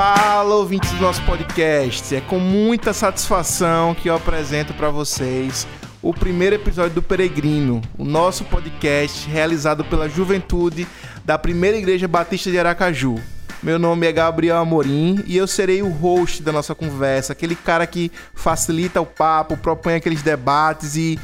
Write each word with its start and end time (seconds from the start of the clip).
Fala, 0.00 0.54
ouvintes 0.54 0.92
do 0.92 1.00
nosso 1.00 1.20
podcast. 1.24 2.14
É 2.14 2.20
com 2.20 2.38
muita 2.38 2.92
satisfação 2.92 3.96
que 3.96 4.08
eu 4.08 4.14
apresento 4.14 4.72
para 4.72 4.90
vocês 4.90 5.66
o 6.00 6.14
primeiro 6.14 6.54
episódio 6.54 6.94
do 6.94 7.02
Peregrino, 7.02 7.82
o 7.98 8.04
nosso 8.04 8.44
podcast 8.44 9.28
realizado 9.28 9.84
pela 9.84 10.08
juventude 10.08 10.86
da 11.24 11.36
Primeira 11.36 11.76
Igreja 11.76 12.06
Batista 12.06 12.48
de 12.48 12.56
Aracaju. 12.60 13.16
Meu 13.60 13.76
nome 13.76 14.06
é 14.06 14.12
Gabriel 14.12 14.58
Amorim 14.58 15.24
e 15.26 15.36
eu 15.36 15.48
serei 15.48 15.82
o 15.82 15.90
host 15.90 16.44
da 16.44 16.52
nossa 16.52 16.76
conversa, 16.76 17.32
aquele 17.32 17.56
cara 17.56 17.84
que 17.84 18.12
facilita 18.36 19.00
o 19.00 19.06
papo, 19.06 19.56
propõe 19.56 19.94
aqueles 19.94 20.22
debates 20.22 20.94
e 20.94 21.18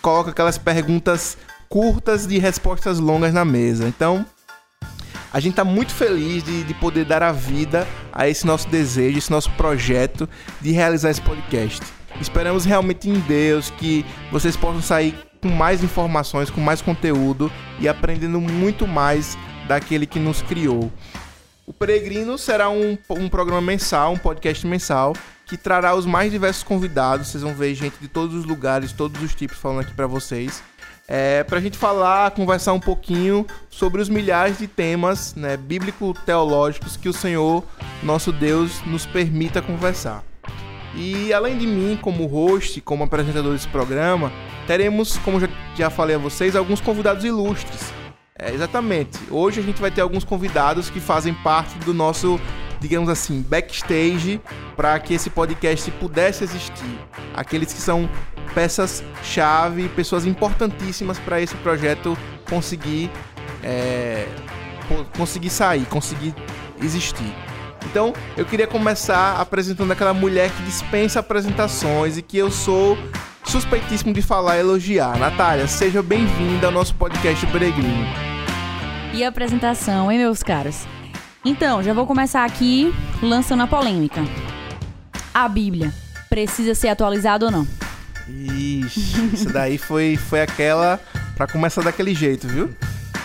coloca 0.00 0.30
aquelas 0.30 0.56
perguntas 0.56 1.36
curtas 1.68 2.28
de 2.28 2.38
respostas 2.38 3.00
longas 3.00 3.34
na 3.34 3.44
mesa. 3.44 3.88
Então, 3.88 4.24
a 5.32 5.38
gente 5.38 5.52
está 5.52 5.64
muito 5.64 5.92
feliz 5.92 6.42
de, 6.42 6.64
de 6.64 6.74
poder 6.74 7.04
dar 7.04 7.22
a 7.22 7.32
vida 7.32 7.86
a 8.12 8.28
esse 8.28 8.46
nosso 8.46 8.68
desejo, 8.68 9.18
esse 9.18 9.30
nosso 9.30 9.50
projeto 9.52 10.28
de 10.60 10.72
realizar 10.72 11.10
esse 11.10 11.22
podcast. 11.22 11.80
Esperamos 12.20 12.64
realmente 12.64 13.08
em 13.08 13.18
Deus 13.20 13.70
que 13.70 14.04
vocês 14.30 14.56
possam 14.56 14.82
sair 14.82 15.14
com 15.40 15.48
mais 15.48 15.82
informações, 15.82 16.50
com 16.50 16.60
mais 16.60 16.82
conteúdo 16.82 17.50
e 17.78 17.88
aprendendo 17.88 18.40
muito 18.40 18.86
mais 18.86 19.38
daquele 19.66 20.06
que 20.06 20.18
nos 20.18 20.42
criou. 20.42 20.92
O 21.64 21.72
Peregrino 21.72 22.36
será 22.36 22.68
um, 22.68 22.98
um 23.10 23.28
programa 23.28 23.60
mensal, 23.60 24.12
um 24.12 24.18
podcast 24.18 24.66
mensal, 24.66 25.14
que 25.46 25.56
trará 25.56 25.94
os 25.94 26.04
mais 26.04 26.32
diversos 26.32 26.64
convidados. 26.64 27.28
Vocês 27.28 27.42
vão 27.42 27.54
ver 27.54 27.74
gente 27.74 27.94
de 28.00 28.08
todos 28.08 28.34
os 28.34 28.44
lugares, 28.44 28.92
todos 28.92 29.22
os 29.22 29.34
tipos 29.34 29.56
falando 29.56 29.80
aqui 29.80 29.94
para 29.94 30.08
vocês 30.08 30.62
é, 31.12 31.42
para 31.42 31.58
a 31.58 31.60
gente 31.60 31.76
falar, 31.76 32.30
conversar 32.30 32.72
um 32.72 32.78
pouquinho 32.78 33.44
sobre 33.68 34.00
os 34.00 34.08
milhares 34.08 34.58
de 34.58 34.68
temas 34.68 35.34
né, 35.34 35.56
bíblico-teológicos 35.56 36.96
que 36.96 37.08
o 37.08 37.12
Senhor, 37.12 37.64
nosso 38.00 38.30
Deus, 38.30 38.80
nos 38.86 39.06
permita 39.06 39.60
conversar. 39.60 40.22
E 40.94 41.32
além 41.32 41.58
de 41.58 41.66
mim, 41.66 41.98
como 42.00 42.26
host, 42.26 42.80
como 42.82 43.02
apresentador 43.02 43.52
desse 43.54 43.66
programa, 43.66 44.30
teremos, 44.68 45.18
como 45.18 45.40
já, 45.74 45.90
falei 45.90 46.14
a 46.14 46.18
vocês, 46.18 46.54
alguns 46.54 46.80
convidados 46.80 47.24
ilustres. 47.24 47.92
É, 48.38 48.52
exatamente. 48.52 49.18
Hoje 49.32 49.58
a 49.58 49.64
gente 49.64 49.80
vai 49.80 49.90
ter 49.90 50.02
alguns 50.02 50.22
convidados 50.22 50.90
que 50.90 51.00
fazem 51.00 51.34
parte 51.34 51.76
do 51.80 51.92
nosso, 51.92 52.40
digamos 52.80 53.08
assim, 53.08 53.42
backstage 53.42 54.40
para 54.74 54.98
que 54.98 55.14
esse 55.14 55.30
podcast 55.30 55.90
pudesse 55.92 56.42
existir. 56.42 56.98
Aqueles 57.34 57.72
que 57.72 57.80
são 57.80 58.08
peças-chave, 58.54 59.88
pessoas 59.90 60.26
importantíssimas 60.26 61.18
para 61.18 61.40
esse 61.40 61.54
projeto 61.56 62.16
conseguir, 62.48 63.10
é, 63.62 64.26
conseguir 65.16 65.50
sair, 65.50 65.84
conseguir 65.86 66.34
existir. 66.82 67.32
Então, 67.84 68.12
eu 68.36 68.44
queria 68.44 68.66
começar 68.66 69.40
apresentando 69.40 69.92
aquela 69.92 70.14
mulher 70.14 70.50
que 70.50 70.62
dispensa 70.62 71.20
apresentações 71.20 72.16
e 72.16 72.22
que 72.22 72.36
eu 72.36 72.50
sou 72.50 72.96
suspeitíssimo 73.44 74.12
de 74.12 74.22
falar 74.22 74.56
e 74.56 74.60
elogiar. 74.60 75.18
Natália, 75.18 75.66
seja 75.66 76.02
bem-vinda 76.02 76.66
ao 76.66 76.72
nosso 76.72 76.94
podcast 76.94 77.44
Peregrino. 77.46 78.06
E 79.12 79.24
a 79.24 79.28
apresentação, 79.28 80.10
hein, 80.10 80.18
meus 80.18 80.42
caros? 80.42 80.86
Então, 81.44 81.82
já 81.82 81.94
vou 81.94 82.06
começar 82.06 82.44
aqui 82.44 82.92
lançando 83.22 83.62
a 83.62 83.66
polêmica. 83.66 84.20
A 85.32 85.48
Bíblia 85.48 85.92
precisa 86.28 86.74
ser 86.74 86.88
atualizada 86.88 87.46
ou 87.46 87.50
não? 87.50 87.66
Ixi, 88.28 89.30
isso 89.32 89.48
daí 89.48 89.78
foi, 89.78 90.16
foi 90.16 90.42
aquela 90.42 91.00
para 91.34 91.46
começar 91.46 91.82
daquele 91.82 92.14
jeito, 92.14 92.46
viu? 92.46 92.68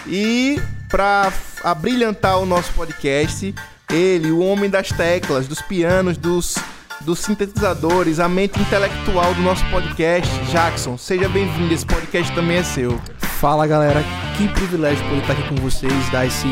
E 0.08 0.60
para 0.90 1.32
abrilhantar 1.62 2.40
o 2.40 2.46
nosso 2.46 2.72
podcast, 2.74 3.54
ele, 3.92 4.32
o 4.32 4.40
homem 4.40 4.70
das 4.70 4.90
teclas, 4.90 5.46
dos 5.46 5.62
pianos, 5.62 6.16
dos, 6.18 6.56
dos 7.02 7.20
sintetizadores, 7.20 8.20
a 8.22 8.30
mente 8.30 8.60
intelectual 8.62 9.34
do 9.34 9.42
nosso 9.42 9.66
podcast, 9.70 10.32
Jackson. 10.50 10.98
Seja 10.98 11.28
bem-vindo, 11.28 11.74
esse 11.74 11.86
podcast 11.86 12.34
também 12.34 12.58
é 12.58 12.64
seu. 12.64 12.98
Fala 13.42 13.68
galera, 13.68 14.02
que 14.38 14.48
privilégio 14.48 15.04
poder 15.04 15.22
estar 15.22 15.34
aqui 15.34 15.50
com 15.50 15.56
vocês, 15.56 16.10
dar 16.12 16.26
esse 16.26 16.48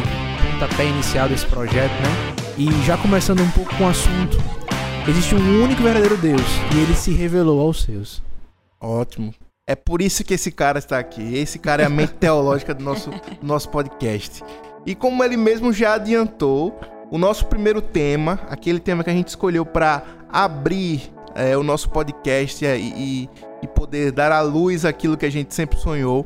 pontapé 0.63 0.85
inicial 0.85 1.27
desse 1.27 1.45
projeto, 1.45 1.91
né? 1.91 2.35
E 2.57 2.71
já 2.85 2.97
começando 2.97 3.41
um 3.41 3.51
pouco 3.51 3.75
com 3.75 3.83
o 3.83 3.87
assunto, 3.87 4.37
existe 5.07 5.35
um 5.35 5.63
único 5.63 5.81
verdadeiro 5.83 6.15
Deus 6.15 6.41
e 6.73 6.79
ele 6.79 6.95
se 6.95 7.11
revelou 7.11 7.59
aos 7.59 7.83
seus. 7.83 8.23
Ótimo. 8.79 9.33
É 9.67 9.75
por 9.75 10.01
isso 10.01 10.23
que 10.23 10.33
esse 10.33 10.51
cara 10.51 10.79
está 10.79 10.99
aqui. 10.99 11.35
Esse 11.35 11.59
cara 11.59 11.83
é 11.83 11.85
a 11.85 11.89
mente 11.89 12.13
teológica 12.19 12.73
do 12.73 12.83
nosso, 12.83 13.09
do 13.09 13.45
nosso 13.45 13.69
podcast. 13.69 14.43
E 14.85 14.95
como 14.95 15.23
ele 15.23 15.35
mesmo 15.35 15.73
já 15.73 15.95
adiantou, 15.95 16.79
o 17.11 17.17
nosso 17.17 17.45
primeiro 17.47 17.81
tema, 17.81 18.39
aquele 18.49 18.79
tema 18.79 19.03
que 19.03 19.09
a 19.09 19.13
gente 19.13 19.29
escolheu 19.29 19.65
para 19.65 20.03
abrir 20.31 21.11
é, 21.35 21.57
o 21.57 21.63
nosso 21.63 21.89
podcast 21.89 22.63
e, 22.63 22.67
e, 22.67 23.29
e, 23.61 23.67
poder 23.67 24.11
dar 24.11 24.31
à 24.31 24.41
luz 24.41 24.85
aquilo 24.85 25.17
que 25.17 25.25
a 25.25 25.31
gente 25.31 25.53
sempre 25.53 25.77
sonhou, 25.79 26.25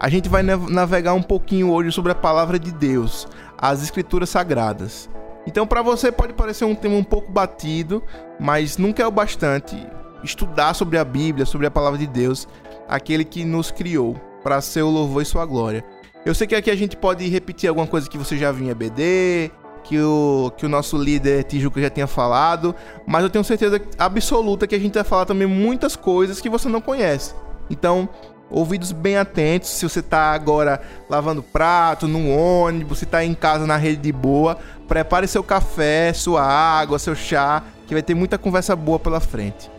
a 0.00 0.08
gente 0.08 0.28
vai 0.28 0.42
navegar 0.42 1.14
um 1.14 1.22
pouquinho 1.22 1.70
hoje 1.70 1.92
sobre 1.92 2.12
a 2.12 2.14
palavra 2.14 2.58
de 2.58 2.72
Deus, 2.72 3.26
as 3.58 3.82
Escrituras 3.82 4.30
Sagradas. 4.30 5.08
Então, 5.46 5.66
para 5.66 5.82
você 5.82 6.10
pode 6.10 6.32
parecer 6.32 6.64
um 6.64 6.74
tema 6.74 6.96
um 6.96 7.04
pouco 7.04 7.30
batido, 7.30 8.02
mas 8.38 8.76
nunca 8.76 9.02
é 9.02 9.06
o 9.06 9.10
bastante 9.10 9.76
estudar 10.24 10.74
sobre 10.74 10.98
a 10.98 11.04
Bíblia, 11.04 11.46
sobre 11.46 11.66
a 11.66 11.70
palavra 11.70 11.98
de 11.98 12.06
Deus, 12.06 12.48
aquele 12.88 13.24
que 13.24 13.44
nos 13.44 13.70
criou 13.70 14.16
para 14.42 14.60
ser 14.60 14.82
o 14.82 14.90
louvor 14.90 15.22
e 15.22 15.24
sua 15.24 15.46
glória. 15.46 15.84
Eu 16.24 16.34
sei 16.34 16.46
que 16.46 16.56
aqui 16.56 16.70
a 16.70 16.76
gente 16.76 16.96
pode 16.96 17.28
repetir 17.28 17.68
alguma 17.68 17.86
coisa 17.86 18.10
que 18.10 18.18
você 18.18 18.36
já 18.36 18.50
vinha 18.50 18.74
BD, 18.74 19.52
que 19.84 20.00
o, 20.00 20.52
que 20.56 20.66
o 20.66 20.68
nosso 20.68 20.98
líder 20.98 21.44
Tijuca 21.44 21.80
já 21.80 21.88
tinha 21.88 22.08
falado, 22.08 22.74
mas 23.06 23.22
eu 23.22 23.30
tenho 23.30 23.44
certeza 23.44 23.80
absoluta 23.96 24.66
que 24.66 24.74
a 24.74 24.78
gente 24.80 24.94
vai 24.94 25.04
falar 25.04 25.24
também 25.24 25.46
muitas 25.46 25.94
coisas 25.94 26.40
que 26.40 26.48
você 26.48 26.68
não 26.68 26.80
conhece. 26.80 27.34
Então, 27.70 28.08
ouvidos 28.50 28.92
bem 28.92 29.16
atentos, 29.16 29.70
se 29.70 29.88
você 29.88 30.00
está 30.00 30.32
agora 30.32 30.80
lavando 31.08 31.42
prato, 31.42 32.06
no 32.06 32.30
ônibus, 32.30 32.98
se 32.98 33.04
está 33.04 33.24
em 33.24 33.34
casa 33.34 33.66
na 33.66 33.76
rede 33.76 34.02
de 34.02 34.12
boa, 34.12 34.58
prepare 34.86 35.26
seu 35.26 35.42
café, 35.42 36.12
sua 36.12 36.42
água, 36.42 36.98
seu 36.98 37.14
chá, 37.14 37.62
que 37.86 37.94
vai 37.94 38.02
ter 38.02 38.14
muita 38.14 38.38
conversa 38.38 38.76
boa 38.76 38.98
pela 38.98 39.20
frente. 39.20 39.70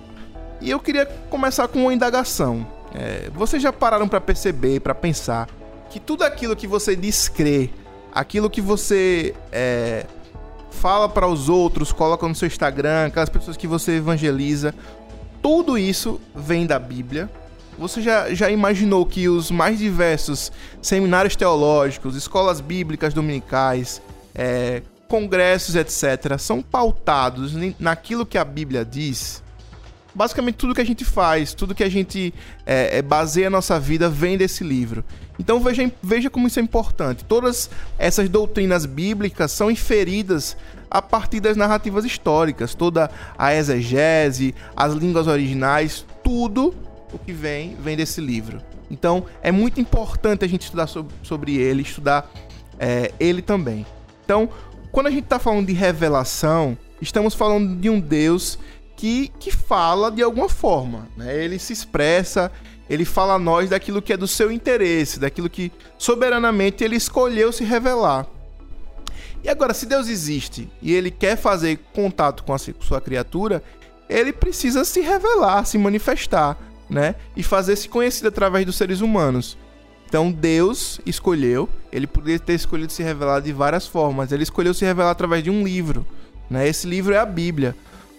E 0.60 0.70
eu 0.70 0.80
queria 0.80 1.06
começar 1.30 1.68
com 1.68 1.80
uma 1.80 1.94
indagação. 1.94 2.66
É, 2.94 3.30
vocês 3.34 3.62
já 3.62 3.72
pararam 3.72 4.08
para 4.08 4.20
perceber, 4.20 4.80
para 4.80 4.96
pensar 4.96 5.48
que 5.90 6.00
tudo 6.00 6.24
aquilo 6.24 6.56
que 6.56 6.68
você 6.68 6.98
crer, 7.34 7.72
aquilo 8.14 8.50
que 8.50 8.62
você 8.62 9.36
é, 9.52 10.06
fala 10.72 11.08
para 11.08 11.28
os 11.28 11.50
outros, 11.50 11.92
coloca 11.92 12.28
no 12.28 12.36
seu 12.36 12.48
Instagram, 12.48 13.08
aquelas 13.08 13.30
pessoas 13.30 13.56
que 13.56 13.68
você 13.68 13.94
evangeliza, 13.94 14.74
tudo 15.42 15.78
isso 15.78 16.20
vem 16.36 16.66
da 16.66 16.80
Bíblia. 16.80 17.30
Você 17.78 18.02
já, 18.02 18.34
já 18.34 18.50
imaginou 18.50 19.06
que 19.06 19.30
os 19.30 19.52
mais 19.52 19.78
diversos 19.78 20.52
seminários 20.82 21.36
teológicos, 21.36 22.16
escolas 22.16 22.60
bíblicas 22.60 23.14
dominicais, 23.14 24.02
é, 24.34 24.82
congressos, 25.08 25.76
etc., 25.76 26.38
são 26.40 26.62
pautados 26.62 27.54
naquilo 27.80 28.26
que 28.26 28.38
a 28.38 28.44
Bíblia 28.44 28.84
diz? 28.84 29.44
basicamente 30.18 30.56
tudo 30.56 30.74
que 30.74 30.82
a 30.82 30.86
gente 30.86 31.06
faz, 31.06 31.54
tudo 31.54 31.76
que 31.76 31.84
a 31.84 31.90
gente 31.90 32.34
é, 32.66 32.98
é, 32.98 33.02
baseia 33.04 33.48
a 33.48 33.52
nossa 33.52 33.80
vida 33.80 34.10
vem 34.10 34.36
desse 34.36 34.64
livro. 34.64 35.06
Então 35.38 35.60
veja, 35.60 35.92
veja 36.02 36.28
como 36.28 36.48
isso 36.48 36.60
é 36.60 36.64
importante. 36.64 37.24
Todas 37.24 37.70
essas 38.00 38.28
doutrinas 38.28 38.88
bíblicas 38.88 39.52
são 39.52 39.70
inferidas 39.70 40.58
a 40.90 41.04
partir 41.04 41.40
das 41.40 41.56
narrativas 41.56 42.04
históricas, 42.04 42.74
toda 42.74 43.12
a 43.38 43.54
exegese, 43.54 44.56
as 44.76 44.94
línguas 44.94 45.28
originais, 45.28 46.04
tudo 46.24 46.74
o 47.12 47.20
que 47.20 47.32
vem 47.32 47.76
vem 47.76 47.96
desse 47.96 48.22
livro. 48.22 48.62
Então 48.90 49.26
é 49.42 49.52
muito 49.52 49.80
importante 49.80 50.46
a 50.46 50.48
gente 50.48 50.62
estudar 50.64 50.88
sobre, 50.88 51.58
ele, 51.58 51.82
estudar 51.82 52.30
é, 52.80 53.12
ele 53.20 53.42
também. 53.42 53.86
Então, 54.24 54.50
quando 54.92 55.08
a 55.08 55.12
gente 55.12 55.24
está 55.24 55.40
falando 55.40 55.68
de 55.68 55.74
revelação, 55.74 56.78
estamos 57.02 57.34
falando 57.34 57.76
de 57.80 57.90
um 57.90 58.00
Deus 58.00 58.58
que, 58.96 59.32
que 59.40 59.52
fala 59.52 60.12
de 60.12 60.22
alguma 60.22 60.50
forma. 60.50 61.08
Né? 61.16 61.44
Ele 61.44 61.60
se 61.60 61.72
expressa, 61.72 62.52
ele 62.90 63.06
fala 63.06 63.36
a 63.36 63.40
nós 63.40 63.70
daquilo 63.70 64.02
que 64.02 64.12
é 64.12 64.18
do 64.18 64.28
seu 64.28 64.52
interesse, 64.52 65.20
daquilo 65.20 65.50
que 65.50 65.72
soberanamente 65.98 66.84
ele 66.84 66.96
escolheu 66.96 67.52
se 67.52 67.64
revelar. 67.64 68.26
E 69.44 69.50
agora, 69.50 69.74
se 69.74 69.86
Deus 69.86 70.10
existe 70.10 70.70
e 70.82 70.94
ele 70.94 71.12
quer 71.12 71.38
fazer 71.38 71.80
contato 71.94 72.44
com 72.44 72.54
a 72.54 72.58
sua 72.58 73.00
criatura, 73.00 73.64
ele 74.10 74.34
precisa 74.34 74.84
se 74.84 75.00
revelar, 75.00 75.66
se 75.66 75.78
manifestar, 75.78 76.58
né? 76.90 77.16
E 77.36 77.44
fazer-se 77.44 77.90
conhecido 77.90 78.28
através 78.28 78.66
dos 78.66 78.76
seres 78.76 79.02
humanos. 79.02 79.58
Então 80.08 80.32
Deus 80.32 81.02
escolheu, 81.06 81.68
ele 81.92 82.08
poderia 82.08 82.40
ter 82.40 82.54
escolhido 82.54 82.92
se 82.92 83.04
revelar 83.04 83.42
de 83.42 83.52
várias 83.52 83.86
formas. 83.86 84.32
Ele 84.32 84.44
escolheu 84.44 84.74
se 84.74 84.86
revelar 84.86 85.12
através 85.12 85.44
de 85.44 85.50
um 85.50 85.64
livro. 85.64 86.06
Né? 86.50 86.68
Esse 86.68 86.88
livro 86.88 87.14
é 87.14 87.18
a 87.18 87.26
Bíblia. 87.26 87.76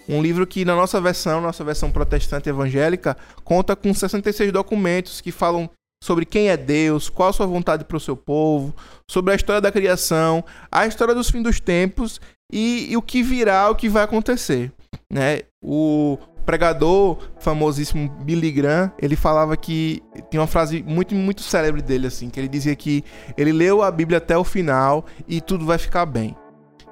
Um 0.07 0.21
livro 0.21 0.45
que 0.45 0.65
na 0.65 0.75
nossa 0.75 0.99
versão, 1.01 1.41
nossa 1.41 1.63
versão 1.63 1.91
protestante 1.91 2.49
evangélica, 2.49 3.17
conta 3.43 3.75
com 3.75 3.93
66 3.93 4.51
documentos 4.51 5.21
que 5.21 5.31
falam 5.31 5.69
sobre 6.03 6.25
quem 6.25 6.49
é 6.49 6.57
Deus, 6.57 7.09
qual 7.09 7.29
a 7.29 7.33
sua 7.33 7.45
vontade 7.45 7.83
para 7.83 7.97
o 7.97 7.99
seu 7.99 8.15
povo, 8.15 8.73
sobre 9.09 9.33
a 9.33 9.35
história 9.35 9.61
da 9.61 9.71
criação, 9.71 10.43
a 10.71 10.87
história 10.87 11.13
dos 11.13 11.29
fins 11.29 11.43
dos 11.43 11.59
tempos 11.59 12.21
e, 12.51 12.87
e 12.89 12.97
o 12.97 13.01
que 13.01 13.21
virá, 13.21 13.69
o 13.69 13.75
que 13.75 13.89
vai 13.89 14.03
acontecer. 14.03 14.71
Né? 15.11 15.41
O 15.61 16.17
pregador 16.45 17.17
famosíssimo 17.39 18.09
Billy 18.21 18.51
Graham, 18.51 18.91
ele 18.99 19.15
falava 19.15 19.55
que 19.55 20.01
tem 20.29 20.39
uma 20.39 20.47
frase 20.47 20.83
muito 20.87 21.13
muito 21.15 21.41
célebre 21.41 21.81
dele 21.81 22.07
assim, 22.07 22.29
que 22.29 22.39
ele 22.39 22.47
dizia 22.47 22.75
que 22.75 23.03
ele 23.37 23.51
leu 23.51 23.81
a 23.81 23.91
Bíblia 23.91 24.17
até 24.17 24.37
o 24.37 24.43
final 24.43 25.05
e 25.27 25.41
tudo 25.41 25.65
vai 25.65 25.77
ficar 25.77 26.05
bem. 26.05 26.35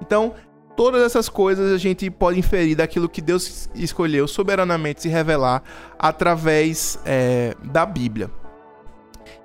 Então, 0.01 0.33
todas 0.75 1.01
essas 1.01 1.27
coisas 1.27 1.73
a 1.73 1.77
gente 1.77 2.09
pode 2.09 2.37
inferir 2.37 2.77
daquilo 2.77 3.09
que 3.09 3.21
Deus 3.21 3.69
escolheu 3.73 4.27
soberanamente 4.27 5.01
se 5.01 5.09
revelar 5.09 5.63
através 5.97 6.99
é, 7.03 7.55
da 7.63 7.85
Bíblia. 7.85 8.29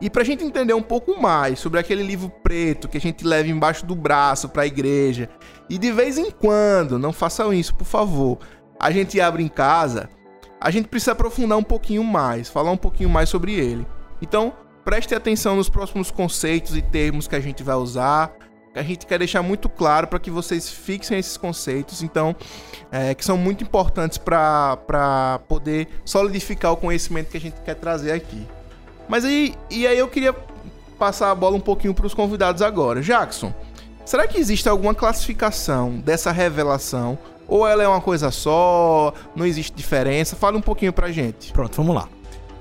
E 0.00 0.10
para 0.10 0.22
a 0.22 0.24
gente 0.24 0.44
entender 0.44 0.74
um 0.74 0.82
pouco 0.82 1.20
mais 1.20 1.58
sobre 1.58 1.78
aquele 1.78 2.02
livro 2.02 2.28
preto 2.42 2.88
que 2.88 2.98
a 2.98 3.00
gente 3.00 3.24
leva 3.24 3.48
embaixo 3.48 3.86
do 3.86 3.94
braço 3.94 4.48
para 4.48 4.62
a 4.62 4.66
igreja, 4.66 5.28
e 5.70 5.78
de 5.78 5.90
vez 5.92 6.18
em 6.18 6.30
quando, 6.30 6.98
não 6.98 7.12
façam 7.12 7.54
isso, 7.54 7.74
por 7.74 7.84
favor, 7.84 8.38
a 8.82 8.90
gente 8.90 9.20
abre 9.20 9.44
em 9.44 9.48
casa, 9.48 10.10
a 10.60 10.68
gente 10.68 10.88
precisa 10.88 11.12
aprofundar 11.12 11.56
um 11.56 11.62
pouquinho 11.62 12.02
mais, 12.02 12.48
falar 12.48 12.72
um 12.72 12.76
pouquinho 12.76 13.08
mais 13.08 13.28
sobre 13.28 13.54
ele. 13.54 13.86
Então, 14.20 14.52
preste 14.84 15.14
atenção 15.14 15.54
nos 15.54 15.68
próximos 15.68 16.10
conceitos 16.10 16.76
e 16.76 16.82
termos 16.82 17.28
que 17.28 17.36
a 17.36 17.40
gente 17.40 17.62
vai 17.62 17.76
usar, 17.76 18.32
a 18.74 18.82
gente 18.82 19.06
quer 19.06 19.18
deixar 19.18 19.40
muito 19.40 19.68
claro 19.68 20.08
para 20.08 20.18
que 20.18 20.32
vocês 20.32 20.68
fixem 20.68 21.16
esses 21.16 21.36
conceitos, 21.36 22.02
então, 22.02 22.34
é, 22.90 23.14
que 23.14 23.24
são 23.24 23.36
muito 23.36 23.62
importantes 23.62 24.18
para 24.18 25.40
poder 25.46 25.86
solidificar 26.04 26.72
o 26.72 26.76
conhecimento 26.76 27.30
que 27.30 27.36
a 27.36 27.40
gente 27.40 27.60
quer 27.60 27.74
trazer 27.74 28.10
aqui. 28.10 28.46
Mas 29.08 29.24
aí, 29.24 29.54
e 29.70 29.86
aí 29.86 29.98
eu 29.98 30.08
queria 30.08 30.34
passar 30.98 31.30
a 31.30 31.34
bola 31.34 31.56
um 31.56 31.60
pouquinho 31.60 31.94
para 31.94 32.06
os 32.06 32.14
convidados 32.14 32.62
agora. 32.62 33.00
Jackson, 33.00 33.52
será 34.04 34.26
que 34.26 34.38
existe 34.38 34.68
alguma 34.68 34.94
classificação 34.94 35.98
dessa 36.00 36.32
revelação? 36.32 37.18
Ou 37.52 37.68
ela 37.68 37.82
é 37.82 37.86
uma 37.86 38.00
coisa 38.00 38.30
só? 38.30 39.12
Não 39.36 39.44
existe 39.44 39.74
diferença? 39.76 40.34
Fala 40.34 40.56
um 40.56 40.62
pouquinho 40.62 40.90
pra 40.90 41.12
gente. 41.12 41.52
Pronto, 41.52 41.76
vamos 41.76 41.94
lá. 41.94 42.08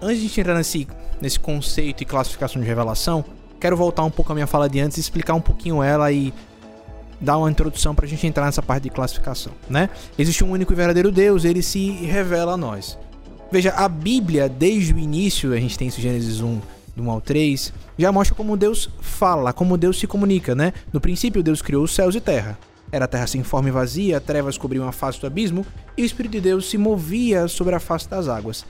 Antes 0.01 0.21
de 0.21 0.41
entrar 0.41 0.53
nesse, 0.53 0.85
nesse 1.21 1.39
conceito 1.39 2.03
e 2.03 2.05
classificação 2.05 2.61
de 2.61 2.67
revelação, 2.67 3.23
quero 3.57 3.77
voltar 3.77 4.03
um 4.03 4.11
pouco 4.11 4.33
à 4.33 4.35
minha 4.35 4.47
fala 4.47 4.67
de 4.67 4.81
antes 4.81 4.97
explicar 4.97 5.33
um 5.33 5.39
pouquinho 5.39 5.81
ela 5.81 6.11
e 6.11 6.33
dar 7.21 7.37
uma 7.37 7.49
introdução 7.49 7.95
para 7.95 8.05
a 8.05 8.09
gente 8.09 8.27
entrar 8.27 8.43
nessa 8.43 8.61
parte 8.61 8.83
de 8.83 8.89
classificação, 8.89 9.53
né? 9.69 9.89
Existe 10.19 10.43
um 10.43 10.51
único 10.51 10.73
e 10.73 10.75
verdadeiro 10.75 11.09
Deus, 11.09 11.45
ele 11.45 11.63
se 11.63 11.91
revela 11.91 12.55
a 12.55 12.57
nós. 12.57 12.97
Veja, 13.49 13.71
a 13.71 13.87
Bíblia, 13.87 14.49
desde 14.49 14.93
o 14.93 14.99
início, 14.99 15.53
a 15.53 15.57
gente 15.57 15.77
tem 15.77 15.87
isso 15.87 16.01
Gênesis 16.01 16.41
1, 16.41 16.59
do 16.97 17.03
1 17.03 17.11
ao 17.11 17.21
3, 17.21 17.71
já 17.97 18.11
mostra 18.11 18.35
como 18.35 18.57
Deus 18.57 18.89
fala, 18.99 19.53
como 19.53 19.77
Deus 19.77 19.97
se 19.97 20.05
comunica, 20.05 20.53
né? 20.53 20.73
No 20.91 20.99
princípio, 20.99 21.41
Deus 21.41 21.61
criou 21.61 21.85
os 21.85 21.95
céus 21.95 22.13
e 22.13 22.19
terra. 22.19 22.59
Era 22.91 23.07
terra 23.07 23.27
sem 23.27 23.43
forma 23.43 23.69
e 23.69 23.71
vazia, 23.71 24.19
trevas 24.19 24.57
cobriam 24.57 24.87
a 24.87 24.91
face 24.91 25.19
do 25.19 25.27
abismo, 25.27 25.65
e 25.97 26.03
o 26.03 26.05
Espírito 26.05 26.33
de 26.33 26.41
Deus 26.41 26.69
se 26.69 26.77
movia 26.77 27.47
sobre 27.47 27.73
a 27.73 27.79
face 27.79 28.09
das 28.09 28.27
águas. 28.27 28.65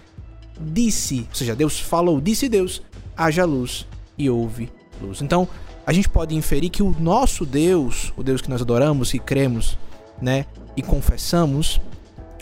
Disse, 0.59 1.25
ou 1.29 1.35
seja, 1.35 1.56
Deus 1.56 1.79
falou, 1.79 2.21
disse 2.21 2.47
Deus, 2.47 2.81
haja 3.18 3.45
luz, 3.45 3.88
e 4.18 4.29
houve 4.29 4.69
luz. 5.01 5.21
Então, 5.21 5.47
a 5.85 5.91
gente 5.91 6.07
pode 6.07 6.35
inferir 6.35 6.69
que 6.69 6.83
o 6.83 6.95
nosso 7.00 7.45
Deus, 7.45 8.13
o 8.15 8.23
Deus 8.23 8.41
que 8.41 8.50
nós 8.50 8.62
adoramos 8.62 9.13
e 9.13 9.19
cremos, 9.19 9.77
né, 10.21 10.45
e 10.77 10.81
confessamos 10.81 11.81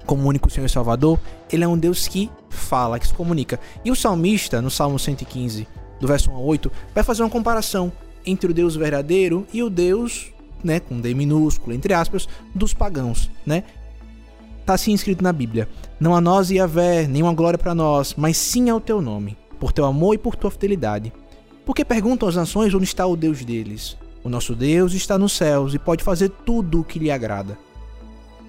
como 0.05 0.27
único 0.27 0.49
Senhor 0.49 0.65
e 0.65 0.69
Salvador, 0.69 1.19
ele 1.51 1.63
é 1.63 1.67
um 1.67 1.77
Deus 1.77 2.07
que 2.07 2.29
fala, 2.49 2.99
que 2.99 3.07
se 3.07 3.13
comunica. 3.13 3.59
E 3.85 3.91
o 3.91 3.95
salmista, 3.95 4.61
no 4.61 4.69
Salmo 4.69 4.97
115, 4.97 5.67
do 5.99 6.07
verso 6.07 6.31
1 6.31 6.35
a 6.35 6.39
8, 6.39 6.71
vai 6.93 7.03
fazer 7.03 7.21
uma 7.23 7.29
comparação 7.29 7.91
entre 8.25 8.49
o 8.49 8.53
Deus 8.53 8.75
verdadeiro 8.75 9.45
e 9.53 9.61
o 9.61 9.69
Deus, 9.69 10.31
né, 10.63 10.79
com 10.79 11.00
D 11.00 11.13
minúsculo, 11.13 11.73
entre 11.73 11.94
aspas, 11.94 12.27
dos 12.53 12.73
pagãos, 12.73 13.29
né? 13.45 13.63
Tá 14.65 14.73
assim 14.73 14.94
escrito 14.94 15.23
na 15.23 15.33
Bíblia: 15.33 15.67
Não 16.00 16.15
a 16.15 16.21
nós, 16.21 16.50
Yahvé, 16.51 17.07
nenhuma 17.07 17.33
glória 17.33 17.57
para 17.57 17.75
nós, 17.75 18.13
mas 18.17 18.38
sim 18.38 18.69
ao 18.69 18.79
teu 18.79 19.01
nome, 19.01 19.38
por 19.59 19.71
teu 19.71 19.85
amor 19.85 20.15
e 20.15 20.17
por 20.17 20.35
tua 20.35 20.51
fidelidade 20.51 21.11
porque 21.69 21.85
perguntam 21.85 22.27
às 22.27 22.35
nações 22.35 22.73
onde 22.73 22.85
está 22.85 23.06
o 23.06 23.15
Deus 23.15 23.45
deles. 23.45 23.95
O 24.23 24.27
nosso 24.27 24.56
Deus 24.56 24.94
está 24.94 25.19
nos 25.19 25.33
céus 25.33 25.75
e 25.75 25.77
pode 25.77 26.03
fazer 26.03 26.29
tudo 26.44 26.81
o 26.81 26.83
que 26.83 26.97
lhe 26.97 27.12
agrada. 27.12 27.59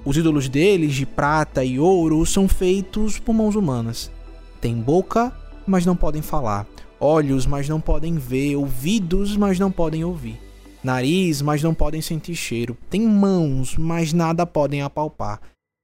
Os 0.07 0.17
ídolos 0.17 0.49
deles, 0.49 0.95
de 0.95 1.05
prata 1.05 1.63
e 1.63 1.79
ouro, 1.79 2.25
são 2.25 2.49
feitos 2.49 3.19
por 3.19 3.35
mãos 3.35 3.57
humanas. 3.57 4.11
Têm 4.59 4.75
boca, 4.75 5.37
mas 5.67 5.85
não 5.85 5.95
podem 5.95 6.23
falar. 6.23 6.67
Olhos, 6.99 7.45
mas 7.45 7.69
não 7.69 7.79
podem 7.79 8.15
ver. 8.15 8.57
Ouvidos, 8.57 9.37
mas 9.37 9.59
não 9.59 9.71
podem 9.71 10.03
ouvir. 10.03 10.41
Nariz, 10.83 11.43
mas 11.43 11.63
não 11.63 11.75
podem 11.75 12.01
sentir 12.01 12.35
cheiro. 12.35 12.77
Têm 12.89 13.03
mãos, 13.03 13.77
mas 13.77 14.13
nada 14.13 14.47
podem 14.47 14.83
apalpar. 14.83 15.41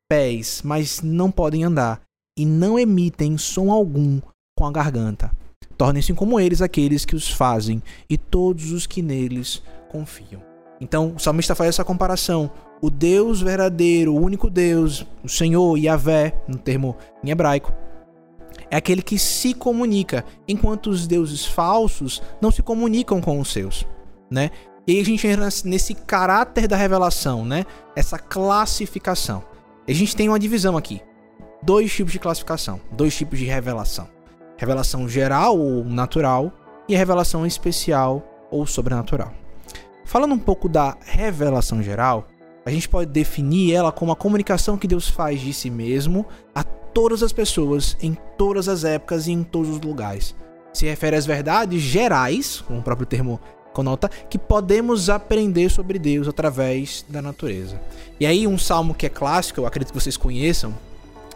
Pés, 0.08 0.62
mas 0.64 1.02
não 1.02 1.31
podem 1.31 1.64
andar. 1.64 2.00
E 2.38 2.44
não 2.44 2.78
emitem 2.78 3.37
som 3.37 3.70
algum 3.70 4.20
com 4.56 4.64
a 4.66 4.72
garganta. 4.72 5.31
Tornem-se 5.76 6.14
como 6.14 6.40
eles 6.40 6.62
aqueles 6.62 7.04
que 7.04 7.14
os 7.14 7.31
fazem 7.31 7.82
e 8.08 8.16
todos 8.16 8.72
os 8.72 8.87
que 8.87 9.02
neles 9.02 9.62
confiam. 9.90 10.43
Então, 10.81 11.14
o 11.16 11.19
salmista 11.19 11.54
faz 11.54 11.70
essa 11.70 11.84
comparação. 11.84 12.50
O 12.81 12.90
Deus 12.90 13.40
verdadeiro, 13.40 14.14
o 14.14 14.20
único 14.20 14.50
Deus, 14.50 15.06
o 15.22 15.28
Senhor, 15.28 15.76
Yahvé, 15.76 16.43
no 16.46 16.58
termo 16.58 16.96
em 17.25 17.31
hebraico, 17.31 17.72
é 18.70 18.76
aquele 18.76 19.02
que 19.02 19.19
se 19.19 19.54
comunica, 19.54 20.25
enquanto 20.46 20.88
os 20.90 21.06
deuses 21.06 21.44
falsos 21.44 22.22
não 22.40 22.50
se 22.50 22.62
comunicam 22.62 23.20
com 23.20 23.38
os 23.40 23.52
seus, 23.52 23.87
né? 24.31 24.50
E 24.87 24.93
aí 24.93 25.00
a 25.00 25.05
gente 25.05 25.27
entra 25.27 25.49
nesse 25.65 25.94
caráter 25.94 26.69
da 26.69 26.77
revelação, 26.77 27.44
né? 27.44 27.65
Essa 27.94 28.19
classificação. 28.19 29.43
A 29.88 29.93
gente 29.93 30.15
tem 30.15 30.29
uma 30.29 30.38
divisão 30.38 30.77
aqui. 30.77 31.00
Dois 31.62 31.93
tipos 31.93 32.12
de 32.12 32.19
classificação, 32.19 32.81
dois 32.93 33.17
tipos 33.17 33.38
de 33.38 33.44
revelação 33.44 34.17
revelação 34.56 35.09
geral 35.09 35.59
ou 35.59 35.85
natural 35.85 36.53
e 36.88 36.94
a 36.94 36.99
revelação 36.99 37.47
especial 37.47 38.23
ou 38.50 38.67
sobrenatural. 38.67 39.33
Falando 40.05 40.35
um 40.35 40.38
pouco 40.38 40.69
da 40.69 40.97
revelação 41.05 41.82
geral, 41.82 42.29
a 42.65 42.71
gente 42.71 42.89
pode 42.89 43.11
definir 43.11 43.75
ela 43.75 43.93
como 43.93 44.12
a 44.12 44.17
comunicação 44.17 44.79
que 44.79 44.89
Deus 44.89 45.09
faz 45.09 45.41
de 45.41 45.53
si 45.53 45.71
mesmo 45.71 46.27
a 46.55 46.62
todas 46.62 47.23
as 47.23 47.32
pessoas, 47.32 47.97
em 48.00 48.17
todas 48.37 48.69
as 48.69 48.85
épocas 48.85 49.27
e 49.27 49.32
em 49.32 49.43
todos 49.43 49.71
os 49.71 49.81
lugares. 49.81 50.35
Se 50.73 50.87
refere 50.87 51.17
às 51.17 51.27
verdades 51.27 51.81
gerais, 51.81 52.61
como 52.61 52.81
o 52.81 52.82
próprio 52.82 53.06
termo 53.06 53.41
conota, 53.76 54.11
que 54.31 54.38
podemos 54.38 55.11
aprender 55.11 55.70
sobre 55.70 55.98
Deus 55.98 56.27
através 56.27 57.05
da 57.06 57.20
natureza. 57.20 57.79
E 58.19 58.24
aí, 58.24 58.46
um 58.46 58.56
salmo 58.56 58.94
que 58.94 59.05
é 59.05 59.10
clássico, 59.10 59.60
eu 59.60 59.67
acredito 59.67 59.93
que 59.93 60.01
vocês 60.01 60.17
conheçam, 60.17 60.74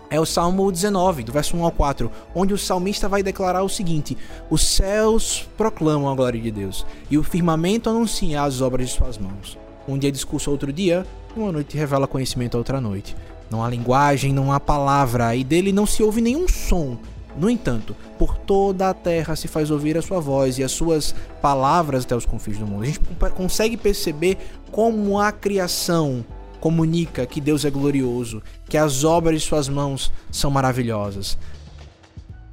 é 0.08 0.18
o 0.18 0.26
Salmo 0.26 0.72
19, 0.72 1.22
do 1.22 1.30
verso 1.30 1.56
1 1.56 1.64
ao 1.64 1.70
4, 1.70 2.10
onde 2.34 2.52
o 2.52 2.58
salmista 2.58 3.08
vai 3.08 3.22
declarar 3.22 3.62
o 3.62 3.68
seguinte: 3.68 4.16
Os 4.50 4.62
céus 4.62 5.46
proclamam 5.56 6.10
a 6.10 6.14
glória 6.16 6.40
de 6.40 6.50
Deus, 6.50 6.84
e 7.08 7.16
o 7.16 7.22
firmamento 7.22 7.88
anuncia 7.88 8.42
as 8.42 8.60
obras 8.60 8.88
de 8.88 8.94
suas 8.96 9.18
mãos. 9.18 9.56
Um 9.86 9.96
dia 9.96 10.10
discurso 10.10 10.50
outro 10.50 10.72
dia, 10.72 11.06
uma 11.36 11.52
noite 11.52 11.76
revela 11.76 12.08
conhecimento 12.08 12.58
outra 12.58 12.80
noite. 12.80 13.14
Não 13.48 13.62
há 13.62 13.68
linguagem, 13.68 14.32
não 14.32 14.52
há 14.52 14.58
palavra, 14.58 15.36
e 15.36 15.44
dele 15.44 15.72
não 15.72 15.86
se 15.86 16.02
ouve 16.02 16.20
nenhum 16.20 16.48
som. 16.48 16.96
No 17.36 17.48
entanto, 17.48 17.96
por 18.18 18.36
toda 18.36 18.90
a 18.90 18.94
terra 18.94 19.36
se 19.36 19.48
faz 19.48 19.70
ouvir 19.70 19.96
a 19.96 20.02
sua 20.02 20.20
voz 20.20 20.58
e 20.58 20.64
as 20.64 20.72
suas 20.72 21.14
palavras 21.40 22.04
até 22.04 22.14
os 22.14 22.26
confins 22.26 22.58
do 22.58 22.66
mundo. 22.66 22.82
A 22.82 22.86
gente 22.86 23.00
consegue 23.34 23.76
perceber 23.76 24.36
como 24.70 25.18
a 25.18 25.30
criação 25.32 26.24
comunica 26.60 27.26
que 27.26 27.40
Deus 27.40 27.64
é 27.64 27.70
glorioso, 27.70 28.42
que 28.68 28.76
as 28.76 29.04
obras 29.04 29.40
de 29.40 29.48
suas 29.48 29.68
mãos 29.68 30.12
são 30.30 30.50
maravilhosas. 30.50 31.38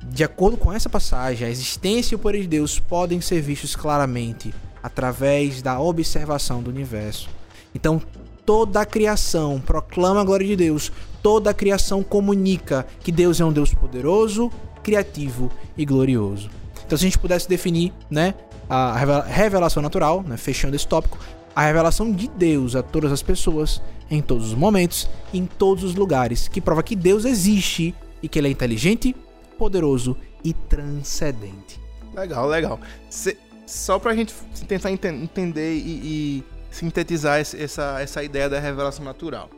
De 0.09 0.23
acordo 0.23 0.55
com 0.55 0.71
essa 0.71 0.89
passagem, 0.89 1.45
a 1.45 1.51
existência 1.51 2.15
e 2.15 2.17
o 2.17 2.19
poder 2.19 2.41
de 2.41 2.47
Deus 2.47 2.79
podem 2.79 3.19
ser 3.19 3.41
vistos 3.41 3.75
claramente 3.75 4.53
através 4.81 5.61
da 5.61 5.79
observação 5.79 6.63
do 6.63 6.69
universo. 6.69 7.29
Então, 7.75 8.01
toda 8.47 8.79
a 8.79 8.85
criação 8.85 9.59
proclama 9.59 10.21
a 10.21 10.23
glória 10.23 10.47
de 10.47 10.55
Deus, 10.55 10.89
toda 11.21 11.49
a 11.49 11.53
criação 11.53 12.01
comunica 12.01 12.87
que 13.01 13.11
Deus 13.11 13.41
é 13.41 13.45
um 13.45 13.51
Deus 13.51 13.73
poderoso, 13.73 14.49
criativo 14.81 15.51
e 15.77 15.83
glorioso. 15.83 16.49
Então, 16.85 16.97
se 16.97 17.03
a 17.03 17.07
gente 17.09 17.19
pudesse 17.19 17.49
definir, 17.49 17.91
né, 18.09 18.33
a 18.69 19.21
revelação 19.25 19.83
natural, 19.83 20.23
né, 20.23 20.37
fechando 20.37 20.77
esse 20.77 20.87
tópico, 20.87 21.19
a 21.53 21.65
revelação 21.65 22.09
de 22.09 22.29
Deus 22.29 22.73
a 22.73 22.81
todas 22.81 23.11
as 23.11 23.21
pessoas, 23.21 23.81
em 24.09 24.21
todos 24.21 24.47
os 24.47 24.53
momentos, 24.53 25.09
em 25.33 25.45
todos 25.45 25.83
os 25.83 25.95
lugares, 25.95 26.47
que 26.47 26.61
prova 26.61 26.81
que 26.81 26.95
Deus 26.95 27.25
existe 27.25 27.93
e 28.23 28.29
que 28.29 28.39
ele 28.39 28.47
é 28.47 28.51
inteligente, 28.51 29.13
poderoso 29.57 30.15
e 30.41 30.53
transcendente. 30.53 31.81
Legal, 32.15 32.47
legal. 32.47 32.79
Cê, 33.09 33.35
só 33.65 33.99
pra 33.99 34.15
gente 34.15 34.33
tentar 34.69 34.89
ent 34.89 35.03
entender 35.03 35.75
e, 35.75 35.81
e 35.81 36.43
sintetizar 36.77 37.39
essa, 37.39 37.99
essa 37.99 38.23
ideia 38.23 38.49
da 38.49 38.59
revelação 38.59 39.03
natural. 39.03 39.49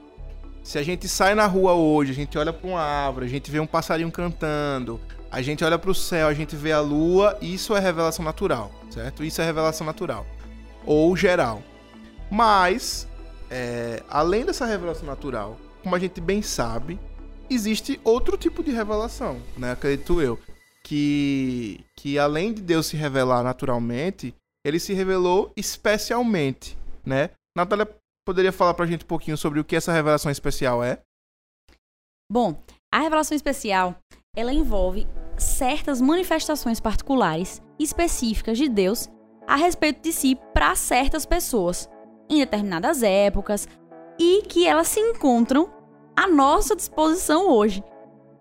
Se 0.64 0.78
a 0.78 0.84
gente 0.84 1.08
sai 1.08 1.36
na 1.36 1.46
rua 1.46 1.74
hoje, 1.74 2.12
a 2.12 2.16
gente 2.16 2.38
olha 2.38 2.54
para 2.54 2.70
uma 2.70 2.82
árvore, 2.82 3.26
a 3.26 3.30
gente 3.30 3.50
vê 3.52 3.60
um 3.60 3.68
passarinho 3.68 4.12
cantando, 4.12 5.00
A 5.32 5.44
gente 5.44 5.64
olha 5.64 5.78
para 5.78 5.92
o 5.92 5.96
céu, 5.96 6.28
a 6.28 6.34
gente 6.34 6.56
vê 6.56 6.72
a 6.72 6.80
lua, 6.80 7.38
isso 7.40 7.76
é 7.76 7.80
revelação 7.80 8.26
natural, 8.26 8.72
certo? 8.90 9.24
Isso 9.24 9.40
é 9.42 9.46
revelação 9.46 9.86
natural. 9.86 10.26
Ou 10.86 11.16
geral. 11.16 11.62
Mas, 12.32 13.08
é, 13.50 14.02
além 14.10 14.44
dessa 14.44 14.66
revelação 14.66 15.06
natural, 15.06 15.56
como 15.84 15.96
a 15.96 16.00
gente 16.00 16.20
bem 16.20 16.42
sabe, 16.42 17.00
existe 17.48 18.00
outro 18.04 18.38
tipo 18.38 18.64
de 18.64 18.72
revelação, 18.72 19.40
né? 19.56 19.72
Acredito 19.72 20.20
eu. 20.20 20.40
Que, 20.84 21.86
que 21.96 22.18
além 22.18 22.52
de 22.52 22.62
Deus 22.64 22.88
se 22.88 22.98
revelar 22.98 23.44
naturalmente, 23.44 24.34
ele 24.66 24.80
se 24.80 24.94
revelou 24.94 25.52
especialmente, 25.56 26.76
né? 27.10 27.32
Natália 27.58 27.90
poderia 28.26 28.52
falar 28.52 28.74
pra 28.74 28.86
gente 28.86 29.04
um 29.04 29.08
pouquinho 29.08 29.36
sobre 29.36 29.60
o 29.60 29.66
que 29.66 29.76
essa 29.76 29.92
revelação 29.92 30.32
especial 30.32 30.84
é? 30.84 31.02
Bom, 32.32 32.64
a 32.94 33.00
revelação 33.00 33.36
especial, 33.36 33.96
ela 34.36 34.54
envolve 34.54 35.08
certas 35.38 36.00
manifestações 36.00 36.80
particulares, 36.80 37.62
específicas 37.80 38.58
de 38.58 38.70
Deus 38.70 39.10
a 39.48 39.56
respeito 39.56 40.04
de 40.04 40.14
si 40.14 40.38
para 40.54 40.76
certas 40.76 41.26
pessoas, 41.26 41.90
em 42.30 42.38
determinadas 42.38 43.02
épocas, 43.02 43.68
e 44.20 44.44
que 44.44 44.68
elas 44.68 44.88
se 44.88 45.00
encontram 45.00 45.74
à 46.16 46.28
nossa 46.28 46.76
disposição 46.76 47.50
hoje, 47.50 47.84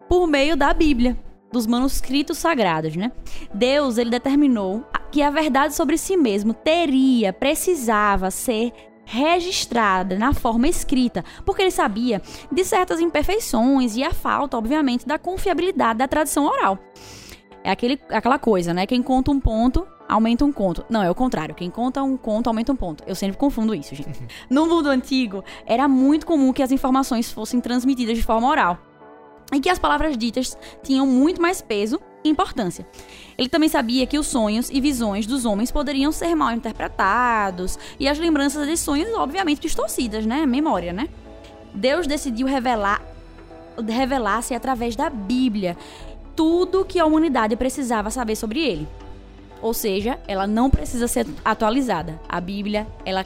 por 0.06 0.26
meio 0.26 0.54
da 0.56 0.74
Bíblia, 0.74 1.16
dos 1.52 1.66
manuscritos 1.66 2.38
sagrados, 2.38 2.94
né? 2.96 3.12
Deus, 3.52 3.98
ele 3.98 4.10
determinou 4.10 4.84
que 5.10 5.22
a 5.22 5.30
verdade 5.30 5.74
sobre 5.74 5.96
si 5.96 6.16
mesmo 6.16 6.52
teria, 6.52 7.32
precisava 7.32 8.30
ser 8.30 8.72
registrada 9.04 10.18
na 10.18 10.34
forma 10.34 10.68
escrita, 10.68 11.24
porque 11.46 11.62
ele 11.62 11.70
sabia 11.70 12.20
de 12.52 12.62
certas 12.62 13.00
imperfeições 13.00 13.96
e 13.96 14.04
a 14.04 14.12
falta, 14.12 14.58
obviamente, 14.58 15.06
da 15.06 15.18
confiabilidade 15.18 15.98
da 15.98 16.06
tradição 16.06 16.44
oral. 16.44 16.78
É 17.64 17.70
aquele, 17.70 17.98
aquela 18.10 18.38
coisa, 18.38 18.74
né? 18.74 18.86
Quem 18.86 19.02
conta 19.02 19.30
um 19.30 19.40
ponto, 19.40 19.86
aumenta 20.08 20.44
um 20.44 20.52
conto. 20.52 20.84
Não, 20.88 21.02
é 21.02 21.10
o 21.10 21.14
contrário. 21.14 21.54
Quem 21.54 21.70
conta 21.70 22.02
um 22.02 22.16
conto, 22.16 22.48
aumenta 22.48 22.72
um 22.72 22.76
ponto. 22.76 23.02
Eu 23.06 23.14
sempre 23.14 23.36
confundo 23.36 23.74
isso, 23.74 23.94
gente. 23.94 24.26
No 24.48 24.66
mundo 24.66 24.88
antigo, 24.88 25.42
era 25.66 25.88
muito 25.88 26.26
comum 26.26 26.52
que 26.52 26.62
as 26.62 26.70
informações 26.70 27.32
fossem 27.32 27.60
transmitidas 27.60 28.16
de 28.16 28.22
forma 28.22 28.48
oral. 28.48 28.78
E 29.52 29.60
que 29.60 29.70
as 29.70 29.78
palavras 29.78 30.16
ditas 30.16 30.56
tinham 30.82 31.06
muito 31.06 31.40
mais 31.40 31.62
peso 31.62 32.00
importância. 32.24 32.86
Ele 33.36 33.48
também 33.48 33.68
sabia 33.68 34.06
que 34.06 34.18
os 34.18 34.26
sonhos 34.26 34.68
e 34.70 34.80
visões 34.80 35.26
dos 35.26 35.44
homens 35.44 35.70
poderiam 35.70 36.12
ser 36.12 36.34
mal 36.34 36.52
interpretados 36.52 37.78
e 37.98 38.08
as 38.08 38.18
lembranças 38.18 38.66
de 38.66 38.76
sonhos, 38.76 39.08
obviamente, 39.14 39.60
distorcidas, 39.60 40.26
né? 40.26 40.44
Memória, 40.44 40.92
né? 40.92 41.08
Deus 41.72 42.06
decidiu 42.06 42.46
revelar 42.46 43.02
revelar-se 43.86 44.54
através 44.54 44.96
da 44.96 45.08
Bíblia 45.08 45.76
tudo 46.34 46.84
que 46.84 46.98
a 46.98 47.06
humanidade 47.06 47.54
precisava 47.54 48.10
saber 48.10 48.34
sobre 48.34 48.60
ele. 48.60 48.88
Ou 49.62 49.72
seja, 49.72 50.18
ela 50.26 50.46
não 50.46 50.68
precisa 50.68 51.06
ser 51.06 51.26
atualizada. 51.44 52.20
A 52.28 52.40
Bíblia, 52.40 52.86
ela 53.04 53.24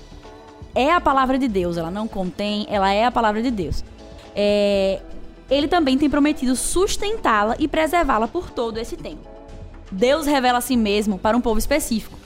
é 0.74 0.90
a 0.90 1.00
palavra 1.00 1.38
de 1.38 1.48
Deus, 1.48 1.76
ela 1.76 1.90
não 1.90 2.08
contém, 2.08 2.66
ela 2.68 2.92
é 2.92 3.04
a 3.04 3.10
palavra 3.10 3.42
de 3.42 3.50
Deus. 3.50 3.84
É, 4.34 5.00
ele 5.52 5.68
também 5.68 5.98
tem 5.98 6.08
prometido 6.08 6.56
sustentá-la 6.56 7.56
e 7.58 7.68
preservá-la 7.68 8.26
por 8.26 8.50
todo 8.50 8.78
esse 8.78 8.96
tempo. 8.96 9.28
Deus 9.90 10.26
revela 10.26 10.58
a 10.58 10.62
si 10.62 10.76
mesmo 10.76 11.18
para 11.18 11.36
um 11.36 11.40
povo 11.40 11.58
específico, 11.58 12.18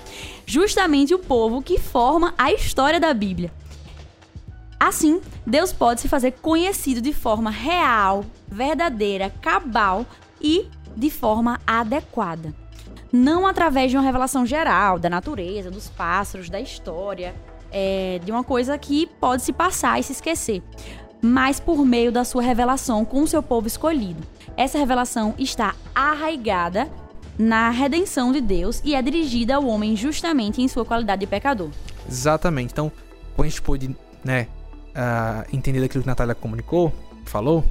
justamente 0.47 1.14
o 1.14 1.18
povo 1.18 1.61
que 1.61 1.78
forma 1.78 2.33
a 2.38 2.52
história 2.52 3.00
da 3.00 3.12
Bíblia. 3.12 3.52
Assim, 4.78 5.21
Deus 5.45 5.73
pode 5.73 6.00
se 6.00 6.09
fazer 6.09 6.33
conhecido 6.33 7.00
de 7.00 7.12
forma 7.12 7.50
real, 7.50 8.25
verdadeira, 8.47 9.30
cabal 9.40 10.06
e 10.40 10.68
de 10.95 11.11
forma 11.11 11.61
adequada. 11.66 12.54
Não 13.12 13.47
através 13.47 13.90
de 13.90 13.97
uma 13.97 14.04
revelação 14.04 14.45
geral 14.45 14.99
da 14.99 15.09
natureza, 15.09 15.71
dos 15.71 15.88
pássaros, 15.88 16.50
da 16.50 16.61
história, 16.61 17.35
é, 17.73 18.21
de 18.25 18.30
uma 18.30 18.45
coisa 18.45 18.76
que 18.78 19.06
pode 19.21 19.42
se 19.42 19.52
passar 19.52 19.99
e 19.99 20.02
se 20.02 20.12
esquecer, 20.12 20.62
mas 21.26 21.59
por 21.59 21.85
meio 21.85 22.12
da 22.12 22.25
sua 22.25 22.42
revelação 22.42 23.04
com 23.04 23.23
o 23.23 23.26
seu 23.26 23.42
povo 23.42 23.66
escolhido. 23.66 24.23
Essa 24.56 24.78
revelação 24.78 25.35
está 25.37 25.75
arraigada 25.95 26.88
na 27.37 27.68
redenção 27.68 28.33
de 28.33 28.40
Deus 28.40 28.80
e 28.85 28.95
é 28.95 29.02
dirigida 29.02 29.56
ao 29.56 29.66
homem 29.66 29.97
justamente 29.97 30.62
em 30.62 30.68
sua 30.68 30.85
qualidade 30.85 31.21
de 31.21 31.26
pecador. 31.26 31.71
Exatamente. 32.09 32.73
Então, 32.73 32.90
quando 33.35 33.47
a 33.47 33.50
gente 33.50 33.61
pôde 33.61 33.95
né, 34.25 34.47
uh, 34.95 35.47
entender 35.52 35.80
daquilo 35.80 36.02
que 36.02 36.09
Natália 36.09 36.35
comunicou, 36.35 36.92
falou, 37.25 37.64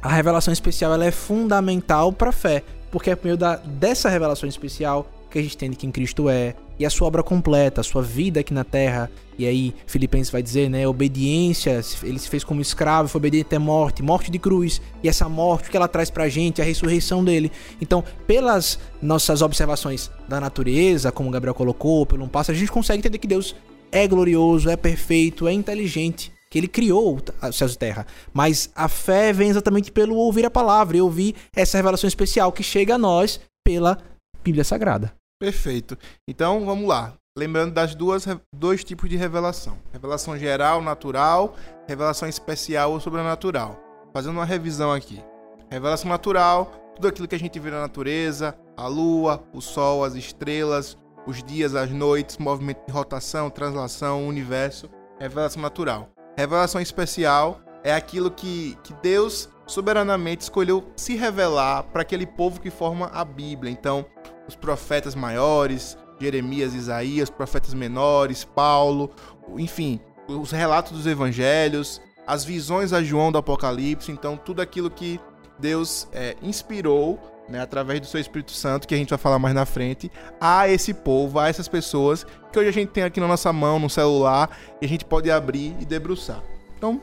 a 0.00 0.08
revelação 0.08 0.52
especial 0.52 0.92
ela 0.94 1.04
é 1.04 1.10
fundamental 1.10 2.12
para 2.12 2.30
a 2.30 2.32
fé, 2.32 2.64
porque 2.90 3.10
é 3.10 3.14
por 3.14 3.26
meio 3.26 3.36
da, 3.36 3.56
dessa 3.56 4.08
revelação 4.08 4.48
especial 4.48 5.06
que 5.30 5.38
a 5.38 5.42
gente 5.42 5.54
entende 5.56 5.76
quem 5.76 5.92
Cristo 5.92 6.28
é, 6.28 6.54
e 6.82 6.86
a 6.86 6.90
sua 6.90 7.06
obra 7.06 7.22
completa, 7.22 7.80
a 7.80 7.84
sua 7.84 8.02
vida 8.02 8.40
aqui 8.40 8.52
na 8.52 8.64
terra. 8.64 9.08
E 9.38 9.46
aí, 9.46 9.72
Filipenses 9.86 10.30
vai 10.32 10.42
dizer, 10.42 10.68
né? 10.68 10.86
Obediência, 10.86 11.80
ele 12.02 12.18
se 12.18 12.28
fez 12.28 12.42
como 12.42 12.60
escravo, 12.60 13.08
foi 13.08 13.20
obediente 13.20 13.46
até 13.46 13.58
morte, 13.58 14.02
morte 14.02 14.32
de 14.32 14.38
cruz. 14.38 14.82
E 15.00 15.08
essa 15.08 15.28
morte 15.28 15.70
que 15.70 15.76
ela 15.76 15.86
traz 15.86 16.10
pra 16.10 16.28
gente, 16.28 16.60
a 16.60 16.64
ressurreição 16.64 17.24
dele. 17.24 17.52
Então, 17.80 18.02
pelas 18.26 18.80
nossas 19.00 19.42
observações 19.42 20.10
da 20.28 20.40
natureza, 20.40 21.12
como 21.12 21.28
o 21.28 21.32
Gabriel 21.32 21.54
colocou, 21.54 22.04
pelo 22.04 22.24
um 22.24 22.28
passo, 22.28 22.50
a 22.50 22.54
gente 22.54 22.72
consegue 22.72 22.98
entender 22.98 23.18
que 23.18 23.28
Deus 23.28 23.54
é 23.92 24.06
glorioso, 24.08 24.68
é 24.68 24.76
perfeito, 24.76 25.46
é 25.46 25.52
inteligente 25.52 26.32
que 26.50 26.58
ele 26.58 26.68
criou 26.68 27.18
os 27.48 27.56
céus 27.56 27.74
e 27.74 27.78
terra. 27.78 28.06
Mas 28.34 28.70
a 28.74 28.88
fé 28.88 29.32
vem 29.32 29.48
exatamente 29.50 29.92
pelo 29.92 30.16
ouvir 30.16 30.44
a 30.44 30.50
palavra 30.50 30.96
e 30.96 31.00
ouvir 31.00 31.36
essa 31.54 31.78
revelação 31.78 32.08
especial 32.08 32.50
que 32.50 32.62
chega 32.62 32.96
a 32.96 32.98
nós 32.98 33.40
pela 33.64 33.96
Bíblia 34.42 34.64
Sagrada. 34.64 35.21
Perfeito. 35.42 35.98
Então, 36.28 36.64
vamos 36.64 36.86
lá. 36.86 37.14
Lembrando 37.36 37.74
das 37.74 37.96
duas 37.96 38.24
dois 38.54 38.84
tipos 38.84 39.10
de 39.10 39.16
revelação: 39.16 39.76
revelação 39.92 40.38
geral, 40.38 40.80
natural, 40.80 41.56
revelação 41.88 42.28
especial 42.28 42.92
ou 42.92 43.00
sobrenatural. 43.00 43.76
Fazendo 44.12 44.34
uma 44.34 44.44
revisão 44.44 44.92
aqui. 44.92 45.20
Revelação 45.68 46.08
natural, 46.08 46.66
tudo 46.94 47.08
aquilo 47.08 47.26
que 47.26 47.34
a 47.34 47.38
gente 47.40 47.58
vê 47.58 47.72
na 47.72 47.80
natureza, 47.80 48.56
a 48.76 48.86
lua, 48.86 49.42
o 49.52 49.60
sol, 49.60 50.04
as 50.04 50.14
estrelas, 50.14 50.96
os 51.26 51.42
dias, 51.42 51.74
as 51.74 51.90
noites, 51.90 52.38
movimento 52.38 52.86
de 52.86 52.92
rotação, 52.92 53.50
translação, 53.50 54.28
universo, 54.28 54.88
revelação 55.18 55.60
natural. 55.60 56.08
Revelação 56.38 56.80
especial 56.80 57.60
é 57.82 57.92
aquilo 57.92 58.30
que, 58.30 58.78
que 58.84 58.94
Deus 59.02 59.48
soberanamente 59.66 60.42
escolheu 60.42 60.84
se 60.94 61.16
revelar 61.16 61.82
para 61.84 62.02
aquele 62.02 62.26
povo 62.26 62.60
que 62.60 62.70
forma 62.70 63.06
a 63.06 63.24
Bíblia. 63.24 63.72
Então, 63.72 64.06
os 64.52 64.56
profetas 64.56 65.14
maiores, 65.14 65.96
Jeremias, 66.20 66.74
Isaías, 66.74 67.30
profetas 67.30 67.74
menores, 67.74 68.44
Paulo, 68.44 69.10
enfim, 69.56 69.98
os 70.28 70.50
relatos 70.50 70.92
dos 70.92 71.06
evangelhos, 71.06 72.00
as 72.26 72.44
visões 72.44 72.92
a 72.92 73.02
João 73.02 73.32
do 73.32 73.38
Apocalipse, 73.38 74.12
então 74.12 74.36
tudo 74.36 74.62
aquilo 74.62 74.90
que 74.90 75.18
Deus 75.58 76.06
é, 76.12 76.36
inspirou, 76.42 77.18
né, 77.48 77.60
através 77.60 78.00
do 78.00 78.06
seu 78.06 78.20
Espírito 78.20 78.52
Santo, 78.52 78.86
que 78.86 78.94
a 78.94 78.96
gente 78.96 79.10
vai 79.10 79.18
falar 79.18 79.38
mais 79.38 79.54
na 79.54 79.66
frente, 79.66 80.10
a 80.40 80.68
esse 80.68 80.94
povo, 80.94 81.38
a 81.38 81.48
essas 81.48 81.66
pessoas 81.66 82.24
que 82.52 82.58
hoje 82.58 82.68
a 82.68 82.72
gente 82.72 82.90
tem 82.90 83.02
aqui 83.02 83.18
na 83.18 83.26
nossa 83.26 83.52
mão, 83.52 83.78
no 83.78 83.90
celular, 83.90 84.56
e 84.80 84.86
a 84.86 84.88
gente 84.88 85.04
pode 85.04 85.30
abrir 85.30 85.74
e 85.80 85.84
debruçar. 85.84 86.42
Então, 86.76 87.00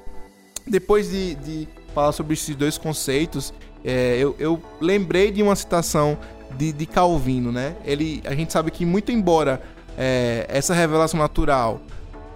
depois 0.65 1.09
de, 1.09 1.35
de 1.35 1.67
falar 1.93 2.11
sobre 2.11 2.33
esses 2.33 2.55
dois 2.55 2.77
conceitos, 2.77 3.53
é, 3.83 4.17
eu, 4.17 4.35
eu 4.39 4.61
lembrei 4.79 5.31
de 5.31 5.41
uma 5.41 5.55
citação 5.55 6.17
de, 6.57 6.71
de 6.71 6.85
Calvino, 6.85 7.51
né? 7.51 7.75
Ele, 7.85 8.21
a 8.25 8.35
gente 8.35 8.51
sabe 8.51 8.71
que 8.71 8.85
muito 8.85 9.11
embora 9.11 9.61
é, 9.97 10.45
essa 10.49 10.73
revelação 10.73 11.19
natural 11.19 11.81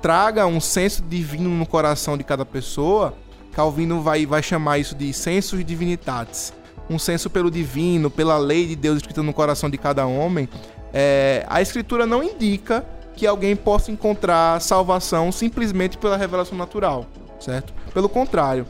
traga 0.02 0.46
um 0.46 0.60
senso 0.60 1.02
divino 1.02 1.50
no 1.50 1.66
coração 1.66 2.18
de 2.18 2.24
cada 2.24 2.46
pessoa, 2.46 3.14
Calvino 3.54 4.02
vai, 4.02 4.26
vai 4.26 4.44
chamar 4.44 4.78
isso 4.78 4.96
de 4.96 5.14
sensus 5.14 5.64
divinitatis. 5.64 6.54
Um 6.90 7.00
senso 7.00 7.30
pelo 7.30 7.50
divino, 7.50 8.10
pela 8.10 8.38
lei 8.38 8.68
de 8.68 8.76
Deus 8.76 8.98
escrita 8.98 9.24
no 9.24 9.34
coração 9.34 9.70
de 9.70 9.78
cada 9.78 10.06
homem. 10.06 10.50
É, 10.94 11.46
a 11.48 11.62
escritura 11.62 12.06
não 12.06 12.22
indica 12.22 12.86
que 13.16 13.26
alguém 13.26 13.56
possa 13.56 13.92
encontrar 13.92 14.60
salvação 14.60 15.32
simplesmente 15.32 15.98
pela 15.98 16.18
revelação 16.18 16.58
natural, 16.58 17.06
certo? 17.40 17.74
Pelo 17.94 18.10
contrário, 18.10 18.68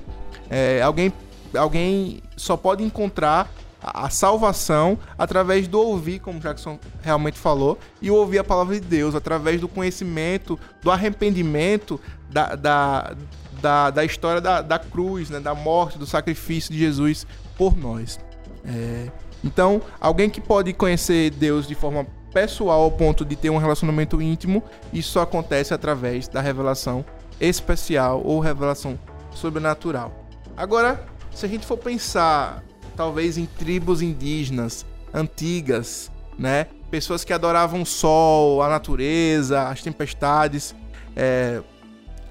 é, 0.49 0.81
alguém, 0.81 1.11
alguém 1.57 2.21
só 2.37 2.55
pode 2.55 2.83
encontrar 2.83 3.49
a 3.83 4.09
salvação 4.09 4.97
através 5.17 5.67
do 5.67 5.79
ouvir, 5.79 6.19
como 6.19 6.39
Jackson 6.39 6.79
realmente 7.01 7.37
falou, 7.37 7.77
e 8.01 8.09
ouvir 8.09 8.39
a 8.39 8.43
palavra 8.43 8.79
de 8.79 8.85
Deus, 8.85 9.13
através 9.13 9.59
do 9.59 9.67
conhecimento, 9.67 10.57
do 10.81 10.89
arrependimento 10.89 11.99
da, 12.29 12.55
da, 12.55 13.15
da, 13.61 13.89
da 13.89 14.05
história 14.05 14.39
da, 14.39 14.61
da 14.61 14.79
cruz, 14.79 15.29
né, 15.29 15.39
da 15.39 15.53
morte, 15.53 15.97
do 15.97 16.05
sacrifício 16.05 16.71
de 16.71 16.79
Jesus 16.79 17.27
por 17.57 17.77
nós. 17.77 18.19
É, 18.65 19.11
então, 19.43 19.81
alguém 19.99 20.29
que 20.29 20.39
pode 20.39 20.71
conhecer 20.71 21.29
Deus 21.31 21.67
de 21.67 21.75
forma 21.75 22.07
pessoal 22.33 22.81
ao 22.81 22.91
ponto 22.91 23.25
de 23.25 23.35
ter 23.35 23.49
um 23.49 23.57
relacionamento 23.57 24.21
íntimo, 24.21 24.63
isso 24.91 25.19
acontece 25.19 25.73
através 25.73 26.27
da 26.27 26.41
revelação 26.41 27.05
especial 27.39 28.21
ou 28.23 28.39
revelação 28.39 28.97
sobrenatural. 29.31 30.25
Agora, 30.55 31.05
se 31.31 31.45
a 31.45 31.49
gente 31.49 31.65
for 31.65 31.77
pensar 31.77 32.63
talvez 32.95 33.37
em 33.37 33.45
tribos 33.45 34.01
indígenas 34.01 34.85
antigas, 35.13 36.11
né? 36.37 36.67
Pessoas 36.89 37.23
que 37.23 37.33
adoravam 37.33 37.81
o 37.81 37.85
sol, 37.85 38.61
a 38.61 38.69
natureza, 38.69 39.69
as 39.69 39.81
tempestades, 39.81 40.75
é, 41.15 41.61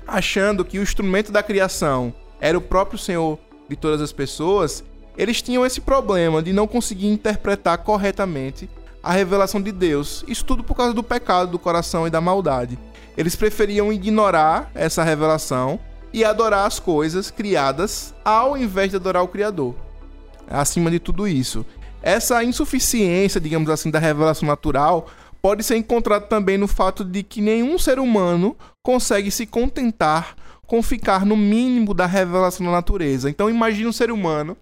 achando 0.06 0.64
que 0.64 0.78
o 0.78 0.82
instrumento 0.82 1.32
da 1.32 1.42
criação 1.42 2.14
era 2.40 2.56
o 2.56 2.60
próprio 2.60 2.98
Senhor 2.98 3.38
de 3.68 3.76
todas 3.76 4.00
as 4.00 4.12
pessoas, 4.12 4.84
eles 5.16 5.42
tinham 5.42 5.64
esse 5.64 5.80
problema 5.80 6.42
de 6.42 6.52
não 6.52 6.66
conseguir 6.66 7.08
interpretar 7.08 7.78
corretamente 7.78 8.68
a 9.02 9.12
revelação 9.12 9.60
de 9.60 9.72
Deus. 9.72 10.24
Isso 10.28 10.44
tudo 10.44 10.62
por 10.62 10.76
causa 10.76 10.94
do 10.94 11.02
pecado 11.02 11.50
do 11.50 11.58
coração 11.58 12.06
e 12.06 12.10
da 12.10 12.20
maldade. 12.20 12.78
Eles 13.16 13.36
preferiam 13.36 13.92
ignorar 13.92 14.70
essa 14.74 15.02
revelação 15.02 15.78
e 16.12 16.24
adorar 16.24 16.66
as 16.66 16.78
coisas 16.78 17.30
criadas 17.30 18.14
ao 18.24 18.56
invés 18.56 18.90
de 18.90 18.96
adorar 18.96 19.22
o 19.22 19.28
Criador. 19.28 19.74
Acima 20.52 20.90
de 20.90 20.98
tudo 20.98 21.26
isso. 21.26 21.64
Essa 22.02 22.42
insuficiência, 22.42 23.40
digamos 23.40 23.70
assim, 23.70 23.90
da 23.90 23.98
revelação 23.98 24.46
natural 24.46 25.06
pode 25.40 25.62
ser 25.62 25.76
encontrada 25.76 26.26
também 26.26 26.56
no 26.58 26.68
fato 26.68 27.04
de 27.04 27.22
que 27.22 27.40
nenhum 27.40 27.78
ser 27.78 27.98
humano 27.98 28.56
consegue 28.82 29.30
se 29.30 29.46
contentar 29.46 30.36
com 30.66 30.82
ficar 30.82 31.26
no 31.26 31.36
mínimo 31.36 31.92
da 31.92 32.06
revelação 32.06 32.64
da 32.66 32.72
natureza. 32.72 33.28
Então 33.28 33.50
imagine 33.50 33.86
um 33.86 33.92
ser 33.92 34.10
humano 34.10 34.56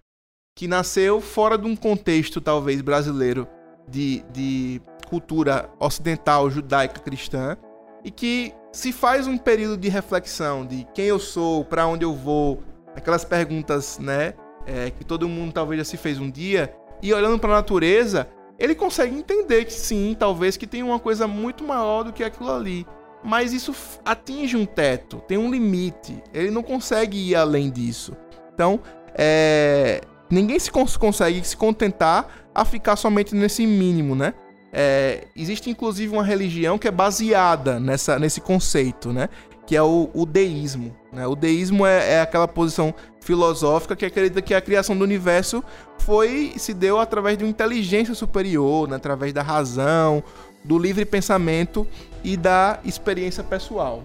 que 0.57 0.67
nasceu 0.67 1.21
fora 1.21 1.57
de 1.57 1.67
um 1.67 1.77
contexto 1.77 2.41
talvez 2.41 2.81
brasileiro 2.81 3.47
de, 3.89 4.25
de 4.33 4.81
cultura 5.09 5.71
ocidental, 5.79 6.51
judaica, 6.51 7.01
cristã, 7.01 7.57
e 8.05 8.11
que 8.11 8.53
se 8.73 8.93
faz 8.93 9.27
um 9.27 9.37
período 9.37 9.77
de 9.77 9.89
reflexão 9.89 10.65
de 10.65 10.87
quem 10.95 11.07
eu 11.07 11.19
sou, 11.19 11.65
para 11.65 11.87
onde 11.87 12.05
eu 12.05 12.15
vou, 12.15 12.63
aquelas 12.95 13.25
perguntas, 13.25 13.99
né, 13.99 14.35
é, 14.67 14.91
que 14.91 15.05
todo 15.05 15.29
mundo 15.29 15.53
talvez 15.53 15.79
já 15.79 15.85
se 15.85 15.97
fez 15.97 16.19
um 16.19 16.31
dia, 16.31 16.75
e 17.03 17.13
olhando 17.13 17.39
para 17.39 17.53
a 17.53 17.57
natureza, 17.57 18.29
ele 18.59 18.75
consegue 18.75 19.17
entender 19.17 19.65
que 19.65 19.73
sim, 19.73 20.15
talvez 20.19 20.57
que 20.57 20.67
tem 20.67 20.83
uma 20.83 20.99
coisa 20.99 21.27
muito 21.27 21.65
maior 21.65 22.03
do 22.03 22.13
que 22.13 22.23
aquilo 22.23 22.53
ali. 22.53 22.87
Mas 23.25 23.53
isso 23.53 23.75
atinge 24.05 24.57
um 24.57 24.67
teto, 24.67 25.23
tem 25.27 25.39
um 25.39 25.51
limite. 25.51 26.23
Ele 26.33 26.51
não 26.51 26.63
consegue 26.63 27.31
ir 27.31 27.35
além 27.35 27.71
disso. 27.71 28.17
Então, 28.53 28.81
é, 29.15 30.03
ninguém 30.31 30.59
se 30.59 30.71
cons 30.71 30.97
consegue 30.97 31.43
se 31.47 31.57
contentar 31.57 32.51
a 32.55 32.65
ficar 32.65 32.97
somente 32.97 33.35
nesse 33.35 33.67
mínimo, 33.67 34.15
né? 34.15 34.35
É, 34.73 35.27
existe 35.35 35.69
inclusive 35.69 36.13
uma 36.13 36.23
religião 36.23 36.79
que 36.79 36.87
é 36.87 36.91
baseada 36.91 37.81
nessa, 37.81 38.19
nesse 38.19 38.41
conceito, 38.41 39.13
né? 39.13 39.29
Que 39.71 39.77
é 39.77 39.83
o, 39.85 40.11
o 40.13 40.27
deísmo. 40.27 40.93
Né? 41.13 41.25
O 41.29 41.37
deísmo 41.37 41.87
é, 41.87 42.15
é, 42.15 42.21
aquela 42.21 42.49
posição 42.49 42.93
filosófica 43.21 43.95
que 43.95 44.05
acredita 44.05 44.43
que 44.43 44.53
a 44.53 44.61
criação 44.61 44.99
do 44.99 45.05
universo 45.05 45.63
foi 45.99 46.55
se 46.57 46.75
deu 46.75 46.99
através 46.99 47.39
de 47.39 47.45
uma 47.45 47.51
inteligência 47.51 48.13
superior, 48.13 48.89
né? 48.89 48.97
através 48.97 49.33
da 49.33 49.43
razão, 49.43 50.25
do 50.65 50.77
livre 50.77 51.05
pensamento 51.05 51.87
e 52.25 52.37
da 52.37 52.81
experiência 52.85 53.45
pessoal. 53.45 54.03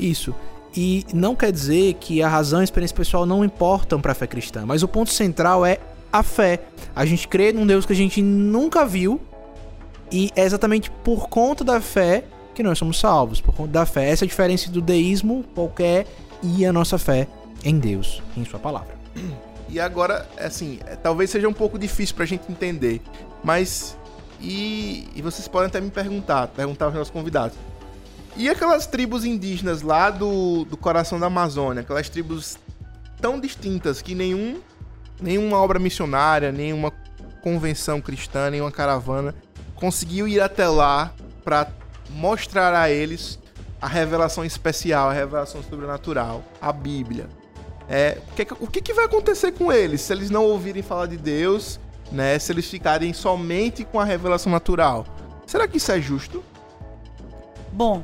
Isso. 0.00 0.34
E 0.76 1.06
não 1.14 1.36
quer 1.36 1.52
dizer 1.52 1.94
que 1.94 2.20
a 2.20 2.28
razão 2.28 2.58
e 2.58 2.62
a 2.62 2.64
experiência 2.64 2.96
pessoal 2.96 3.24
não 3.24 3.44
importam 3.44 4.00
para 4.00 4.10
a 4.10 4.16
fé 4.16 4.26
cristã, 4.26 4.66
mas 4.66 4.82
o 4.82 4.88
ponto 4.88 5.12
central 5.12 5.64
é 5.64 5.78
a 6.12 6.24
fé. 6.24 6.60
A 6.92 7.06
gente 7.06 7.28
crê 7.28 7.52
num 7.52 7.64
Deus 7.64 7.86
que 7.86 7.92
a 7.92 7.96
gente 7.96 8.20
nunca 8.20 8.84
viu 8.84 9.20
e 10.10 10.32
é 10.34 10.42
exatamente 10.42 10.90
por 10.90 11.28
conta 11.28 11.62
da 11.62 11.80
fé 11.80 12.24
que 12.54 12.62
nós 12.62 12.78
somos 12.78 12.98
salvos, 12.98 13.40
por 13.40 13.54
conta 13.54 13.72
da 13.72 13.86
fé. 13.86 14.08
Essa 14.08 14.24
é 14.24 14.26
a 14.26 14.28
diferença 14.28 14.70
do 14.70 14.80
deísmo 14.80 15.44
qualquer 15.54 16.06
e 16.42 16.64
a 16.64 16.72
nossa 16.72 16.98
fé 16.98 17.26
em 17.64 17.78
Deus, 17.78 18.22
em 18.36 18.44
sua 18.44 18.58
palavra. 18.58 18.94
E 19.66 19.80
agora, 19.80 20.28
assim, 20.38 20.78
é, 20.86 20.94
talvez 20.94 21.30
seja 21.30 21.48
um 21.48 21.52
pouco 21.52 21.78
difícil 21.78 22.14
pra 22.14 22.24
gente 22.26 22.44
entender, 22.52 23.00
mas 23.42 23.96
e, 24.40 25.08
e 25.16 25.22
vocês 25.22 25.48
podem 25.48 25.66
até 25.66 25.80
me 25.80 25.90
perguntar, 25.90 26.48
perguntar 26.48 26.84
aos 26.84 26.94
nossos 26.94 27.10
convidados. 27.10 27.56
E 28.36 28.48
aquelas 28.48 28.86
tribos 28.86 29.24
indígenas 29.24 29.82
lá 29.82 30.10
do, 30.10 30.64
do 30.66 30.76
coração 30.76 31.18
da 31.18 31.26
Amazônia, 31.26 31.80
aquelas 31.80 32.08
tribos 32.08 32.58
tão 33.20 33.40
distintas 33.40 34.02
que 34.02 34.14
nenhum, 34.14 34.60
nenhuma 35.20 35.58
obra 35.58 35.78
missionária, 35.78 36.52
nenhuma 36.52 36.92
convenção 37.40 38.00
cristã, 38.00 38.50
nenhuma 38.50 38.70
caravana 38.70 39.34
conseguiu 39.74 40.26
ir 40.26 40.40
até 40.40 40.66
lá 40.68 41.12
para 41.44 41.68
mostrar 42.10 42.74
a 42.74 42.90
eles 42.90 43.38
a 43.80 43.86
revelação 43.86 44.44
especial, 44.44 45.10
a 45.10 45.12
revelação 45.12 45.62
sobrenatural, 45.62 46.42
a 46.60 46.72
Bíblia. 46.72 47.28
É, 47.88 48.18
o, 48.26 48.34
que, 48.34 48.54
o 48.60 48.66
que, 48.66 48.94
vai 48.94 49.04
acontecer 49.04 49.52
com 49.52 49.70
eles 49.70 50.00
se 50.00 50.12
eles 50.12 50.30
não 50.30 50.44
ouvirem 50.44 50.82
falar 50.82 51.06
de 51.06 51.18
Deus, 51.18 51.78
né? 52.10 52.38
Se 52.38 52.50
eles 52.50 52.68
ficarem 52.68 53.12
somente 53.12 53.84
com 53.84 54.00
a 54.00 54.04
revelação 54.04 54.50
natural? 54.50 55.06
Será 55.46 55.68
que 55.68 55.76
isso 55.76 55.92
é 55.92 56.00
justo? 56.00 56.42
Bom, 57.72 58.02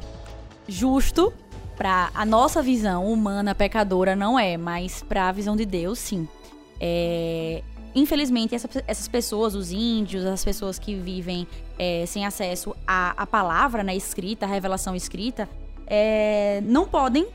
justo 0.68 1.32
para 1.76 2.10
a 2.14 2.26
nossa 2.26 2.60
visão 2.62 3.10
humana 3.10 3.54
pecadora 3.54 4.14
não 4.14 4.38
é, 4.38 4.58
mas 4.58 5.02
para 5.02 5.28
a 5.28 5.32
visão 5.32 5.56
de 5.56 5.64
Deus, 5.64 5.98
sim. 5.98 6.28
É, 6.78 7.62
infelizmente, 7.94 8.54
essa, 8.54 8.68
essas 8.86 9.08
pessoas, 9.08 9.54
os 9.54 9.72
índios, 9.72 10.24
as 10.24 10.44
pessoas 10.44 10.78
que 10.78 10.94
vivem 10.94 11.46
é, 11.78 12.04
sem 12.06 12.24
acesso 12.24 12.74
à, 12.86 13.22
à 13.22 13.26
palavra 13.26 13.82
né, 13.82 13.94
escrita, 13.96 14.46
à 14.46 14.48
revelação 14.48 14.94
escrita, 14.94 15.48
é, 15.86 16.62
não 16.64 16.86
podem 16.86 17.26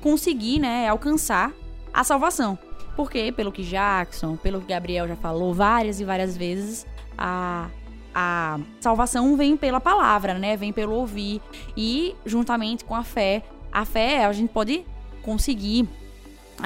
conseguir 0.00 0.58
né, 0.58 0.88
alcançar 0.88 1.52
a 1.92 2.02
salvação. 2.04 2.58
Porque, 2.96 3.32
pelo 3.32 3.52
que 3.52 3.62
Jackson, 3.62 4.36
pelo 4.36 4.60
que 4.60 4.66
Gabriel 4.68 5.06
já 5.06 5.16
falou 5.16 5.54
várias 5.54 6.00
e 6.00 6.04
várias 6.04 6.36
vezes, 6.36 6.86
a, 7.16 7.68
a 8.14 8.58
salvação 8.80 9.36
vem 9.36 9.56
pela 9.56 9.80
palavra, 9.80 10.34
né? 10.34 10.56
Vem 10.56 10.72
pelo 10.72 10.94
ouvir. 10.94 11.40
E, 11.76 12.14
juntamente 12.26 12.84
com 12.84 12.94
a 12.94 13.04
fé, 13.04 13.42
a 13.72 13.84
fé 13.84 14.24
a 14.24 14.32
gente 14.32 14.50
pode 14.52 14.84
conseguir 15.22 15.88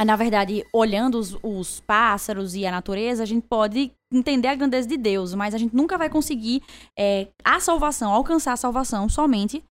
na 0.02 0.16
verdade, 0.16 0.64
olhando 0.72 1.18
os, 1.18 1.36
os, 1.42 1.80
pássaros 1.80 2.54
e 2.54 2.66
a 2.66 2.70
natureza, 2.70 3.22
a 3.22 3.26
gente 3.26 3.46
pode 3.46 3.92
entender 4.12 4.48
a 4.48 4.54
grandeza 4.54 4.88
de 4.88 4.96
Deus, 4.96 5.34
mas 5.34 5.54
a 5.54 5.58
gente 5.58 5.76
nunca 5.76 5.98
vai 5.98 6.08
conseguir 6.08 6.62
é, 6.98 7.28
a 7.44 7.60
salvação, 7.60 8.12
alcançar 8.12 8.52
a 8.52 8.56
salvação 8.56 9.08
somente 9.08 9.62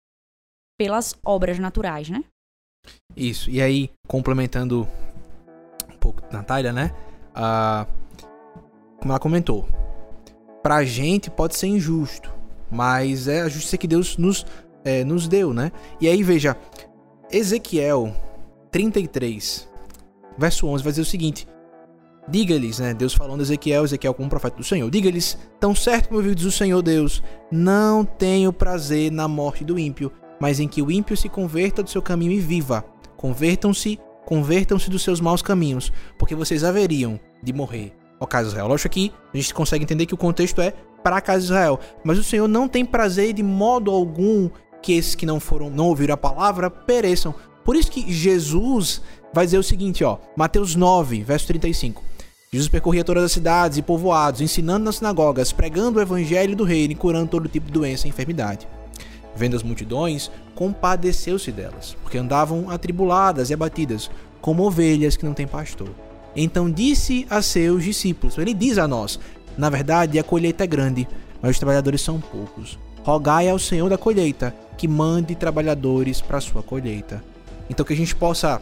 pelas 0.78 1.16
obras 1.26 1.60
naturais, 1.60 2.10
né? 2.10 2.24
Isso. 3.16 3.50
E 3.50 3.62
aí, 3.62 3.90
complementando 4.08 4.88
um 5.92 5.98
pouco 5.98 6.22
Natália, 6.32 6.72
né? 6.72 6.92
Ah, 7.34 7.88
como 9.00 9.12
ela 9.12 9.20
comentou, 9.20 9.68
pra 10.62 10.84
gente 10.84 11.30
pode 11.30 11.56
ser 11.56 11.68
injusto, 11.68 12.32
mas 12.72 13.28
é 13.28 13.42
a 13.42 13.50
justiça 13.50 13.78
que 13.78 13.88
Deus 13.88 14.18
nos, 14.18 14.46
é, 14.84 15.04
nos 15.04 15.28
deu, 15.28 15.54
né? 15.54 15.72
E 16.00 16.08
aí, 16.08 16.24
veja, 16.24 16.58
Ezequiel 17.32 18.16
33, 18.72 19.70
verso 20.38 20.68
11 20.68 20.84
vai 20.84 20.92
dizer 20.92 21.02
o 21.02 21.06
seguinte: 21.06 21.48
Diga-lhes, 22.28 22.80
né? 22.80 22.94
Deus 22.94 23.14
falando 23.14 23.42
a 23.42 23.44
Ezequiel, 23.44 23.84
Ezequiel 23.84 24.14
como 24.14 24.30
profeta 24.30 24.58
do 24.58 24.64
Senhor. 24.64 24.90
Diga-lhes, 24.90 25.38
tão 25.60 25.76
certo 25.76 26.10
como 26.10 26.22
vive 26.22 26.36
diz 26.36 26.46
o 26.46 26.52
Senhor 26.52 26.82
Deus, 26.82 27.22
não 27.52 28.06
tenho 28.06 28.54
prazer 28.54 29.12
na 29.12 29.28
morte 29.28 29.64
do 29.64 29.78
ímpio, 29.78 30.12
mas 30.40 30.60
em 30.60 30.68
que 30.68 30.82
o 30.82 30.90
ímpio 30.90 31.18
se 31.18 31.28
converta 31.28 31.84
do 31.84 31.90
seu 31.90 32.02
caminho 32.02 32.32
e 32.32 32.40
viva. 32.40 32.86
Convertam-se, 33.18 34.00
convertam-se 34.26 34.90
dos 34.90 35.04
seus 35.04 35.20
maus 35.20 35.42
caminhos, 35.42 35.92
porque 36.18 36.36
vocês 36.36 36.64
haveriam 36.64 37.20
de 37.42 37.52
morrer. 37.52 37.94
Ó 38.20 38.26
de 38.26 38.48
Israel. 38.48 38.68
Lógico 38.68 38.94
que 38.94 39.12
a 39.34 39.38
gente 39.38 39.54
consegue 39.54 39.84
entender 39.84 40.06
que 40.06 40.14
o 40.14 40.18
contexto 40.18 40.62
é 40.62 40.74
para 41.04 41.20
casa 41.20 41.40
de 41.40 41.46
Israel, 41.46 41.80
mas 42.06 42.18
o 42.18 42.24
Senhor 42.24 42.48
não 42.48 42.70
tem 42.70 42.86
prazer 42.86 43.34
de 43.34 43.44
modo 43.44 43.92
algum 43.92 44.50
que 44.82 44.94
esses 44.94 45.16
que 45.16 45.26
não 45.26 45.40
foram, 45.40 45.70
não 45.70 45.88
ouviram 45.88 46.14
a 46.14 46.18
palavra, 46.18 46.70
pereçam. 46.70 47.36
Por 47.66 47.76
isso 47.76 47.92
que 47.92 48.12
Jesus 48.12 49.02
vai 49.34 49.46
dizer 49.46 49.58
o 49.58 49.64
seguinte, 49.64 50.04
ó, 50.04 50.18
Mateus 50.36 50.76
9, 50.76 51.24
verso 51.24 51.48
35. 51.48 52.04
Jesus 52.52 52.70
percorria 52.70 53.04
todas 53.04 53.24
as 53.24 53.32
cidades 53.32 53.80
e 53.80 53.82
povoados, 53.82 54.40
ensinando 54.40 54.86
nas 54.86 54.98
sinagogas, 54.98 55.52
pregando 55.52 55.98
o 55.98 56.02
evangelho 56.02 56.56
do 56.56 56.64
reino 56.64 56.94
e 56.94 56.96
curando 56.96 57.28
todo 57.28 57.50
tipo 57.50 57.66
de 57.66 57.74
doença 57.74 58.06
e 58.06 58.12
enfermidade. 58.12 58.68
Vendo 59.36 59.56
as 59.56 59.64
multidões, 59.64 60.30
compadeceu-se 60.54 61.52
delas, 61.52 61.98
porque 62.04 62.20
andavam 62.20 62.70
atribuladas 62.70 63.50
e 63.50 63.56
abatidas, 63.56 64.12
como 64.40 64.64
ovelhas 64.64 65.18
que 65.18 65.26
não 65.26 65.34
têm 65.34 65.48
pastor. 65.48 65.90
Então 66.36 66.70
disse 66.70 67.26
a 67.28 67.42
seus 67.42 67.84
discípulos, 67.84 68.38
ele 68.38 68.54
diz 68.54 68.78
a 68.78 68.88
nós, 68.88 69.20
na 69.58 69.70
verdade 69.70 70.20
a 70.20 70.24
colheita 70.24 70.64
é 70.64 70.68
grande, 70.68 71.08
mas 71.42 71.52
os 71.52 71.60
trabalhadores 71.60 72.02
são 72.02 72.22
poucos. 72.22 72.78
Rogai 73.04 73.50
ao 73.50 73.58
Senhor 73.58 73.90
da 73.90 73.98
colheita 73.98 74.56
que 74.78 74.88
mande 74.88 75.36
trabalhadores 75.36 76.22
para 76.22 76.38
a 76.38 76.42
sua 76.42 76.62
colheita. 76.62 77.24
Então 77.68 77.84
que 77.84 77.94
a 77.94 77.98
gente 77.98 78.16
possa 78.16 78.62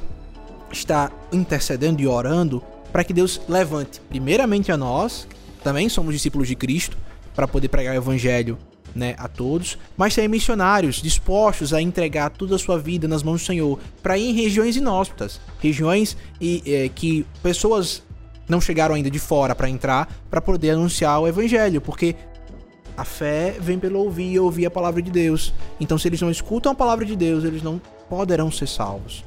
estar 0.72 1.12
intercedendo 1.32 2.02
e 2.02 2.08
orando 2.08 2.64
para 2.92 3.04
que 3.04 3.14
Deus 3.14 3.42
levante 3.48 4.02
primeiramente 4.10 4.72
a 4.72 4.78
nós, 4.78 5.28
também 5.64 5.88
somos 5.90 6.14
discípulos 6.14 6.48
de 6.48 6.56
Cristo, 6.56 6.98
para 7.34 7.48
poder 7.48 7.70
pregar 7.70 7.94
o 7.94 7.98
evangelho 7.98 8.58
né, 8.94 9.16
a 9.18 9.28
todos, 9.28 9.78
mas 9.96 10.14
também 10.14 10.28
missionários 10.28 11.02
dispostos 11.02 11.74
a 11.74 11.82
entregar 11.82 12.30
toda 12.30 12.56
a 12.56 12.60
sua 12.60 12.78
vida 12.78 13.08
nas 13.08 13.24
mãos 13.24 13.42
do 13.42 13.46
Senhor, 13.46 13.80
para 14.04 14.18
ir 14.18 14.30
em 14.30 14.34
regiões 14.34 14.76
inóspitas, 14.76 15.40
regiões 15.60 16.18
e, 16.40 16.62
é, 16.66 16.90
que 16.90 17.26
pessoas 17.42 18.04
não 18.50 18.60
chegaram 18.60 18.96
ainda 18.96 19.10
de 19.10 19.20
fora 19.20 19.56
para 19.56 19.70
entrar, 19.70 20.14
para 20.30 20.42
poder 20.42 20.72
anunciar 20.72 21.22
o 21.22 21.28
evangelho, 21.28 21.80
porque 21.80 22.16
a 22.98 23.06
fé 23.06 23.56
vem 23.60 23.80
pelo 23.80 24.00
ouvir 24.00 24.34
e 24.34 24.40
ouvir 24.40 24.66
a 24.66 24.72
palavra 24.72 25.02
de 25.02 25.10
Deus. 25.10 25.54
Então, 25.80 25.98
se 25.98 26.10
eles 26.10 26.22
não 26.22 26.30
escutam 26.30 26.74
a 26.74 26.76
palavra 26.76 27.06
de 27.06 27.16
Deus, 27.16 27.46
eles 27.46 27.64
não 27.64 27.82
poderão 28.10 28.52
ser 28.52 28.68
salvos. 28.68 29.24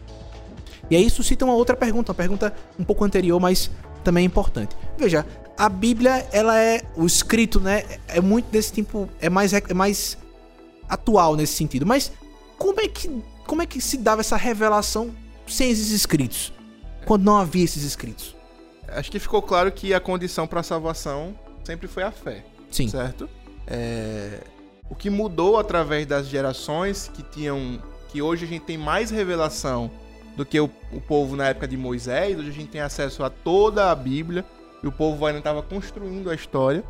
E 0.91 0.97
aí 0.97 1.07
isso 1.07 1.23
cita 1.23 1.45
uma 1.45 1.55
outra 1.55 1.77
pergunta, 1.77 2.13
uma 2.13 2.17
pergunta 2.17 2.55
um 2.79 2.85
pouco 2.85 3.05
anterior, 3.05 3.41
mas 3.41 3.71
também 4.03 4.25
importante. 4.25 4.77
Veja, 4.99 5.27
a 5.57 5.69
Bíblia, 5.69 6.27
ela 6.33 6.59
é 6.59 6.83
o 6.97 7.07
escrito, 7.07 7.61
né? 7.61 7.85
É 8.09 8.21
muito 8.21 8.51
desse 8.51 8.73
tipo, 8.73 9.09
é 9.21 9.29
mais 9.31 9.53
é 9.53 9.75
mais 9.75 10.19
atual 10.89 11.37
nesse 11.37 11.55
sentido. 11.55 11.87
Mas 11.87 12.13
como 12.59 12.81
é 12.81 12.89
que 12.89 13.23
como 13.47 13.63
é 13.63 13.67
que 13.67 13.81
se 13.81 13.99
dava 13.99 14.21
essa 14.21 14.37
revelação 14.37 15.15
sem 15.47 15.71
esses 15.71 15.91
escritos? 15.91 16.53
Quando 17.05 17.25
não 17.25 17.37
havia 17.37 17.65
esses 17.65 17.83
escritos? 17.83 18.35
Acho 18.89 19.11
que 19.11 19.19
ficou 19.19 19.43
claro 19.43 19.71
que 19.73 19.93
a 19.93 20.01
condição 20.01 20.47
para 20.47 20.61
a 20.61 20.63
salvação 20.63 21.35
sempre 21.63 21.87
foi 21.87 22.03
a 22.03 22.11
fé. 22.11 22.45
Sim. 22.71 22.89
Certo? 22.89 23.29
É... 23.67 24.41
O 24.89 24.95
que 24.95 25.11
mudou 25.11 25.59
através 25.59 26.07
das 26.07 26.27
gerações 26.27 27.11
que 27.13 27.23
tinham. 27.23 27.83
que 28.09 28.21
hoje 28.23 28.45
a 28.45 28.49
gente 28.49 28.65
tem 28.65 28.79
mais 28.79 29.11
revelação 29.11 29.91
do 30.37 30.45
que 30.45 30.59
o, 30.61 30.71
o 30.93 31.01
povo 31.01 31.37
na 31.37 31.49
época 31.49 31.69
de 31.69 31.77
Moisés, 31.77 32.39
hoje 32.39 32.49
a 32.49 32.53
gente 32.53 32.71
tem 32.71 32.81
acesso 32.81 33.23
a 33.23 33.31
toda 33.31 33.91
a 33.91 33.95
Bíblia 33.95 34.45
e 34.83 34.87
o 34.87 34.93
povo 34.93 35.25
ainda 35.25 35.39
estava 35.39 35.63
construindo 35.63 36.31
a 36.31 36.35
história. 36.35 36.85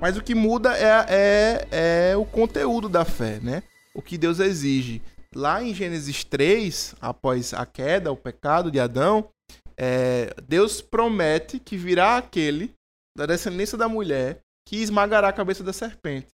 Mas 0.00 0.16
o 0.16 0.22
que 0.22 0.34
muda 0.34 0.76
é, 0.76 1.06
é, 1.08 2.10
é 2.10 2.16
o 2.16 2.24
conteúdo 2.24 2.88
da 2.88 3.04
fé, 3.04 3.38
né? 3.40 3.62
O 3.94 4.02
que 4.02 4.18
Deus 4.18 4.38
exige. 4.38 5.00
Lá 5.34 5.62
em 5.62 5.74
Gênesis 5.74 6.24
3, 6.24 6.94
após 7.00 7.54
a 7.54 7.64
queda, 7.64 8.12
o 8.12 8.16
pecado 8.16 8.70
de 8.70 8.78
Adão, 8.78 9.28
é, 9.76 10.34
Deus 10.46 10.80
promete 10.80 11.58
que 11.58 11.76
virá 11.76 12.16
aquele 12.16 12.72
da 13.16 13.26
descendência 13.26 13.78
da 13.78 13.88
mulher 13.88 14.40
que 14.66 14.76
esmagará 14.76 15.28
a 15.28 15.32
cabeça 15.32 15.62
da 15.62 15.72
serpente, 15.72 16.28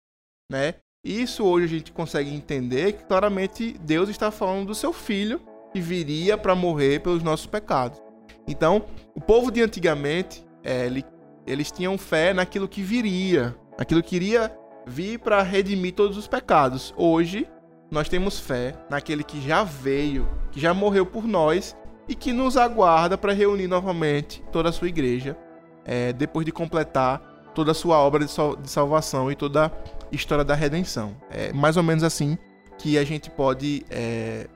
né? 0.52 0.76
Isso 1.04 1.46
hoje 1.46 1.66
a 1.66 1.70
gente 1.70 1.92
consegue 1.94 2.30
entender 2.30 2.94
que 2.94 3.06
claramente 3.06 3.74
Deus 3.80 4.10
está 4.10 4.32
falando 4.32 4.68
do 4.68 4.76
seu 4.76 4.92
filho 4.92 5.42
que 5.72 5.80
viria 5.80 6.38
para 6.38 6.56
morrer 6.56 7.00
pelos 7.02 7.24
nossos 7.24 7.46
pecados. 7.46 8.02
Então, 8.48 8.86
o 9.16 9.22
povo 9.22 9.52
de 9.52 9.62
antigamente, 9.62 10.46
é, 10.64 10.86
ele, 10.86 11.06
eles 11.46 11.72
tinham 11.72 11.98
fé 11.98 12.34
naquilo 12.34 12.68
que 12.68 12.82
viria, 12.82 13.56
naquilo 13.78 14.02
que 14.02 14.16
iria 14.16 14.52
vir 14.86 15.20
para 15.20 15.42
redimir 15.44 15.94
todos 15.94 16.18
os 16.18 16.28
pecados. 16.28 16.94
Hoje, 16.98 17.48
nós 17.92 18.10
temos 18.10 18.40
fé 18.40 18.74
naquele 18.90 19.24
que 19.24 19.40
já 19.42 19.64
veio, 19.64 20.28
que 20.52 20.60
já 20.60 20.74
morreu 20.74 21.06
por 21.06 21.26
nós 21.26 21.76
e 22.08 22.16
que 22.16 22.34
nos 22.34 22.58
aguarda 22.58 23.18
para 23.18 23.34
reunir 23.34 23.68
novamente 23.68 24.44
toda 24.52 24.70
a 24.70 24.72
sua 24.72 24.88
igreja, 24.88 25.38
é, 25.86 26.12
depois 26.12 26.46
de 26.46 26.52
completar 26.52 27.52
toda 27.54 27.72
a 27.72 27.76
sua 27.76 27.98
obra 27.98 28.26
de, 28.26 28.32
de 28.62 28.70
salvação 28.70 29.32
e 29.32 29.36
toda 29.36 29.68
a 29.68 29.72
história 30.12 30.44
da 30.44 30.56
redenção. 30.56 31.16
É 31.30 31.54
mais 31.54 31.78
ou 31.78 31.84
menos 31.84 32.04
assim 32.04 32.38
que 32.78 32.98
a 32.98 33.04
gente 33.04 33.30
pode 33.30 33.86
é, 33.90 34.48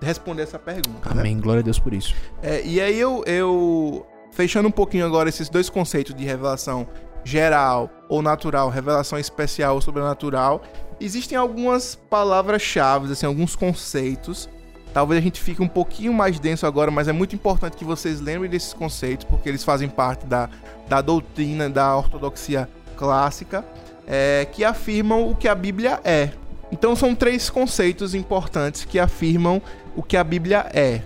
responder 0.00 0.42
essa 0.42 0.58
pergunta. 0.58 1.14
Né? 1.14 1.20
Amém, 1.20 1.34
né? 1.36 1.42
glória 1.42 1.60
a 1.60 1.62
Deus 1.62 1.78
por 1.78 1.92
isso. 1.92 2.14
É, 2.42 2.62
e 2.64 2.80
aí 2.80 2.98
eu, 2.98 3.22
eu, 3.26 4.06
fechando 4.30 4.68
um 4.68 4.72
pouquinho 4.72 5.04
agora 5.04 5.28
esses 5.28 5.48
dois 5.48 5.68
conceitos 5.68 6.14
de 6.14 6.24
revelação 6.24 6.88
geral 7.24 7.90
ou 8.08 8.22
natural, 8.22 8.68
revelação 8.70 9.18
especial 9.18 9.74
ou 9.74 9.80
sobrenatural, 9.80 10.62
existem 11.00 11.36
algumas 11.36 11.94
palavras-chave, 11.94 13.12
assim, 13.12 13.26
alguns 13.26 13.54
conceitos. 13.54 14.48
Talvez 14.92 15.20
a 15.20 15.22
gente 15.22 15.40
fique 15.40 15.62
um 15.62 15.68
pouquinho 15.68 16.12
mais 16.12 16.40
denso 16.40 16.66
agora, 16.66 16.90
mas 16.90 17.06
é 17.06 17.12
muito 17.12 17.34
importante 17.34 17.76
que 17.76 17.84
vocês 17.84 18.20
lembrem 18.20 18.50
desses 18.50 18.72
conceitos, 18.72 19.24
porque 19.24 19.48
eles 19.48 19.62
fazem 19.62 19.88
parte 19.88 20.26
da, 20.26 20.48
da 20.88 21.00
doutrina 21.00 21.70
da 21.70 21.96
ortodoxia 21.96 22.68
clássica, 22.96 23.64
é, 24.06 24.46
que 24.50 24.64
afirmam 24.64 25.30
o 25.30 25.36
que 25.36 25.46
a 25.46 25.54
Bíblia 25.54 26.00
é. 26.04 26.30
Então 26.72 26.94
são 26.94 27.14
três 27.14 27.50
conceitos 27.50 28.14
importantes 28.14 28.84
que 28.84 28.98
afirmam 28.98 29.60
o 29.96 30.02
que 30.02 30.16
a 30.16 30.24
Bíblia 30.24 30.66
é. 30.72 31.02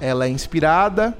Ela 0.00 0.26
é 0.26 0.28
inspirada, 0.28 1.16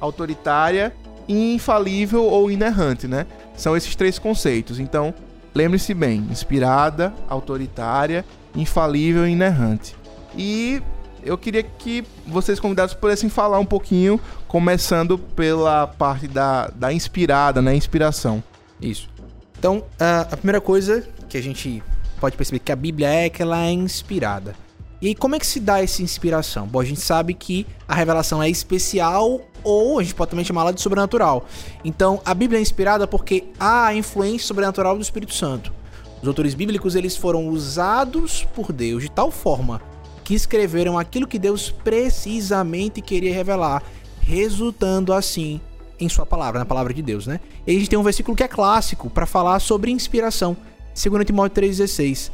autoritária, 0.00 0.92
infalível 1.28 2.24
ou 2.24 2.50
inerrante, 2.50 3.06
né? 3.06 3.26
São 3.56 3.76
esses 3.76 3.94
três 3.94 4.18
conceitos. 4.18 4.80
Então, 4.80 5.14
lembre-se 5.54 5.94
bem: 5.94 6.26
inspirada, 6.30 7.12
autoritária, 7.28 8.24
infalível 8.54 9.26
e 9.26 9.32
inerrante. 9.32 9.94
E 10.36 10.82
eu 11.22 11.36
queria 11.36 11.62
que 11.62 12.04
vocês 12.26 12.58
convidados 12.58 12.94
pudessem 12.94 13.28
falar 13.28 13.58
um 13.58 13.64
pouquinho, 13.64 14.20
começando 14.46 15.18
pela 15.18 15.86
parte 15.86 16.26
da, 16.26 16.68
da 16.68 16.92
inspirada, 16.92 17.60
né? 17.60 17.74
Inspiração. 17.74 18.42
Isso. 18.80 19.08
Então, 19.58 19.84
a 19.98 20.36
primeira 20.36 20.60
coisa 20.60 21.06
que 21.28 21.36
a 21.36 21.42
gente 21.42 21.82
pode 22.18 22.36
perceber 22.36 22.58
que 22.58 22.72
a 22.72 22.76
Bíblia 22.76 23.08
é 23.08 23.28
que 23.28 23.42
ela 23.42 23.64
é 23.64 23.70
inspirada. 23.70 24.54
E 25.00 25.14
como 25.14 25.36
é 25.36 25.38
que 25.38 25.46
se 25.46 25.60
dá 25.60 25.82
essa 25.82 26.02
inspiração? 26.02 26.66
Bom, 26.66 26.80
a 26.80 26.84
gente 26.84 27.00
sabe 27.00 27.32
que 27.32 27.66
a 27.86 27.94
revelação 27.94 28.42
é 28.42 28.50
especial 28.50 29.40
ou 29.62 29.98
a 29.98 30.02
gente 30.02 30.14
pode 30.14 30.30
também 30.30 30.44
chamá-la 30.44 30.72
de 30.72 30.80
sobrenatural. 30.80 31.46
Então, 31.84 32.20
a 32.24 32.34
Bíblia 32.34 32.58
é 32.58 32.62
inspirada 32.62 33.06
porque 33.06 33.44
há 33.60 33.86
a 33.86 33.94
influência 33.94 34.46
sobrenatural 34.46 34.96
do 34.96 35.02
Espírito 35.02 35.34
Santo. 35.34 35.72
Os 36.20 36.26
autores 36.26 36.54
bíblicos 36.54 36.96
eles 36.96 37.16
foram 37.16 37.48
usados 37.48 38.44
por 38.54 38.72
Deus 38.72 39.04
de 39.04 39.10
tal 39.10 39.30
forma 39.30 39.80
que 40.24 40.34
escreveram 40.34 40.98
aquilo 40.98 41.28
que 41.28 41.38
Deus 41.38 41.70
precisamente 41.70 43.00
queria 43.00 43.32
revelar, 43.32 43.82
resultando 44.20 45.12
assim 45.12 45.60
em 45.98 46.08
sua 46.08 46.26
palavra, 46.26 46.58
na 46.58 46.66
palavra 46.66 46.92
de 46.92 47.02
Deus, 47.02 47.26
né? 47.26 47.40
E 47.66 47.70
a 47.70 47.74
gente 47.74 47.88
tem 47.88 47.98
um 47.98 48.02
versículo 48.02 48.36
que 48.36 48.42
é 48.42 48.48
clássico 48.48 49.08
para 49.08 49.26
falar 49.26 49.58
sobre 49.60 49.90
inspiração, 49.90 50.56
2 50.98 51.24
Timóteo 51.24 51.62
3,16. 51.62 52.32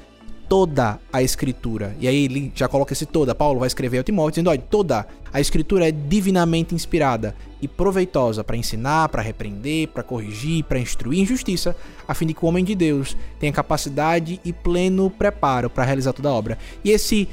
Toda 0.49 0.99
a 1.13 1.23
escritura. 1.23 1.95
E 2.01 2.09
aí 2.09 2.25
ele 2.25 2.53
já 2.55 2.67
coloca 2.67 2.93
esse 2.93 3.05
toda. 3.05 3.35
Paulo 3.35 3.61
vai 3.61 3.67
escrever 3.67 3.99
ao 3.99 4.05
Timóteo 4.05 4.33
dizendo: 4.33 4.51
olha, 4.51 4.61
toda 4.61 5.07
a 5.33 5.41
escritura 5.41 5.89
é 5.89 5.93
divinamente 5.93 6.75
inspirada 6.75 7.35
e 7.61 7.69
proveitosa 7.69 8.43
para 8.43 8.57
ensinar, 8.57 9.09
para 9.09 9.23
repreender, 9.23 9.89
para 9.89 10.03
corrigir, 10.03 10.65
para 10.65 10.79
instruir 10.79 11.21
em 11.21 11.27
justiça, 11.27 11.77
a 12.07 12.15
fim 12.15 12.27
de 12.27 12.35
que 12.35 12.45
o 12.45 12.49
homem 12.49 12.65
de 12.65 12.75
Deus 12.75 13.17
tenha 13.39 13.53
capacidade 13.53 14.41
e 14.45 14.53
pleno 14.53 15.11
preparo 15.11 15.69
para 15.69 15.85
realizar 15.85 16.13
toda 16.13 16.29
a 16.29 16.33
obra. 16.33 16.59
E 16.83 16.91
esse 16.91 17.29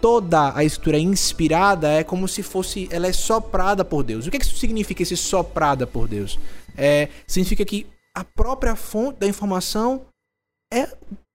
toda 0.00 0.54
a 0.54 0.64
escritura 0.64 0.98
inspirada 0.98 1.88
é 1.88 2.02
como 2.02 2.26
se 2.26 2.42
fosse 2.42 2.88
ela 2.90 3.06
é 3.06 3.12
soprada 3.12 3.84
por 3.84 4.02
Deus. 4.02 4.26
O 4.26 4.30
que, 4.30 4.36
é 4.36 4.40
que 4.40 4.46
isso 4.46 4.56
significa 4.56 5.02
esse 5.02 5.16
soprada 5.16 5.86
por 5.86 6.08
Deus? 6.08 6.38
É, 6.76 7.08
significa 7.26 7.64
que 7.64 7.86
a 8.14 8.24
própria 8.24 8.74
fonte 8.76 9.20
da 9.20 9.26
informação 9.26 10.02
é, 10.72 10.88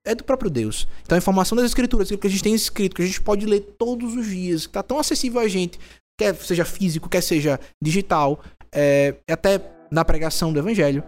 é 0.06 0.16
do 0.16 0.24
próprio 0.24 0.50
Deus. 0.50 0.88
Então 1.04 1.16
a 1.16 1.20
informação 1.20 1.56
das 1.56 1.66
escrituras, 1.66 2.10
que 2.10 2.28
a 2.28 2.30
gente 2.30 2.44
tem 2.44 2.54
escrito, 2.54 2.96
que 2.96 3.02
a 3.02 3.06
gente 3.06 3.22
pode 3.22 3.46
ler 3.46 3.62
todos 3.78 4.16
os 4.16 4.28
dias, 4.28 4.62
que 4.66 4.70
está 4.70 4.84
tão 4.84 5.00
acessível 5.00 5.42
a 5.42 5.48
gente, 5.48 5.80
quer 6.18 6.36
seja 6.36 6.66
físico, 6.66 7.10
quer 7.10 7.22
seja 7.22 7.60
digital, 7.82 8.42
é, 8.72 9.16
até 9.30 9.62
na 9.92 10.04
pregação 10.04 10.52
do 10.52 10.60
evangelho, 10.60 11.04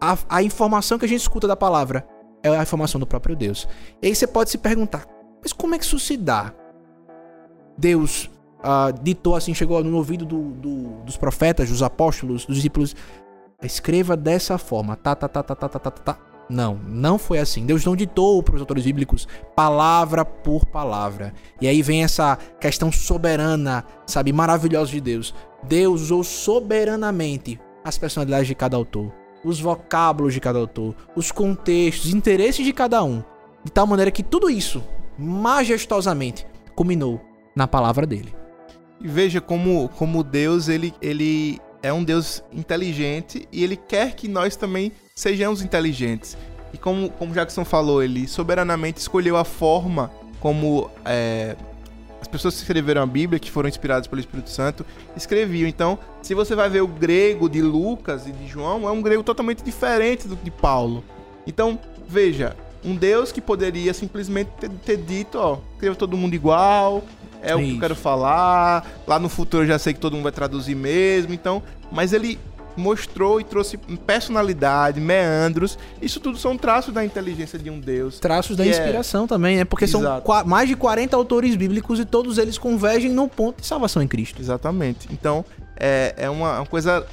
a, 0.00 0.18
a 0.28 0.42
informação 0.42 0.98
que 0.98 1.04
a 1.04 1.08
gente 1.08 1.20
escuta 1.20 1.46
da 1.46 1.56
palavra 1.56 2.06
é 2.42 2.48
a 2.48 2.62
informação 2.62 3.00
do 3.00 3.06
próprio 3.06 3.34
Deus. 3.34 3.66
E 4.02 4.06
aí 4.06 4.14
você 4.14 4.26
pode 4.26 4.50
se 4.50 4.58
perguntar, 4.58 5.06
mas 5.42 5.52
como 5.52 5.74
é 5.74 5.78
que 5.78 5.84
isso 5.84 5.98
se 5.98 6.16
dá? 6.16 6.52
Deus 7.76 8.30
uh, 8.60 8.92
ditou 9.02 9.34
assim, 9.34 9.54
chegou 9.54 9.82
no 9.82 9.96
ouvido 9.96 10.24
do, 10.24 10.50
do, 10.52 11.02
dos 11.04 11.16
profetas, 11.16 11.70
dos 11.70 11.82
apóstolos, 11.82 12.44
dos 12.44 12.56
discípulos, 12.56 12.94
escreva 13.62 14.16
dessa 14.16 14.58
forma, 14.58 14.94
tá, 14.96 15.14
tá, 15.14 15.28
tá, 15.28 15.42
tá, 15.42 15.54
tá, 15.54 15.68
tá, 15.68 15.78
tá, 15.78 15.90
tá. 15.90 16.33
Não, 16.48 16.78
não 16.86 17.18
foi 17.18 17.38
assim. 17.38 17.64
Deus 17.64 17.84
não 17.84 17.96
ditou 17.96 18.42
para 18.42 18.54
os 18.54 18.60
autores 18.60 18.84
bíblicos 18.84 19.26
palavra 19.56 20.24
por 20.24 20.66
palavra. 20.66 21.32
E 21.60 21.66
aí 21.66 21.82
vem 21.82 22.04
essa 22.04 22.36
questão 22.60 22.92
soberana, 22.92 23.84
sabe, 24.06 24.32
maravilhosa 24.32 24.90
de 24.90 25.00
Deus. 25.00 25.34
Deus 25.62 26.02
usou 26.02 26.22
soberanamente 26.22 27.58
as 27.82 27.96
personalidades 27.96 28.46
de 28.46 28.54
cada 28.54 28.76
autor, 28.76 29.12
os 29.44 29.60
vocábulos 29.60 30.34
de 30.34 30.40
cada 30.40 30.58
autor, 30.58 30.94
os 31.16 31.30
contextos, 31.32 32.06
os 32.06 32.14
interesses 32.14 32.64
de 32.64 32.72
cada 32.72 33.02
um, 33.02 33.22
de 33.62 33.72
tal 33.72 33.86
maneira 33.86 34.10
que 34.10 34.22
tudo 34.22 34.50
isso, 34.50 34.82
majestosamente, 35.18 36.46
culminou 36.74 37.20
na 37.54 37.66
palavra 37.66 38.06
dele. 38.06 38.34
E 39.00 39.08
veja 39.08 39.40
como, 39.40 39.88
como 39.90 40.22
Deus 40.24 40.68
ele, 40.68 40.94
ele 41.00 41.60
é 41.84 41.92
um 41.92 42.02
Deus 42.02 42.42
inteligente 42.50 43.46
e 43.52 43.62
ele 43.62 43.76
quer 43.76 44.14
que 44.14 44.26
nós 44.26 44.56
também 44.56 44.90
sejamos 45.14 45.60
inteligentes. 45.60 46.34
E 46.72 46.78
como, 46.78 47.10
como 47.10 47.34
Jackson 47.34 47.62
falou, 47.62 48.02
ele 48.02 48.26
soberanamente 48.26 48.98
escolheu 48.98 49.36
a 49.36 49.44
forma 49.44 50.10
como 50.40 50.90
é, 51.04 51.54
as 52.22 52.26
pessoas 52.26 52.54
que 52.54 52.62
escreveram 52.62 53.02
a 53.02 53.06
Bíblia, 53.06 53.38
que 53.38 53.50
foram 53.50 53.68
inspiradas 53.68 54.06
pelo 54.06 54.18
Espírito 54.18 54.48
Santo, 54.48 54.84
escreviam. 55.14 55.68
Então, 55.68 55.98
se 56.22 56.32
você 56.32 56.54
vai 56.54 56.70
ver 56.70 56.80
o 56.80 56.88
grego 56.88 57.50
de 57.50 57.60
Lucas 57.60 58.26
e 58.26 58.32
de 58.32 58.48
João, 58.48 58.88
é 58.88 58.90
um 58.90 59.02
grego 59.02 59.22
totalmente 59.22 59.62
diferente 59.62 60.26
do 60.26 60.36
de 60.36 60.50
Paulo. 60.50 61.04
Então, 61.46 61.78
veja, 62.08 62.56
um 62.82 62.96
Deus 62.96 63.30
que 63.30 63.42
poderia 63.42 63.92
simplesmente 63.92 64.48
ter, 64.58 64.70
ter 64.70 64.96
dito, 64.96 65.36
ó, 65.36 65.58
escreva 65.74 65.94
todo 65.94 66.16
mundo 66.16 66.32
igual, 66.32 67.04
é 67.44 67.50
Isso. 67.50 67.56
o 67.56 67.64
que 67.64 67.74
eu 67.76 67.80
quero 67.80 67.94
falar, 67.96 68.84
lá 69.06 69.18
no 69.18 69.28
futuro 69.28 69.62
eu 69.64 69.68
já 69.68 69.78
sei 69.78 69.92
que 69.94 70.00
todo 70.00 70.14
mundo 70.14 70.24
vai 70.24 70.32
traduzir 70.32 70.74
mesmo, 70.74 71.32
então, 71.34 71.62
mas 71.92 72.12
ele 72.12 72.38
mostrou 72.76 73.40
e 73.40 73.44
trouxe 73.44 73.76
personalidade, 73.78 75.00
meandros. 75.00 75.78
Isso 76.02 76.18
tudo 76.18 76.36
são 76.38 76.56
traços 76.56 76.92
da 76.92 77.04
inteligência 77.04 77.58
de 77.58 77.70
um 77.70 77.78
Deus. 77.78 78.18
Traços 78.18 78.56
da 78.56 78.64
é- 78.66 78.70
inspiração 78.70 79.26
também, 79.28 79.56
né? 79.58 79.64
Porque 79.64 79.86
são 79.86 80.00
Exato. 80.00 80.22
qua- 80.22 80.42
mais 80.44 80.68
de 80.68 80.74
40 80.74 81.14
autores 81.16 81.54
bíblicos 81.54 82.00
e 82.00 82.04
todos 82.04 82.36
eles 82.38 82.58
convergem 82.58 83.10
no 83.12 83.28
ponto 83.28 83.60
de 83.60 83.66
salvação 83.66 84.02
em 84.02 84.08
Cristo. 84.08 84.40
Exatamente. 84.40 85.06
Então, 85.12 85.44
é, 85.76 86.14
é 86.16 86.30
uma, 86.30 86.58
uma 86.58 86.66
coisa 86.66 87.06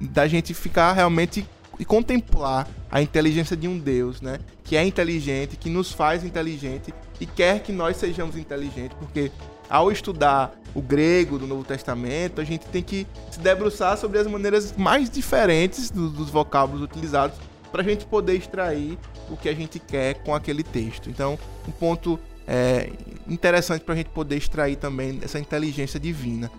da 0.00 0.26
gente 0.26 0.52
ficar 0.54 0.92
realmente 0.92 1.46
e 1.78 1.84
contemplar 1.84 2.66
a 2.90 3.00
inteligência 3.02 3.56
de 3.56 3.68
um 3.68 3.78
Deus, 3.78 4.20
né? 4.20 4.38
Que 4.64 4.76
é 4.76 4.84
inteligente, 4.84 5.56
que 5.56 5.68
nos 5.70 5.92
faz 5.92 6.24
inteligente 6.24 6.92
e 7.20 7.26
quer 7.26 7.60
que 7.60 7.70
nós 7.72 7.96
sejamos 7.96 8.36
inteligentes, 8.36 8.96
porque 8.98 9.30
ao 9.68 9.90
estudar 9.90 10.52
o 10.74 10.82
grego 10.82 11.38
do 11.38 11.46
Novo 11.46 11.64
Testamento, 11.64 12.40
a 12.40 12.44
gente 12.44 12.66
tem 12.66 12.82
que 12.82 13.06
se 13.30 13.40
debruçar 13.40 13.96
sobre 13.96 14.18
as 14.18 14.26
maneiras 14.26 14.74
mais 14.76 15.08
diferentes 15.08 15.90
do- 15.90 16.10
dos 16.10 16.28
vocábulos 16.30 16.82
utilizados 16.82 17.36
para 17.72 17.82
a 17.82 17.84
gente 17.84 18.04
poder 18.06 18.34
extrair 18.34 18.98
o 19.30 19.36
que 19.36 19.48
a 19.48 19.54
gente 19.54 19.78
quer 19.78 20.14
com 20.22 20.34
aquele 20.34 20.62
texto. 20.62 21.08
Então, 21.10 21.38
um 21.66 21.72
ponto 21.72 22.18
é, 22.46 22.92
interessante 23.26 23.82
para 23.82 23.94
a 23.94 23.96
gente 23.96 24.10
poder 24.10 24.36
extrair 24.36 24.76
também 24.76 25.18
essa 25.22 25.38
inteligência 25.38 25.98
divina. 25.98 26.50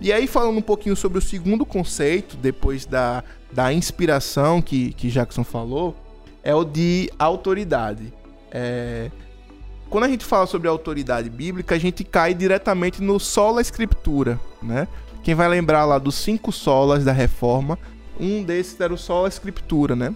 E 0.00 0.12
aí, 0.12 0.26
falando 0.26 0.56
um 0.58 0.62
pouquinho 0.62 0.94
sobre 0.94 1.18
o 1.18 1.22
segundo 1.22 1.64
conceito, 1.66 2.36
depois 2.36 2.86
da, 2.86 3.24
da 3.52 3.72
inspiração 3.72 4.60
que, 4.62 4.92
que 4.92 5.08
Jackson 5.08 5.44
falou, 5.44 5.96
é 6.42 6.54
o 6.54 6.64
de 6.64 7.10
autoridade. 7.18 8.12
É, 8.50 9.10
quando 9.92 10.04
a 10.04 10.08
gente 10.08 10.24
fala 10.24 10.46
sobre 10.46 10.66
autoridade 10.68 11.28
bíblica, 11.28 11.74
a 11.74 11.78
gente 11.78 12.02
cai 12.02 12.32
diretamente 12.32 13.02
no 13.02 13.20
sola 13.20 13.60
escritura, 13.60 14.40
né? 14.62 14.88
Quem 15.22 15.34
vai 15.34 15.46
lembrar 15.46 15.84
lá 15.84 15.98
dos 15.98 16.14
cinco 16.14 16.50
solas 16.50 17.04
da 17.04 17.12
reforma, 17.12 17.78
um 18.18 18.42
desses 18.42 18.80
era 18.80 18.94
o 18.94 18.96
sola 18.96 19.28
escritura, 19.28 19.94
né? 19.94 20.14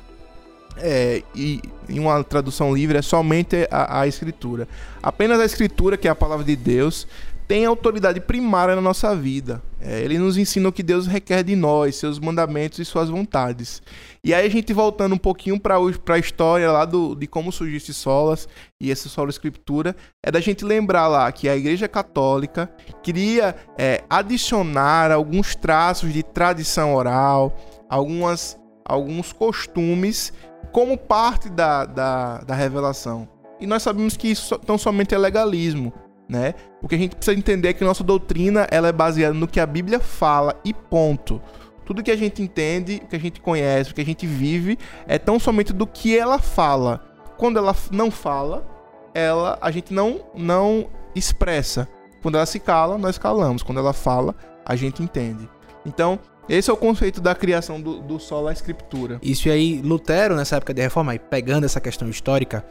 É, 0.79 1.23
e 1.35 1.61
em 1.91 2.01
uma 2.01 2.25
tradução 2.25 2.75
livre 2.75 2.97
é 2.97 3.03
somente 3.03 3.69
a, 3.71 4.01
a 4.01 4.07
escritura. 4.07 4.67
Apenas 5.03 5.39
a 5.41 5.45
escritura, 5.45 5.99
que 5.99 6.09
é 6.09 6.11
a 6.11 6.15
palavra 6.15 6.45
de 6.45 6.57
Deus, 6.57 7.07
tem 7.47 7.65
autoridade 7.65 8.21
primária 8.21 8.75
na 8.75 8.81
nossa 8.81 9.15
vida. 9.15 9.63
É, 9.81 10.01
ele 10.01 10.19
nos 10.19 10.37
ensina 10.37 10.69
o 10.69 10.73
que 10.73 10.83
Deus 10.83 11.07
requer 11.07 11.45
de 11.45 11.55
nós, 11.55 11.97
seus 11.97 12.19
mandamentos 12.19 12.79
e 12.79 12.85
suas 12.85 13.09
vontades. 13.09 13.81
E 14.25 14.35
aí 14.35 14.45
a 14.45 14.51
gente 14.51 14.73
voltando 14.73 15.15
um 15.15 15.19
pouquinho 15.19 15.59
para 15.61 15.77
a 15.77 16.19
história 16.19 16.71
lá 16.73 16.85
do, 16.85 17.15
de 17.15 17.27
como 17.27 17.53
surgiu 17.53 17.77
esse 17.77 17.95
solas 17.95 18.49
e 18.81 18.91
esse 18.91 19.09
solo 19.09 19.31
escritura, 19.31 19.95
é 20.25 20.31
da 20.31 20.41
gente 20.41 20.65
lembrar 20.65 21.07
lá 21.07 21.31
que 21.31 21.49
a 21.49 21.57
Igreja 21.57 21.87
Católica 21.87 22.69
queria 23.03 23.55
é, 23.79 24.03
adicionar 24.11 25.13
alguns 25.13 25.55
traços 25.55 26.13
de 26.13 26.23
tradição 26.23 26.95
oral, 26.95 27.57
algumas, 27.89 28.59
alguns 28.85 29.33
costumes 29.33 30.33
como 30.73 30.99
parte 30.99 31.49
da, 31.49 31.85
da, 31.85 32.39
da 32.39 32.55
revelação. 32.55 33.29
E 33.61 33.67
nós 33.67 33.83
sabemos 33.83 34.17
que 34.17 34.29
isso 34.29 34.59
tão 34.59 34.77
somente 34.77 35.15
é 35.15 35.19
legalismo, 35.19 35.93
né? 36.29 36.55
O 36.83 36.89
que 36.89 36.95
a 36.95 36.99
gente 36.99 37.17
precisa 37.17 37.37
entender 37.39 37.69
é 37.69 37.73
que 37.73 37.85
nossa 37.85 38.03
doutrina 38.03 38.67
ela 38.71 38.89
é 38.89 38.93
baseada 38.93 39.35
no 39.35 39.47
que 39.47 39.61
a 39.61 39.67
Bíblia 39.67 40.01
fala 40.01 40.61
e 40.65 40.73
ponto. 40.75 41.41
Tudo 41.85 42.03
que 42.03 42.11
a 42.11 42.17
gente 42.17 42.43
entende, 42.43 43.01
o 43.05 43.07
que 43.07 43.17
a 43.17 43.21
gente 43.21 43.41
conhece, 43.41 43.93
o 43.93 43.95
que 43.95 44.01
a 44.01 44.05
gente 44.05 44.27
vive 44.27 44.77
é 45.07 45.19
tão 45.19 45.39
somente 45.39 45.73
do 45.73 45.87
que 45.87 46.19
ela 46.19 46.39
fala. 46.39 47.01
Quando 47.37 47.59
ela 47.59 47.75
não 47.93 48.11
fala, 48.11 48.67
ela 49.15 49.57
a 49.61 49.71
gente 49.71 49.95
não 49.95 50.21
não 50.35 50.89
expressa. 51.15 51.89
Quando 52.23 52.35
ela 52.35 52.47
se 52.47 52.59
cala, 52.59 52.99
nós 52.99 53.19
calamos. 53.19 53.63
Quando 53.63 53.79
ela 53.79 53.93
fala, 53.93 54.35
a 54.65 54.75
gente 54.75 55.01
entende. 55.01 55.49
Então, 55.85 56.19
esse 56.49 56.71
é 56.71 56.73
o 56.73 56.77
conceito 56.77 57.21
da 57.21 57.35
criação 57.35 57.81
do, 57.81 58.01
do 58.01 58.19
sola 58.19 58.53
escritura. 58.53 59.19
Isso 59.23 59.49
aí, 59.49 59.81
Lutero, 59.83 60.37
nessa 60.37 60.57
época 60.57 60.73
de 60.73 60.83
reforma, 60.83 61.17
pegando 61.19 61.65
essa 61.65 61.81
questão 61.81 62.09
histórica, 62.09 62.65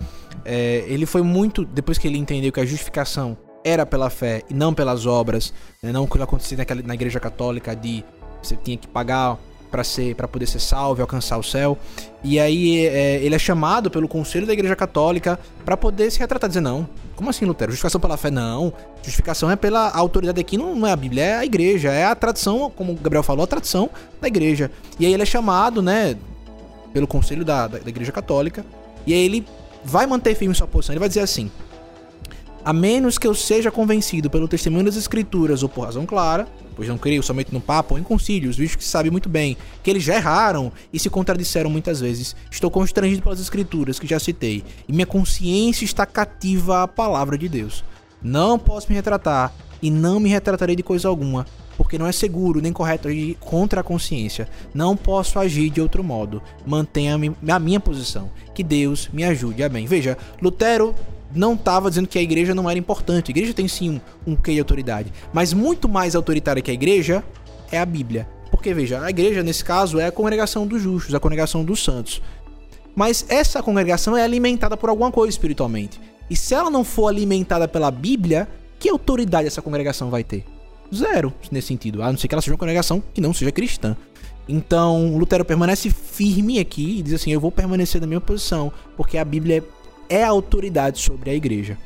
é, 0.44 0.84
ele 0.88 1.06
foi 1.06 1.22
muito. 1.22 1.66
Depois 1.66 1.98
que 1.98 2.08
ele 2.08 2.18
entendeu 2.18 2.52
que 2.52 2.60
a 2.60 2.66
justificação 2.66 3.38
era 3.66 3.84
pela 3.84 4.12
fé 4.12 4.44
e 4.48 4.54
não 4.54 4.76
pelas 4.76 5.08
obras, 5.08 5.52
né, 5.82 5.92
não 5.92 6.06
que 6.06 6.22
acontecia 6.22 6.56
naquela, 6.56 6.84
na 6.84 6.94
igreja 6.94 7.20
católica 7.20 7.76
de 7.76 8.06
você 8.42 8.56
tinha 8.56 8.78
que 8.78 8.88
pagar 8.88 9.40
para 9.72 9.84
ser 9.84 10.16
para 10.16 10.28
poder 10.28 10.46
ser 10.46 10.60
salvo 10.60 11.00
e 11.00 11.02
alcançar 11.02 11.38
o 11.38 11.44
céu. 11.44 11.76
E 12.24 12.40
aí 12.40 12.86
é, 12.86 13.16
ele 13.24 13.34
é 13.34 13.40
chamado 13.40 13.90
pelo 13.90 14.08
conselho 14.08 14.46
da 14.46 14.54
igreja 14.54 14.76
católica 14.76 15.40
para 15.66 15.76
poder 15.76 16.12
se 16.12 16.20
retratar, 16.20 16.48
dizer 16.48 16.62
não. 16.62 16.88
Como 17.16 17.30
assim, 17.30 17.44
Lutero? 17.44 17.72
Justificação 17.72 18.00
pela 18.00 18.18
fé? 18.18 18.30
Não. 18.30 18.72
Justificação 19.02 19.50
é 19.50 19.56
pela 19.56 19.90
autoridade 19.90 20.40
aqui, 20.40 20.58
não, 20.58 20.76
não 20.76 20.88
é 20.88 20.92
a 20.92 20.96
Bíblia, 20.96 21.24
é 21.24 21.36
a 21.38 21.46
igreja, 21.46 21.92
é 21.92 22.06
a 22.06 22.14
tradição, 22.14 22.72
como 22.76 22.94
o 22.94 22.96
Gabriel 22.96 23.24
falou, 23.24 23.44
a 23.44 23.48
tradição 23.48 23.90
da 24.22 24.28
igreja. 24.28 24.70
E 25.00 25.06
aí 25.06 25.14
ele 25.14 25.24
é 25.24 25.26
chamado, 25.26 25.82
né, 25.82 26.16
pelo 26.94 27.08
conselho 27.08 27.44
da, 27.44 27.68
da, 27.68 27.80
da 27.80 27.90
igreja 27.90 28.12
católica, 28.12 28.66
e 29.08 29.14
aí 29.14 29.20
ele 29.20 29.46
vai 29.84 30.06
manter 30.06 30.36
firme 30.36 30.54
sua 30.54 30.68
posição, 30.68 30.94
ele 30.94 31.00
vai 31.00 31.10
dizer 31.10 31.22
assim: 31.22 31.50
a 32.66 32.74
menos 32.74 33.20
que 33.20 33.28
eu 33.28 33.36
seja 33.36 33.70
convencido 33.70 34.28
pelo 34.28 34.48
testemunho 34.48 34.86
das 34.86 34.96
escrituras 34.96 35.62
ou 35.62 35.70
por 35.70 35.86
razão 35.86 36.04
clara, 36.04 36.48
pois 36.76 36.90
não 36.90 36.98
creio 36.98 37.22
somente 37.22 37.54
no 37.54 37.62
Papa 37.62 37.94
ou 37.94 38.00
em 38.00 38.04
concílios, 38.04 38.58
visto 38.58 38.80
que 38.80 38.84
se 38.84 38.90
sabe 38.90 39.12
muito 39.12 39.30
bem 39.30 39.56
que 39.84 39.90
eles 39.92 40.02
já 40.02 40.16
erraram 40.16 40.72
e 40.92 40.98
se 40.98 41.08
contradisseram 41.08 41.70
muitas 41.70 42.00
vezes, 42.00 42.36
estou 42.50 42.72
constrangido 42.72 43.22
pelas 43.22 43.40
escrituras 43.40 44.00
que 44.00 44.08
já 44.08 44.20
citei, 44.20 44.64
e 44.88 44.92
minha 44.92 45.06
consciência 45.06 45.86
está 45.86 46.08
cativa 46.08 46.82
à 46.82 46.88
palavra 46.88 47.38
de 47.38 47.48
Deus. 47.48 47.84
Não 48.20 48.58
posso 48.58 48.90
me 48.90 48.96
retratar, 48.96 49.54
e 49.80 49.92
não 49.92 50.20
me 50.20 50.30
retratarei 50.30 50.76
de 50.76 50.82
coisa 50.82 51.08
alguma, 51.08 51.46
porque 51.78 52.00
não 52.00 52.08
é 52.08 52.12
seguro 52.12 52.62
nem 52.62 52.74
correto 52.74 53.08
agir 53.08 53.38
contra 53.40 53.82
a 53.82 53.84
consciência. 53.84 54.50
Não 54.74 54.98
posso 54.98 55.38
agir 55.38 55.70
de 55.70 55.82
outro 55.82 56.04
modo. 56.04 56.42
Mantenha 56.66 57.16
a 57.16 57.60
minha 57.60 57.80
posição. 57.80 58.32
Que 58.56 58.64
Deus 58.64 59.10
me 59.12 59.24
ajude. 59.24 59.62
Amém. 59.62 59.86
Veja, 59.86 60.18
Lutero 60.42 60.96
não 61.34 61.54
estava 61.54 61.90
dizendo 61.90 62.08
que 62.08 62.20
a 62.20 62.22
igreja 62.22 62.54
não 62.54 62.70
era 62.70 62.78
importante. 62.78 63.30
A 63.30 63.32
igreja 63.32 63.54
tem 63.54 63.68
sim 63.68 64.02
um, 64.26 64.34
um 64.34 64.36
quê 64.36 64.54
de 64.54 64.60
autoridade. 64.60 65.12
Mas 65.34 65.54
muito 65.54 65.88
mais 65.88 66.16
autoritária 66.16 66.62
que 66.62 66.72
a 66.72 66.74
igreja 66.74 67.24
é 67.72 67.80
a 67.80 67.86
Bíblia. 67.86 68.28
Porque, 68.52 68.74
veja, 68.74 69.02
a 69.02 69.10
igreja, 69.10 69.44
nesse 69.44 69.64
caso, 69.64 70.00
é 70.00 70.06
a 70.06 70.12
congregação 70.12 70.66
dos 70.66 70.82
justos, 70.82 71.14
a 71.14 71.20
congregação 71.20 71.64
dos 71.64 71.84
santos. 71.84 72.22
Mas 72.96 73.26
essa 73.28 73.62
congregação 73.62 74.16
é 74.16 74.24
alimentada 74.24 74.78
por 74.78 74.90
alguma 74.90 75.12
coisa 75.12 75.30
espiritualmente. 75.30 76.00
E 76.30 76.36
se 76.36 76.54
ela 76.54 76.70
não 76.70 76.84
for 76.84 77.08
alimentada 77.08 77.68
pela 77.68 77.92
Bíblia, 77.92 78.48
que 78.80 78.90
autoridade 78.90 79.48
essa 79.48 79.62
congregação 79.62 80.10
vai 80.10 80.24
ter? 80.24 80.46
Zero, 80.94 81.34
nesse 81.52 81.68
sentido. 81.68 82.02
A 82.02 82.12
não 82.12 82.18
ser 82.18 82.28
que 82.28 82.36
ela 82.36 82.42
seja 82.42 82.54
uma 82.54 82.58
congregação 82.58 83.04
que 83.14 83.20
não 83.20 83.34
seja 83.34 83.52
cristã. 83.52 83.96
Então, 84.48 85.18
Lutero 85.18 85.44
permanece 85.44 85.90
firme 85.90 86.60
aqui 86.60 87.00
e 87.00 87.02
diz 87.02 87.16
assim: 87.16 87.32
Eu 87.32 87.40
vou 87.40 87.52
permanecer 87.52 88.00
na 88.00 88.08
minha 88.08 88.22
posição, 88.22 88.72
porque 88.96 89.18
a 89.18 89.26
Bíblia 89.26 89.64
é 90.10 90.24
a 90.24 90.30
autoridade 90.30 91.00
sobre 91.00 91.30
a 91.30 91.34
igreja. 91.34 91.78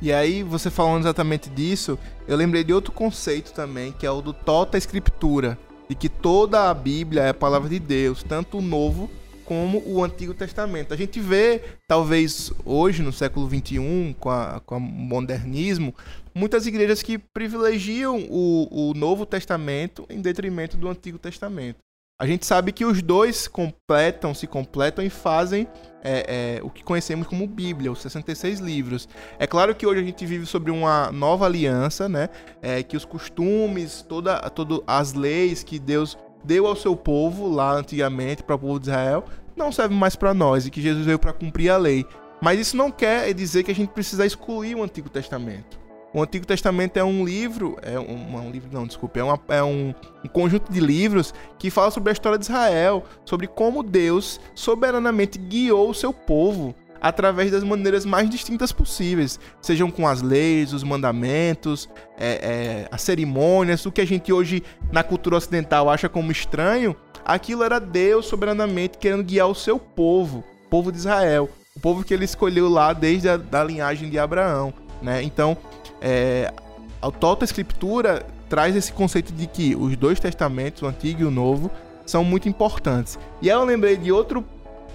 E 0.00 0.12
aí, 0.12 0.42
você 0.42 0.70
falando 0.70 1.02
exatamente 1.02 1.50
disso, 1.50 1.98
eu 2.26 2.36
lembrei 2.36 2.62
de 2.62 2.72
outro 2.72 2.92
conceito 2.92 3.52
também, 3.52 3.92
que 3.92 4.06
é 4.06 4.10
o 4.10 4.20
do 4.20 4.32
tota 4.32 4.78
escritura, 4.78 5.58
de 5.88 5.94
que 5.94 6.08
toda 6.08 6.70
a 6.70 6.74
Bíblia 6.74 7.22
é 7.22 7.28
a 7.30 7.34
palavra 7.34 7.68
de 7.68 7.80
Deus, 7.80 8.22
tanto 8.22 8.58
o 8.58 8.62
Novo 8.62 9.10
como 9.44 9.82
o 9.86 10.04
Antigo 10.04 10.34
Testamento. 10.34 10.92
A 10.92 10.96
gente 10.96 11.18
vê, 11.18 11.62
talvez 11.88 12.52
hoje, 12.66 13.02
no 13.02 13.10
século 13.12 13.48
XXI, 13.48 14.14
com, 14.20 14.28
a, 14.28 14.60
com 14.64 14.76
o 14.76 14.80
modernismo, 14.80 15.94
muitas 16.34 16.66
igrejas 16.66 17.02
que 17.02 17.16
privilegiam 17.16 18.26
o, 18.28 18.90
o 18.90 18.94
Novo 18.94 19.24
Testamento 19.24 20.04
em 20.10 20.20
detrimento 20.20 20.76
do 20.76 20.86
Antigo 20.86 21.18
Testamento. 21.18 21.78
A 22.20 22.26
gente 22.26 22.44
sabe 22.44 22.72
que 22.72 22.84
os 22.84 23.00
dois 23.00 23.46
completam, 23.46 24.34
se 24.34 24.48
completam 24.48 25.04
e 25.04 25.08
fazem 25.08 25.68
é, 26.02 26.56
é, 26.58 26.62
o 26.64 26.68
que 26.68 26.82
conhecemos 26.82 27.28
como 27.28 27.46
Bíblia, 27.46 27.92
os 27.92 28.02
66 28.02 28.58
livros. 28.58 29.08
É 29.38 29.46
claro 29.46 29.72
que 29.72 29.86
hoje 29.86 30.00
a 30.00 30.04
gente 30.04 30.26
vive 30.26 30.44
sobre 30.44 30.72
uma 30.72 31.12
nova 31.12 31.46
aliança, 31.46 32.08
né? 32.08 32.28
É, 32.60 32.82
que 32.82 32.96
os 32.96 33.04
costumes, 33.04 34.02
toda, 34.02 34.36
toda 34.50 34.82
as 34.84 35.12
leis 35.12 35.62
que 35.62 35.78
Deus 35.78 36.18
deu 36.42 36.66
ao 36.66 36.74
seu 36.74 36.96
povo 36.96 37.48
lá 37.48 37.74
antigamente 37.74 38.42
para 38.42 38.56
o 38.56 38.58
povo 38.58 38.80
de 38.80 38.88
Israel 38.88 39.24
não 39.54 39.70
servem 39.70 39.96
mais 39.96 40.16
para 40.16 40.34
nós 40.34 40.66
e 40.66 40.72
que 40.72 40.82
Jesus 40.82 41.06
veio 41.06 41.20
para 41.20 41.32
cumprir 41.32 41.70
a 41.70 41.76
lei. 41.76 42.04
Mas 42.42 42.58
isso 42.58 42.76
não 42.76 42.90
quer 42.90 43.32
dizer 43.32 43.62
que 43.62 43.70
a 43.70 43.74
gente 43.74 43.90
precisa 43.90 44.26
excluir 44.26 44.74
o 44.74 44.82
Antigo 44.82 45.08
Testamento. 45.08 45.78
O 46.18 46.22
Antigo 46.22 46.44
Testamento 46.44 46.96
é 46.96 47.04
um 47.04 47.24
livro, 47.24 47.76
é 47.80 47.98
um, 47.98 48.36
um 48.46 48.50
livro, 48.50 48.68
não, 48.72 48.86
desculpe, 48.86 49.20
é, 49.20 49.22
uma, 49.22 49.38
é 49.48 49.62
um, 49.62 49.94
um, 50.24 50.28
conjunto 50.28 50.72
de 50.72 50.80
livros 50.80 51.32
que 51.60 51.70
fala 51.70 51.92
sobre 51.92 52.10
a 52.10 52.12
história 52.12 52.36
de 52.36 52.44
Israel, 52.44 53.04
sobre 53.24 53.46
como 53.46 53.84
Deus 53.84 54.40
soberanamente 54.52 55.38
guiou 55.38 55.90
o 55.90 55.94
seu 55.94 56.12
povo 56.12 56.74
através 57.00 57.52
das 57.52 57.62
maneiras 57.62 58.04
mais 58.04 58.28
distintas 58.28 58.72
possíveis, 58.72 59.38
sejam 59.62 59.92
com 59.92 60.08
as 60.08 60.20
leis, 60.20 60.72
os 60.72 60.82
mandamentos, 60.82 61.88
é, 62.18 62.26
é, 62.26 62.88
as 62.90 63.02
cerimônias, 63.02 63.86
o 63.86 63.92
que 63.92 64.00
a 64.00 64.06
gente 64.06 64.32
hoje 64.32 64.64
na 64.90 65.04
cultura 65.04 65.36
ocidental 65.36 65.88
acha 65.88 66.08
como 66.08 66.32
estranho, 66.32 66.96
aquilo 67.24 67.62
era 67.62 67.78
Deus 67.78 68.26
soberanamente 68.26 68.98
querendo 68.98 69.22
guiar 69.22 69.46
o 69.46 69.54
seu 69.54 69.78
povo, 69.78 70.42
o 70.66 70.68
povo 70.68 70.90
de 70.90 70.98
Israel, 70.98 71.48
o 71.76 71.80
povo 71.80 72.02
que 72.02 72.12
ele 72.12 72.24
escolheu 72.24 72.68
lá 72.68 72.92
desde 72.92 73.28
a 73.28 73.36
da 73.36 73.62
linhagem 73.62 74.10
de 74.10 74.18
Abraão, 74.18 74.74
né? 75.00 75.22
Então 75.22 75.56
é, 76.00 76.52
a 77.00 77.10
Tota 77.10 77.44
Escritura 77.44 78.24
traz 78.48 78.74
esse 78.74 78.92
conceito 78.92 79.32
de 79.32 79.46
que 79.46 79.76
os 79.76 79.96
dois 79.96 80.18
testamentos, 80.18 80.82
o 80.82 80.86
Antigo 80.86 81.22
e 81.22 81.24
o 81.24 81.30
Novo, 81.30 81.70
são 82.06 82.24
muito 82.24 82.48
importantes. 82.48 83.18
E 83.42 83.50
aí 83.50 83.56
eu 83.56 83.64
lembrei 83.64 83.96
de 83.96 84.10
outro 84.10 84.44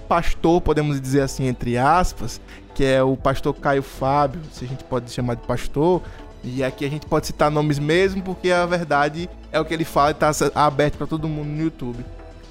pastor, 0.08 0.60
podemos 0.62 1.00
dizer 1.00 1.22
assim, 1.22 1.48
entre 1.48 1.78
aspas, 1.78 2.42
que 2.76 2.84
é 2.84 3.04
o 3.04 3.16
pastor 3.16 3.54
Caio 3.54 3.84
Fábio, 3.84 4.42
se 4.52 4.66
a 4.66 4.68
gente 4.68 4.84
pode 4.84 5.12
chamar 5.12 5.36
de 5.36 5.44
pastor. 5.44 6.02
E 6.44 6.62
aqui 6.64 6.86
a 6.86 6.90
gente 6.90 7.06
pode 7.06 7.28
citar 7.28 7.50
nomes 7.50 7.80
mesmo, 7.80 8.22
porque 8.22 8.52
a 8.52 8.66
verdade 8.66 9.30
é 9.52 9.60
o 9.60 9.64
que 9.64 9.74
ele 9.74 9.86
fala 9.86 10.10
e 10.10 10.12
está 10.12 10.32
aberto 10.54 10.98
para 10.98 11.08
todo 11.08 11.28
mundo 11.28 11.48
no 11.48 11.62
YouTube. 11.62 12.04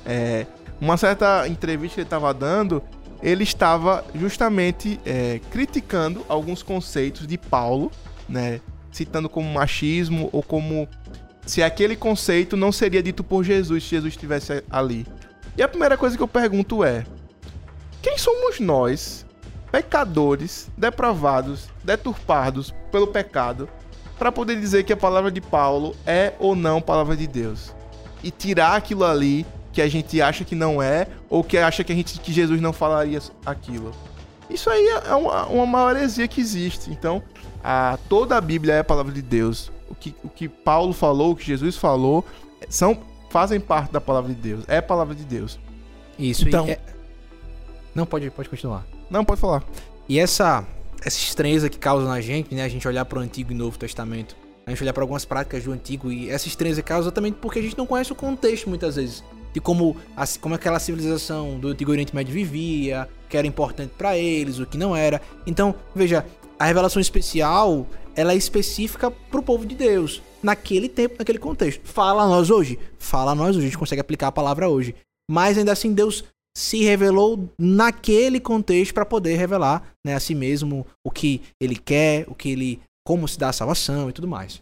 É, 0.07 0.47
uma 0.81 0.97
certa 0.97 1.47
entrevista 1.47 1.97
que 1.97 2.01
ele 2.01 2.07
estava 2.07 2.33
dando, 2.33 2.83
ele 3.23 3.45
estava 3.45 4.05
justamente 4.15 4.99
é, 5.07 5.41
criticando 5.51 6.27
alguns 6.29 6.63
conceitos 6.63 7.27
de 7.27 7.39
Paulo, 7.39 7.91
né, 8.29 8.61
citando 8.91 9.29
como 9.29 9.53
machismo 9.53 10.29
ou 10.33 10.43
como 10.43 10.89
se 11.47 11.63
aquele 11.63 11.97
conceito 11.97 12.57
não 12.57 12.73
seria 12.73 13.03
dito 13.03 13.23
por 13.23 13.45
Jesus 13.45 13.85
se 13.85 13.91
Jesus 13.91 14.15
estivesse 14.15 14.65
ali. 14.71 15.07
E 15.57 15.63
a 15.63 15.69
primeira 15.69 15.97
coisa 15.97 16.17
que 16.17 16.23
eu 16.23 16.29
pergunto 16.29 16.83
é: 16.83 17.05
quem 18.01 18.19
somos 18.19 18.59
nós, 18.59 19.25
pecadores, 19.71 20.71
depravados, 20.77 21.69
deturpados 21.85 22.75
pelo 22.91 23.07
pecado, 23.07 23.69
para 24.19 24.33
poder 24.33 24.59
dizer 24.59 24.85
que 24.85 24.93
a 24.93 24.97
palavra 24.97 25.31
de 25.31 25.41
Paulo 25.41 25.95
é 26.07 26.33
ou 26.39 26.55
não 26.55 26.81
palavra 26.81 27.17
de 27.17 27.27
Deus? 27.27 27.75
E 28.23 28.31
tirar 28.31 28.77
aquilo 28.77 29.05
ali 29.05 29.45
que 29.73 29.81
a 29.81 29.89
gente 29.89 30.21
acha 30.21 30.45
que 30.45 30.55
não 30.55 30.83
é, 30.83 31.09
ou 31.31 31.43
que 31.43 31.57
acha 31.57 31.83
que, 31.83 31.93
a 31.93 31.95
gente, 31.95 32.21
que 32.21 32.33
Jesus 32.33 32.61
não 32.61 32.73
falaria 32.73 33.21
aquilo. 33.45 33.91
Isso 34.51 34.69
aí 34.69 34.87
é 34.87 35.15
uma, 35.15 35.47
uma 35.47 35.67
maior 35.67 35.97
heresia 35.97 36.29
que 36.29 36.41
existe. 36.41 36.91
Então, 36.91 37.23
a, 37.65 37.99
toda 38.09 38.37
a 38.37 38.41
Bíblia 38.41 38.75
é 38.75 38.79
a 38.81 38.85
palavra 38.85 39.13
de 39.13 39.23
Deus. 39.23 39.73
O 39.89 39.95
que, 39.95 40.15
o 40.23 40.29
que 40.29 40.49
Paulo 40.49 40.93
falou, 40.93 41.33
o 41.33 41.37
que 41.37 41.45
Jesus 41.45 41.77
falou, 41.77 42.25
são, 42.69 42.99
fazem 43.31 43.59
parte 43.59 43.91
da 43.91 44.01
palavra 44.01 44.35
de 44.35 44.41
Deus. 44.41 44.65
É 44.69 44.77
a 44.77 44.83
palavra 44.83 45.15
de 45.15 45.25
Deus. 45.25 45.59
Isso, 46.19 46.47
então. 46.47 46.69
É... 46.69 46.79
Não, 47.95 48.05
pode, 48.05 48.31
pode 48.31 48.49
continuar. 48.49 48.87
Não, 49.09 49.25
pode 49.25 49.41
falar. 49.41 49.65
E 50.07 50.19
essa, 50.19 50.67
essa 51.03 51.19
estranheza 51.19 51.71
que 51.71 51.79
causa 51.79 52.07
na 52.07 52.21
gente, 52.21 52.55
né? 52.55 52.65
A 52.65 52.69
gente 52.69 52.87
olhar 52.87 53.07
para 53.07 53.19
o 53.19 53.23
Antigo 53.23 53.53
e 53.53 53.55
Novo 53.55 53.79
Testamento. 53.79 54.37
A 54.67 54.71
gente 54.71 54.83
olhar 54.83 54.93
para 54.93 55.03
algumas 55.03 55.25
práticas 55.25 55.65
do 55.65 55.73
Antigo 55.73 56.13
e 56.13 56.31
essa 56.31 56.47
estranheza 56.47 56.83
causa 56.83 57.09
exatamente 57.09 57.39
porque 57.41 57.59
a 57.59 57.63
gente 57.63 57.77
não 57.77 57.87
conhece 57.87 58.13
o 58.13 58.15
contexto 58.15 58.69
muitas 58.69 58.97
vezes 58.97 59.25
de 59.53 59.61
como, 59.61 59.97
como 60.41 60.55
aquela 60.55 60.79
civilização 60.79 61.59
do 61.59 61.69
Antigo 61.69 61.91
Oriente 61.91 62.15
Médio 62.15 62.33
vivia, 62.33 63.09
que 63.29 63.37
era 63.37 63.47
importante 63.47 63.93
para 63.97 64.17
eles, 64.17 64.59
o 64.59 64.67
que 64.67 64.79
não 64.79 64.95
era. 64.95 65.21
Então, 65.47 65.75
veja, 65.95 66.25
a 66.59 66.65
revelação 66.65 67.01
especial, 67.01 67.87
ela 68.15 68.33
é 68.33 68.37
específica 68.37 69.11
pro 69.11 69.43
povo 69.43 69.67
de 69.67 69.75
Deus, 69.75 70.23
naquele 70.43 70.89
tempo, 70.89 71.17
naquele 71.19 71.39
contexto. 71.39 71.81
Fala 71.85 72.23
a 72.23 72.29
nós 72.29 72.51
hoje, 72.51 72.79
fala 72.99 73.33
a 73.33 73.35
nós 73.35 73.57
hoje, 73.57 73.67
a 73.67 73.69
gente 73.69 73.79
consegue 73.79 74.01
aplicar 74.01 74.29
a 74.29 74.33
palavra 74.33 74.69
hoje. 74.69 74.95
Mas 75.31 75.57
ainda 75.57 75.73
assim 75.73 75.93
Deus 75.93 76.25
se 76.57 76.85
revelou 76.85 77.49
naquele 77.59 78.39
contexto 78.39 78.93
para 78.93 79.07
poder 79.07 79.37
revelar, 79.37 79.95
né, 80.05 80.15
a 80.15 80.21
si 80.21 80.35
mesmo 80.35 80.87
o 81.05 81.11
que 81.11 81.41
ele 81.61 81.77
quer, 81.77 82.25
o 82.29 82.35
que 82.35 82.51
ele 82.51 82.81
como 83.05 83.27
se 83.27 83.39
dá 83.39 83.49
a 83.49 83.53
salvação 83.53 84.09
e 84.09 84.13
tudo 84.13 84.29
mais. 84.29 84.61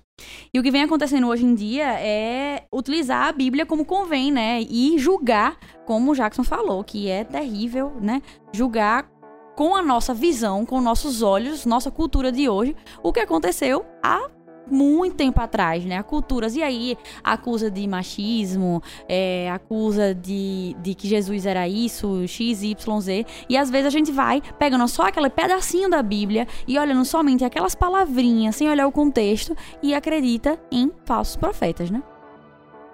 E 0.53 0.59
o 0.59 0.63
que 0.63 0.71
vem 0.71 0.83
acontecendo 0.83 1.29
hoje 1.29 1.45
em 1.45 1.55
dia 1.55 1.99
é 2.01 2.65
utilizar 2.73 3.29
a 3.29 3.33
Bíblia 3.33 3.67
como 3.67 3.85
convém, 3.85 4.31
né? 4.31 4.63
E 4.63 4.99
julgar, 4.99 5.57
como 5.87 6.13
o 6.13 6.15
Jackson 6.15 6.45
falou, 6.45 6.83
que 6.85 7.09
é 7.09 7.25
terrível, 7.25 7.93
né? 8.01 8.23
Julgar 8.53 9.09
com 9.57 9.77
a 9.77 9.83
nossa 9.83 10.15
visão, 10.15 10.65
com 10.65 10.81
nossos 10.81 11.23
olhos, 11.23 11.67
nossa 11.67 11.91
cultura 11.91 12.33
de 12.33 12.49
hoje, 12.49 12.75
o 13.03 13.13
que 13.13 13.21
aconteceu 13.21 13.85
há 14.03 14.31
muito 14.71 15.17
tempo 15.17 15.41
atrás, 15.41 15.85
né? 15.85 16.03
Culturas. 16.03 16.55
E 16.55 16.63
aí 16.63 16.97
acusa 17.23 17.71
de 17.71 17.87
machismo, 17.87 18.83
é, 19.09 19.51
acusa 19.51 20.15
de, 20.15 20.77
de 20.81 20.95
que 20.95 21.09
Jesus 21.09 21.47
era 21.47 21.69
isso, 21.69 22.27
X, 22.27 22.63
Y, 22.63 23.01
Z. 23.01 23.27
E 23.49 23.57
às 23.57 23.71
vezes 23.71 23.87
a 23.87 23.91
gente 23.91 24.13
vai 24.13 24.43
pegando 24.59 24.87
só 24.89 25.03
aquele 25.09 25.31
pedacinho 25.31 25.91
da 25.91 26.03
Bíblia 26.03 26.47
e 26.67 26.79
olhando 26.79 27.05
somente 27.05 27.45
aquelas 27.45 27.75
palavrinhas, 27.75 28.57
sem 28.57 28.69
olhar 28.69 28.87
o 28.87 28.93
contexto, 28.93 29.57
e 29.83 29.95
acredita 29.95 30.59
em 30.71 30.91
falsos 31.05 31.37
profetas, 31.37 31.91
né? 31.91 32.03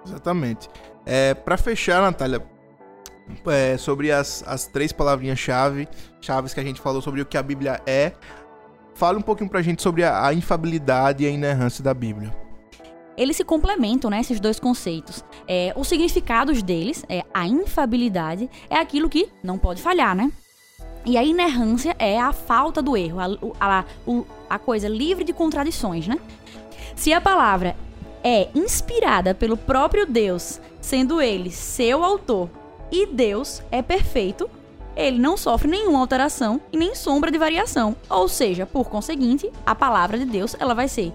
Exatamente. 0.05 0.69
É, 1.05 1.33
para 1.33 1.57
fechar, 1.57 2.01
Natália, 2.01 2.43
é, 3.45 3.77
sobre 3.77 4.11
as, 4.11 4.43
as 4.47 4.67
três 4.67 4.91
palavrinhas-chave, 4.91 5.87
chaves 6.21 6.53
que 6.53 6.59
a 6.59 6.63
gente 6.63 6.79
falou 6.79 7.01
sobre 7.01 7.21
o 7.21 7.25
que 7.25 7.37
a 7.37 7.43
Bíblia 7.43 7.81
é, 7.85 8.13
Fale 8.97 9.17
um 9.17 9.21
pouquinho 9.21 9.49
pra 9.49 9.61
gente 9.61 9.83
sobre 9.83 10.03
a, 10.03 10.25
a 10.25 10.33
infabilidade 10.33 11.23
e 11.23 11.27
a 11.27 11.29
inerrância 11.29 11.83
da 11.83 11.93
Bíblia 11.93 12.33
eles 13.17 13.35
se 13.35 13.43
complementam, 13.43 14.11
né, 14.11 14.19
esses 14.19 14.39
dois 14.39 14.59
conceitos. 14.59 15.25
É, 15.47 15.73
os 15.75 15.87
significados 15.87 16.61
deles, 16.61 17.03
é, 17.09 17.25
a 17.33 17.47
infabilidade, 17.47 18.47
é 18.69 18.77
aquilo 18.77 19.09
que 19.09 19.27
não 19.41 19.57
pode 19.57 19.81
falhar, 19.81 20.15
né? 20.15 20.31
E 21.03 21.17
a 21.17 21.23
inerrância 21.23 21.95
é 21.97 22.19
a 22.19 22.31
falta 22.31 22.79
do 22.79 22.95
erro, 22.95 23.17
a, 23.19 23.29
a, 23.59 23.85
a 24.47 24.59
coisa 24.59 24.87
livre 24.87 25.23
de 25.23 25.33
contradições, 25.33 26.07
né? 26.07 26.19
Se 26.95 27.11
a 27.11 27.19
palavra 27.19 27.75
é 28.23 28.49
inspirada 28.53 29.33
pelo 29.33 29.57
próprio 29.57 30.05
Deus, 30.05 30.61
sendo 30.79 31.19
ele 31.19 31.49
seu 31.49 32.03
autor, 32.03 32.49
e 32.91 33.07
Deus 33.07 33.63
é 33.71 33.81
perfeito, 33.81 34.47
ele 34.97 35.19
não 35.19 35.37
sofre 35.37 35.69
nenhuma 35.69 35.99
alteração 35.99 36.59
e 36.71 36.77
nem 36.77 36.95
sombra 36.95 37.31
de 37.31 37.37
variação. 37.37 37.95
Ou 38.09 38.27
seja, 38.27 38.65
por 38.65 38.89
conseguinte, 38.89 39.51
a 39.65 39.75
palavra 39.75 40.17
de 40.17 40.25
Deus 40.25 40.55
ela 40.59 40.73
vai 40.73 40.87
ser 40.87 41.13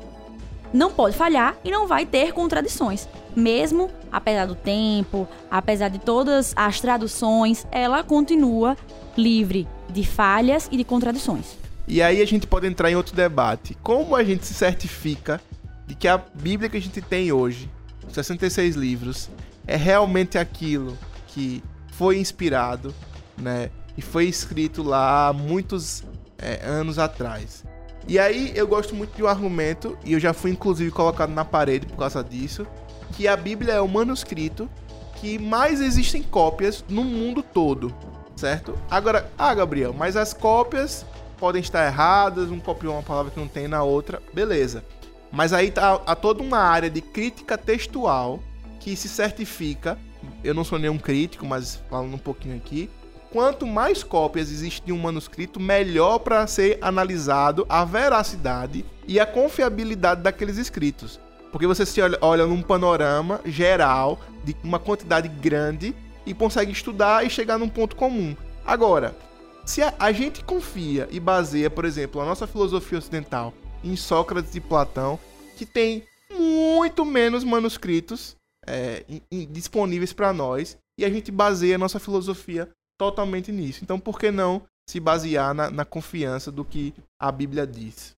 não 0.72 0.90
pode 0.90 1.16
falhar 1.16 1.56
e 1.62 1.70
não 1.70 1.86
vai 1.86 2.06
ter 2.06 2.32
contradições. 2.32 3.08
Mesmo 3.36 3.90
apesar 4.10 4.46
do 4.46 4.54
tempo, 4.54 5.28
apesar 5.50 5.88
de 5.88 5.98
todas 5.98 6.52
as 6.56 6.80
traduções, 6.80 7.66
ela 7.70 8.02
continua 8.02 8.76
livre 9.16 9.68
de 9.88 10.04
falhas 10.04 10.68
e 10.70 10.76
de 10.76 10.84
contradições. 10.84 11.58
E 11.86 12.00
aí 12.00 12.22
a 12.22 12.26
gente 12.26 12.46
pode 12.46 12.66
entrar 12.66 12.90
em 12.90 12.96
outro 12.96 13.14
debate. 13.14 13.76
Como 13.82 14.16
a 14.16 14.24
gente 14.24 14.46
se 14.46 14.54
certifica 14.54 15.40
de 15.86 15.94
que 15.94 16.08
a 16.08 16.16
Bíblia 16.16 16.70
que 16.70 16.76
a 16.76 16.80
gente 16.80 17.00
tem 17.00 17.32
hoje, 17.32 17.68
66 18.08 18.76
livros, 18.76 19.28
é 19.66 19.76
realmente 19.76 20.38
aquilo 20.38 20.96
que 21.28 21.62
foi 21.92 22.18
inspirado 22.18 22.94
né? 23.42 23.70
E 23.96 24.00
foi 24.00 24.24
escrito 24.24 24.82
lá 24.82 25.32
muitos 25.32 26.02
é, 26.38 26.64
anos 26.64 26.98
atrás. 26.98 27.64
E 28.08 28.18
aí 28.18 28.52
eu 28.54 28.66
gosto 28.66 28.94
muito 28.94 29.14
de 29.14 29.22
um 29.22 29.26
argumento, 29.26 29.96
e 30.04 30.12
eu 30.12 30.20
já 30.20 30.32
fui 30.32 30.50
inclusive 30.50 30.90
colocado 30.90 31.30
na 31.30 31.44
parede 31.44 31.86
por 31.86 31.96
causa 31.96 32.22
disso, 32.22 32.66
que 33.12 33.28
a 33.28 33.36
Bíblia 33.36 33.74
é 33.74 33.80
o 33.80 33.88
manuscrito 33.88 34.68
que 35.16 35.38
mais 35.38 35.80
existem 35.80 36.22
cópias 36.22 36.84
no 36.88 37.04
mundo 37.04 37.42
todo, 37.42 37.94
certo? 38.34 38.76
Agora, 38.90 39.30
ah, 39.38 39.54
Gabriel, 39.54 39.94
mas 39.96 40.16
as 40.16 40.34
cópias 40.34 41.06
podem 41.38 41.60
estar 41.60 41.86
erradas, 41.86 42.50
um 42.50 42.58
copiou 42.58 42.94
uma 42.94 43.02
palavra 43.02 43.30
que 43.30 43.38
não 43.38 43.46
tem 43.46 43.68
na 43.68 43.82
outra, 43.84 44.20
beleza. 44.32 44.84
Mas 45.30 45.52
aí 45.52 45.70
tá, 45.70 46.00
há 46.06 46.16
toda 46.16 46.42
uma 46.42 46.58
área 46.58 46.90
de 46.90 47.00
crítica 47.00 47.56
textual 47.56 48.40
que 48.80 48.96
se 48.96 49.08
certifica, 49.08 49.96
eu 50.42 50.54
não 50.54 50.64
sou 50.64 50.78
nenhum 50.78 50.98
crítico, 50.98 51.46
mas 51.46 51.80
falando 51.88 52.14
um 52.14 52.18
pouquinho 52.18 52.56
aqui, 52.56 52.90
quanto 53.32 53.66
mais 53.66 54.04
cópias 54.04 54.50
existem 54.50 54.86
de 54.86 54.92
um 54.92 54.98
manuscrito, 54.98 55.58
melhor 55.58 56.18
para 56.18 56.46
ser 56.46 56.78
analisado 56.82 57.64
a 57.68 57.84
veracidade 57.84 58.84
e 59.08 59.18
a 59.18 59.24
confiabilidade 59.24 60.22
daqueles 60.22 60.58
escritos. 60.58 61.18
Porque 61.50 61.66
você 61.66 61.84
se 61.86 62.00
olha, 62.00 62.18
olha 62.20 62.46
num 62.46 62.62
panorama 62.62 63.40
geral 63.44 64.20
de 64.44 64.54
uma 64.62 64.78
quantidade 64.78 65.28
grande 65.28 65.94
e 66.26 66.34
consegue 66.34 66.72
estudar 66.72 67.24
e 67.24 67.30
chegar 67.30 67.58
num 67.58 67.68
ponto 67.68 67.96
comum. 67.96 68.36
Agora, 68.64 69.16
se 69.64 69.82
a, 69.82 69.94
a 69.98 70.12
gente 70.12 70.44
confia 70.44 71.08
e 71.10 71.18
baseia, 71.18 71.70
por 71.70 71.84
exemplo, 71.84 72.20
a 72.20 72.24
nossa 72.24 72.46
filosofia 72.46 72.98
ocidental 72.98 73.52
em 73.82 73.96
Sócrates 73.96 74.54
e 74.54 74.60
Platão, 74.60 75.18
que 75.56 75.64
tem 75.64 76.04
muito 76.30 77.04
menos 77.04 77.44
manuscritos 77.44 78.36
é, 78.66 79.04
disponíveis 79.50 80.12
para 80.12 80.32
nós, 80.32 80.76
e 80.98 81.04
a 81.04 81.10
gente 81.10 81.30
baseia 81.30 81.76
a 81.76 81.78
nossa 81.78 81.98
filosofia 81.98 82.68
totalmente 82.98 83.50
nisso. 83.50 83.80
Então, 83.82 83.98
por 83.98 84.18
que 84.18 84.30
não 84.30 84.62
se 84.88 85.00
basear 85.00 85.54
na, 85.54 85.70
na 85.70 85.84
confiança 85.84 86.50
do 86.50 86.64
que 86.64 86.94
a 87.20 87.30
Bíblia 87.30 87.66
diz? 87.66 88.14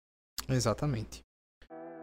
Exatamente. 0.49 1.21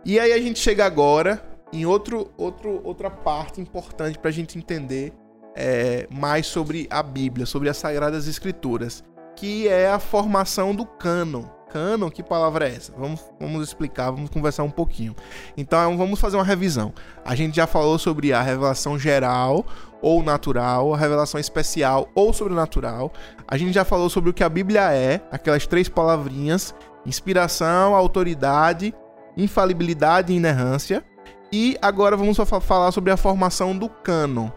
E 0.04 0.18
aí 0.18 0.32
a 0.32 0.40
gente 0.40 0.58
chega 0.58 0.84
agora 0.84 1.42
em 1.72 1.86
outro, 1.86 2.30
outro, 2.36 2.80
outra 2.84 3.10
parte 3.10 3.60
importante 3.60 4.18
para 4.18 4.28
a 4.28 4.32
gente 4.32 4.58
entender 4.58 5.12
é, 5.54 6.06
mais 6.10 6.46
sobre 6.46 6.86
a 6.90 7.02
Bíblia, 7.02 7.46
sobre 7.46 7.68
as 7.68 7.76
Sagradas 7.76 8.26
Escrituras, 8.26 9.04
que 9.36 9.68
é 9.68 9.88
a 9.88 9.98
formação 9.98 10.74
do 10.74 10.84
cânon. 10.84 11.44
Cânon, 11.72 12.10
que 12.10 12.22
palavra 12.22 12.68
é 12.68 12.74
essa? 12.74 12.92
Vamos, 12.96 13.24
vamos 13.40 13.66
explicar, 13.66 14.10
vamos 14.10 14.28
conversar 14.28 14.62
um 14.62 14.70
pouquinho. 14.70 15.16
Então 15.56 15.96
vamos 15.96 16.20
fazer 16.20 16.36
uma 16.36 16.44
revisão. 16.44 16.92
A 17.24 17.34
gente 17.34 17.56
já 17.56 17.66
falou 17.66 17.98
sobre 17.98 18.30
a 18.30 18.42
revelação 18.42 18.98
geral 18.98 19.64
ou 20.02 20.22
natural, 20.22 20.92
a 20.92 20.98
revelação 20.98 21.40
especial 21.40 22.10
ou 22.14 22.30
sobrenatural. 22.34 23.10
A 23.48 23.56
gente 23.56 23.72
já 23.72 23.86
falou 23.86 24.10
sobre 24.10 24.28
o 24.28 24.34
que 24.34 24.44
a 24.44 24.50
Bíblia 24.50 24.92
é, 24.92 25.22
aquelas 25.30 25.66
três 25.66 25.88
palavrinhas: 25.88 26.74
inspiração, 27.06 27.94
autoridade, 27.94 28.94
infalibilidade 29.34 30.30
e 30.30 30.36
inerrância. 30.36 31.02
E 31.50 31.78
agora 31.80 32.18
vamos 32.18 32.36
falar 32.36 32.92
sobre 32.92 33.10
a 33.10 33.16
formação 33.16 33.76
do 33.76 33.88
cânon. 33.88 34.50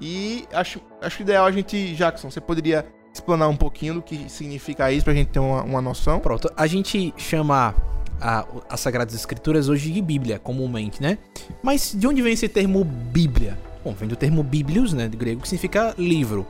E 0.00 0.46
acho, 0.52 0.80
acho 1.02 1.20
ideal 1.22 1.46
a 1.46 1.52
gente, 1.52 1.94
Jackson, 1.96 2.30
você 2.30 2.40
poderia 2.40 2.86
explanar 3.12 3.48
um 3.48 3.56
pouquinho 3.56 3.94
do 3.94 4.02
que 4.02 4.28
significa 4.28 4.90
isso 4.92 5.04
pra 5.04 5.14
gente 5.14 5.28
ter 5.28 5.38
uma, 5.38 5.62
uma 5.62 5.82
noção? 5.82 6.20
Pronto, 6.20 6.50
a 6.56 6.66
gente 6.66 7.12
chama 7.16 7.74
a, 8.20 8.46
as 8.68 8.80
Sagradas 8.80 9.14
Escrituras 9.14 9.68
hoje 9.68 9.90
de 9.90 10.02
Bíblia, 10.02 10.38
comumente, 10.38 11.02
né? 11.02 11.18
Mas 11.62 11.94
de 11.96 12.06
onde 12.06 12.22
vem 12.22 12.32
esse 12.32 12.48
termo 12.48 12.84
Bíblia? 12.84 13.58
Bom, 13.84 13.94
vem 13.94 14.08
do 14.08 14.16
termo 14.16 14.42
Biblios, 14.42 14.92
né, 14.92 15.08
do 15.08 15.16
grego, 15.16 15.40
que 15.40 15.48
significa 15.48 15.94
livro. 15.96 16.46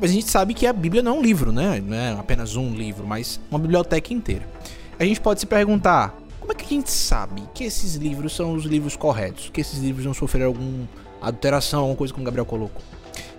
Mas 0.00 0.10
a 0.10 0.14
gente 0.14 0.30
sabe 0.30 0.54
que 0.54 0.66
a 0.66 0.72
Bíblia 0.72 1.02
não 1.02 1.16
é 1.16 1.18
um 1.18 1.22
livro, 1.22 1.50
né? 1.50 1.82
Não 1.84 1.96
é 1.96 2.12
apenas 2.12 2.54
um 2.54 2.72
livro, 2.72 3.04
mas 3.04 3.40
uma 3.50 3.58
biblioteca 3.58 4.14
inteira. 4.14 4.48
A 4.98 5.04
gente 5.04 5.20
pode 5.20 5.40
se 5.40 5.46
perguntar, 5.46 6.16
como 6.38 6.52
é 6.52 6.54
que 6.54 6.64
a 6.64 6.68
gente 6.68 6.90
sabe 6.90 7.42
que 7.52 7.64
esses 7.64 7.96
livros 7.96 8.34
são 8.34 8.54
os 8.54 8.64
livros 8.64 8.96
corretos? 8.96 9.50
Que 9.52 9.60
esses 9.60 9.80
livros 9.80 10.06
não 10.06 10.14
sofreram 10.14 10.48
alguma 10.48 10.88
adulteração, 11.20 11.80
alguma 11.80 11.96
coisa 11.96 12.12
como 12.12 12.22
o 12.22 12.26
Gabriel 12.26 12.46
colocou? 12.46 12.80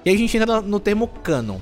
E 0.04 0.10
aí 0.10 0.16
a 0.16 0.20
gente 0.20 0.36
entra 0.36 0.62
no 0.62 0.80
termo 0.80 1.08
canon. 1.08 1.60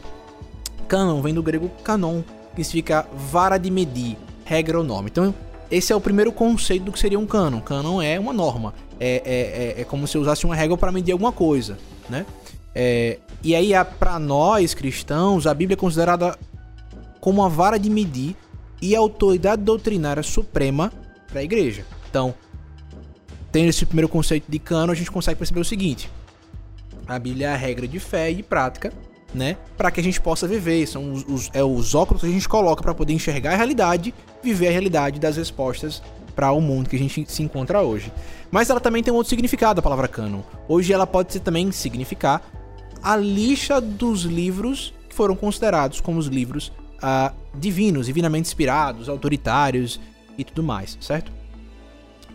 Canon 0.90 1.22
vem 1.22 1.34
do 1.34 1.44
grego 1.44 1.70
canon, 1.84 2.22
que 2.56 2.64
significa 2.64 3.08
vara 3.14 3.58
de 3.58 3.70
medir, 3.70 4.18
regra 4.44 4.80
ou 4.80 4.84
norma. 4.84 5.08
Então, 5.08 5.34
esse 5.70 5.94
é 5.94 5.96
o 5.96 6.02
primeiro 6.02 6.32
conceito 6.32 6.86
do 6.86 6.92
que 6.92 7.00
seria 7.00 7.20
um 7.20 7.28
canon. 7.28 7.62
Canon 7.62 8.02
é 8.02 8.20
uma 8.20 8.34
norma. 8.34 8.74
É, 9.00 9.22
é, 9.24 9.80
é, 9.80 9.82
é 9.82 9.84
como 9.86 10.08
se 10.08 10.18
usasse 10.18 10.46
uma 10.46 10.56
regra 10.56 10.76
para 10.76 10.92
medir 10.92 11.12
alguma 11.12 11.32
coisa, 11.32 11.78
né? 12.10 12.26
É, 12.76 13.20
e 13.42 13.56
aí, 13.56 13.72
para 14.00 14.20
nós 14.20 14.74
cristãos, 14.74 15.48
a 15.48 15.54
Bíblia 15.54 15.76
é 15.76 15.78
considerada 15.78 16.38
como 17.22 17.42
uma 17.42 17.50
vara 17.50 17.78
de 17.78 17.90
medir 17.90 18.36
e 18.82 18.96
a 18.96 19.00
autoridade 19.00 19.62
doutrinária 19.62 20.24
suprema 20.24 20.92
para 21.28 21.40
a 21.40 21.44
igreja. 21.44 21.86
Então, 22.10 22.34
tendo 23.52 23.70
esse 23.70 23.86
primeiro 23.86 24.10
conceito 24.10 24.50
de 24.50 24.60
cano, 24.60 24.92
a 24.92 24.96
gente 24.96 25.12
consegue 25.12 25.38
perceber 25.38 25.60
o 25.60 25.66
seguinte: 25.66 26.10
a 27.08 27.20
Bíblia 27.20 27.48
é 27.48 27.54
a 27.54 27.56
regra 27.56 27.88
de 27.88 28.00
fé 28.00 28.32
e 28.32 28.36
de 28.36 28.44
prática, 28.44 28.92
né? 29.34 29.58
Para 29.78 29.92
que 29.92 30.00
a 30.00 30.04
gente 30.04 30.20
possa 30.20 30.48
viver. 30.48 30.88
São 30.88 31.14
os, 31.14 31.26
os, 31.28 31.50
é 31.54 31.64
os 31.64 31.96
óculos 31.96 32.22
que 32.22 32.28
a 32.28 32.32
gente 32.32 32.48
coloca 32.48 32.82
para 32.82 32.94
poder 32.94 33.14
enxergar 33.14 33.54
a 33.54 33.56
realidade, 33.56 34.14
viver 34.44 34.68
a 34.68 34.72
realidade 34.72 35.20
das 35.20 35.38
respostas 35.38 36.02
para 36.36 36.52
o 36.52 36.62
mundo 36.62 36.90
que 36.90 36.96
a 36.96 37.00
gente 37.00 37.26
se 37.30 37.44
encontra 37.44 37.82
hoje. 37.82 38.12
Mas 38.50 38.70
ela 38.70 38.80
também 38.80 39.04
tem 39.04 39.14
um 39.14 39.18
outro 39.18 39.30
significado, 39.30 39.80
a 39.80 39.84
palavra 39.84 40.08
canon. 40.08 40.42
Hoje 40.68 40.94
ela 40.94 41.06
pode 41.06 41.34
ser, 41.34 41.40
também 41.42 41.72
significar 41.72 42.42
a 43.04 43.16
lista 43.16 43.80
dos 43.80 44.22
livros 44.22 44.94
que 45.08 45.16
foram 45.16 45.36
considerados 45.36 46.02
como 46.02 46.18
os 46.18 46.28
livros 46.28 46.72
uh, 46.98 47.36
divinos, 47.54 48.06
divinamente 48.06 48.48
inspirados, 48.48 49.10
autoritários 49.10 50.00
e 50.38 50.44
tudo 50.44 50.64
mais, 50.64 50.98
certo? 51.02 51.32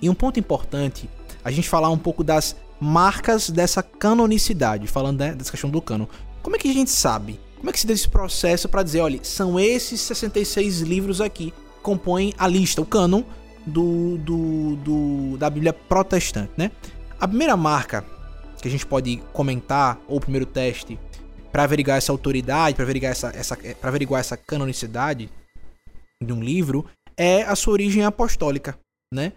E 0.01 0.09
um 0.09 0.14
ponto 0.14 0.38
importante, 0.38 1.09
a 1.45 1.51
gente 1.51 1.68
falar 1.68 1.90
um 1.90 1.99
pouco 1.99 2.22
das 2.22 2.57
marcas 2.80 3.49
dessa 3.49 3.82
canonicidade, 3.82 4.86
falando 4.86 5.20
né, 5.20 5.32
dessa 5.34 5.51
questão 5.51 5.70
do 5.70 5.80
cano. 5.80 6.09
Como 6.45 6.57
é 6.57 6.59
que 6.59 6.68
a 6.68 6.74
gente 6.74 6.90
sabe? 6.90 7.40
Como 7.57 7.70
é 7.70 7.72
que 7.72 7.80
se 7.80 7.86
dá 7.86 7.95
esse 7.95 8.07
processo 8.07 8.68
para 8.68 8.82
dizer, 8.82 9.01
olha, 9.01 9.18
são 9.24 9.59
esses 9.59 9.99
66 10.03 10.82
livros 10.82 11.22
aqui 11.22 11.51
que 11.51 11.80
compõem 11.82 12.34
a 12.36 12.47
lista, 12.47 12.82
o 12.82 12.86
cânon 12.86 13.22
do, 13.66 14.18
do, 14.18 14.76
do, 14.76 15.38
da 15.38 15.49
Bíblia 15.49 15.72
protestante, 15.72 16.53
né? 16.55 16.70
A 17.18 17.26
primeira 17.26 17.57
marca 17.57 18.05
que 18.61 18.68
a 18.68 18.70
gente 18.70 18.84
pode 18.84 19.16
comentar, 19.32 19.99
ou 20.07 20.18
o 20.18 20.20
primeiro 20.20 20.45
teste, 20.45 20.99
para 21.51 21.62
averiguar 21.62 21.97
essa 21.97 22.12
autoridade, 22.12 22.74
para 22.74 22.84
averiguar 22.84 23.12
essa, 23.12 23.28
essa, 23.34 23.57
averiguar 23.82 24.20
essa 24.20 24.36
canonicidade 24.36 25.30
de 26.22 26.32
um 26.32 26.42
livro, 26.42 26.84
é 27.16 27.42
a 27.42 27.57
sua 27.57 27.72
origem 27.72 28.05
apostólica, 28.05 28.78
né? 29.11 29.32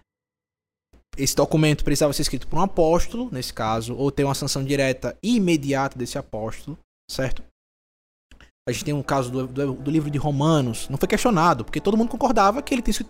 Esse 1.17 1.37
documento 1.37 1.85
precisava 1.85 2.11
ser 2.11 2.23
escrito 2.23 2.49
por 2.49 2.59
um 2.59 2.63
apóstolo, 2.63 3.29
nesse 3.31 3.53
caso, 3.53 3.95
ou 3.95 4.11
ter 4.11 4.25
uma 4.25 4.35
sanção 4.35 4.61
direta 4.61 5.17
e 5.23 5.37
imediata 5.37 5.97
desse 5.97 6.17
apóstolo, 6.17 6.77
certo? 7.09 7.43
A 8.67 8.71
gente 8.71 8.83
tem 8.83 8.93
um 8.93 9.01
caso 9.01 9.31
do, 9.31 9.47
do, 9.47 9.73
do 9.73 9.91
livro 9.91 10.11
de 10.11 10.17
Romanos, 10.17 10.89
não 10.89 10.97
foi 10.97 11.07
questionado, 11.07 11.63
porque 11.63 11.79
todo 11.79 11.95
mundo 11.95 12.09
concordava 12.09 12.61
que 12.61 12.73
ele 12.73 12.81
tinha 12.81 12.93
sido 12.93 13.09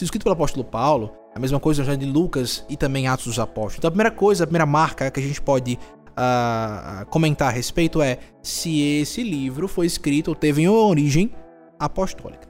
escrito 0.00 0.22
pelo 0.22 0.34
apóstolo 0.34 0.64
Paulo, 0.64 1.12
a 1.34 1.40
mesma 1.40 1.58
coisa 1.58 1.82
já 1.82 1.96
de 1.96 2.06
Lucas 2.06 2.64
e 2.68 2.76
também 2.76 3.08
Atos 3.08 3.26
dos 3.26 3.38
Apóstolos. 3.38 3.78
Então 3.78 3.88
a 3.88 3.90
primeira 3.90 4.10
coisa, 4.12 4.44
a 4.44 4.46
primeira 4.46 4.66
marca 4.66 5.10
que 5.10 5.18
a 5.18 5.22
gente 5.22 5.42
pode 5.42 5.78
uh, 6.10 7.04
comentar 7.06 7.48
a 7.48 7.50
respeito 7.50 8.00
é 8.00 8.18
se 8.40 8.80
esse 9.00 9.22
livro 9.22 9.66
foi 9.66 9.86
escrito 9.86 10.28
ou 10.28 10.34
teve 10.34 10.66
uma 10.68 10.86
origem 10.86 11.34
apostólica. 11.78 12.48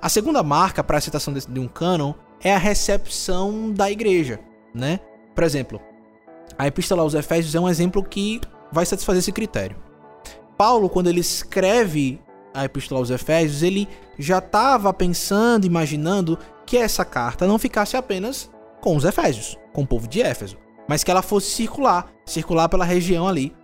A 0.00 0.08
segunda 0.08 0.42
marca 0.42 0.82
para 0.82 0.98
a 0.98 1.00
citação 1.00 1.34
de, 1.34 1.44
de 1.46 1.60
um 1.60 1.66
cânon 1.66 2.14
é 2.40 2.54
a 2.54 2.58
recepção 2.58 3.72
da 3.72 3.90
igreja, 3.90 4.38
né? 4.72 5.00
Por 5.34 5.44
exemplo, 5.44 5.80
a 6.56 6.66
Epístola 6.66 7.02
aos 7.02 7.14
Efésios 7.14 7.54
é 7.54 7.60
um 7.60 7.68
exemplo 7.68 8.02
que 8.02 8.40
vai 8.72 8.86
satisfazer 8.86 9.18
esse 9.18 9.32
critério. 9.32 9.89
Paulo, 10.60 10.90
quando 10.90 11.06
ele 11.06 11.20
escreve 11.20 12.20
a 12.52 12.66
Epístola 12.66 13.00
aos 13.00 13.08
Efésios, 13.08 13.62
ele 13.62 13.88
já 14.18 14.40
estava 14.40 14.92
pensando, 14.92 15.64
imaginando 15.64 16.38
que 16.66 16.76
essa 16.76 17.02
carta 17.02 17.46
não 17.46 17.58
ficasse 17.58 17.96
apenas 17.96 18.50
com 18.78 18.94
os 18.94 19.06
Efésios, 19.06 19.56
com 19.72 19.80
o 19.80 19.86
povo 19.86 20.06
de 20.06 20.20
Éfeso, 20.20 20.58
mas 20.86 21.02
que 21.02 21.10
ela 21.10 21.22
fosse 21.22 21.50
circular, 21.50 22.12
circular 22.26 22.68
pela 22.68 22.84
região 22.84 23.26
ali, 23.26 23.54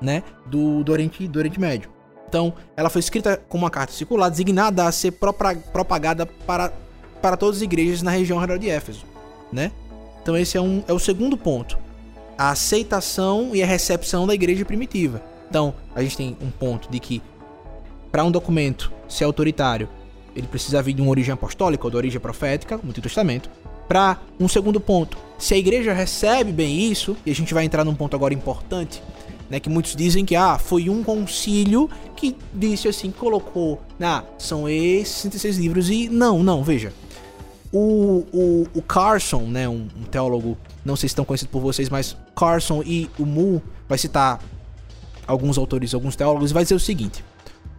né, 0.00 0.22
do, 0.46 0.84
do, 0.84 0.92
Oriente, 0.92 1.26
do 1.26 1.36
Oriente 1.36 1.58
Médio. 1.58 1.90
Então, 2.28 2.54
ela 2.76 2.90
foi 2.90 3.00
escrita 3.00 3.42
como 3.48 3.64
uma 3.64 3.70
carta 3.70 3.92
circular, 3.92 4.28
designada 4.28 4.84
a 4.84 4.92
ser 4.92 5.10
propagada 5.10 6.26
para, 6.26 6.72
para 7.20 7.36
todas 7.36 7.56
as 7.56 7.62
igrejas 7.62 8.02
na 8.02 8.12
região 8.12 8.38
redor 8.38 8.60
de 8.60 8.70
Éfeso, 8.70 9.04
né? 9.52 9.72
Então, 10.22 10.36
esse 10.36 10.56
é, 10.56 10.60
um, 10.60 10.80
é 10.86 10.92
o 10.92 10.98
segundo 11.00 11.36
ponto. 11.36 11.76
A 12.38 12.50
aceitação 12.50 13.50
e 13.52 13.64
a 13.64 13.66
recepção 13.66 14.28
da 14.28 14.34
igreja 14.34 14.64
primitiva. 14.64 15.36
Então, 15.48 15.74
a 15.94 16.02
gente 16.02 16.16
tem 16.16 16.36
um 16.40 16.50
ponto 16.50 16.90
de 16.90 16.98
que 16.98 17.22
para 18.10 18.24
um 18.24 18.30
documento 18.30 18.92
ser 19.08 19.24
autoritário, 19.24 19.88
ele 20.34 20.46
precisa 20.46 20.82
vir 20.82 20.94
de 20.94 21.02
uma 21.02 21.10
origem 21.10 21.32
apostólica 21.32 21.84
ou 21.84 21.90
de 21.90 21.96
origem 21.96 22.20
profética, 22.20 22.78
no 22.82 22.90
Antigo 22.90 23.06
Testamento. 23.06 23.50
Para 23.86 24.18
um 24.38 24.46
segundo 24.46 24.80
ponto, 24.80 25.16
se 25.38 25.54
a 25.54 25.56
igreja 25.56 25.92
recebe 25.92 26.52
bem 26.52 26.90
isso, 26.90 27.16
e 27.24 27.30
a 27.30 27.34
gente 27.34 27.54
vai 27.54 27.64
entrar 27.64 27.84
num 27.84 27.94
ponto 27.94 28.14
agora 28.14 28.34
importante, 28.34 29.02
né, 29.48 29.58
que 29.58 29.70
muitos 29.70 29.96
dizem 29.96 30.24
que 30.24 30.36
ah, 30.36 30.58
foi 30.58 30.90
um 30.90 31.02
concílio 31.02 31.88
que 32.14 32.36
disse 32.52 32.86
assim, 32.86 33.10
colocou, 33.10 33.80
ah, 34.00 34.22
são 34.36 34.68
esses 34.68 35.08
66 35.22 35.58
livros 35.58 35.90
e 35.90 36.08
não, 36.08 36.42
não, 36.42 36.62
veja. 36.62 36.92
O, 37.72 38.24
o, 38.32 38.66
o 38.74 38.82
Carson, 38.82 39.42
né, 39.42 39.68
um, 39.68 39.88
um 39.96 40.04
teólogo, 40.04 40.56
não 40.84 40.96
sei 40.96 41.08
se 41.08 41.12
estão 41.12 41.24
conhecidos 41.24 41.52
por 41.52 41.60
vocês, 41.60 41.88
mas 41.88 42.16
Carson 42.36 42.82
e 42.84 43.08
o 43.18 43.24
Mu 43.24 43.62
vai 43.88 43.96
citar 43.96 44.40
alguns 45.28 45.58
autores, 45.58 45.94
alguns 45.94 46.16
teólogos, 46.16 46.50
e 46.50 46.54
vai 46.54 46.64
dizer 46.64 46.74
o 46.74 46.80
seguinte: 46.80 47.24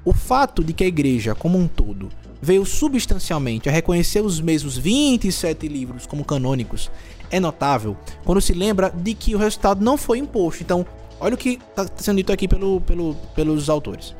o 0.05 0.13
fato 0.13 0.63
de 0.63 0.71
que 0.71 0.83
a 0.83 0.87
igreja, 0.87 1.35
como 1.35 1.57
um 1.57 1.67
todo, 1.67 2.09
veio 2.41 2.65
substancialmente 2.65 3.67
a 3.67 3.71
reconhecer 3.71 4.21
os 4.21 4.39
mesmos 4.39 4.77
27 4.77 5.67
livros 5.67 6.05
como 6.05 6.23
canônicos 6.23 6.89
é 7.29 7.39
notável 7.39 7.97
quando 8.23 8.39
se 8.39 8.53
lembra 8.53 8.89
de 8.89 9.13
que 9.13 9.35
o 9.35 9.37
resultado 9.37 9.83
não 9.83 9.97
foi 9.97 10.19
imposto. 10.19 10.63
Então, 10.63 10.85
olha 11.19 11.35
o 11.35 11.37
que 11.37 11.59
está 11.69 11.85
sendo 11.97 12.17
dito 12.17 12.31
aqui 12.31 12.47
pelo, 12.47 12.79
pelo, 12.81 13.15
pelos 13.35 13.69
autores. 13.69 14.15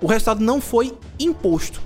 O 0.00 0.06
resultado 0.06 0.42
não 0.42 0.60
foi 0.60 0.94
imposto. 1.18 1.82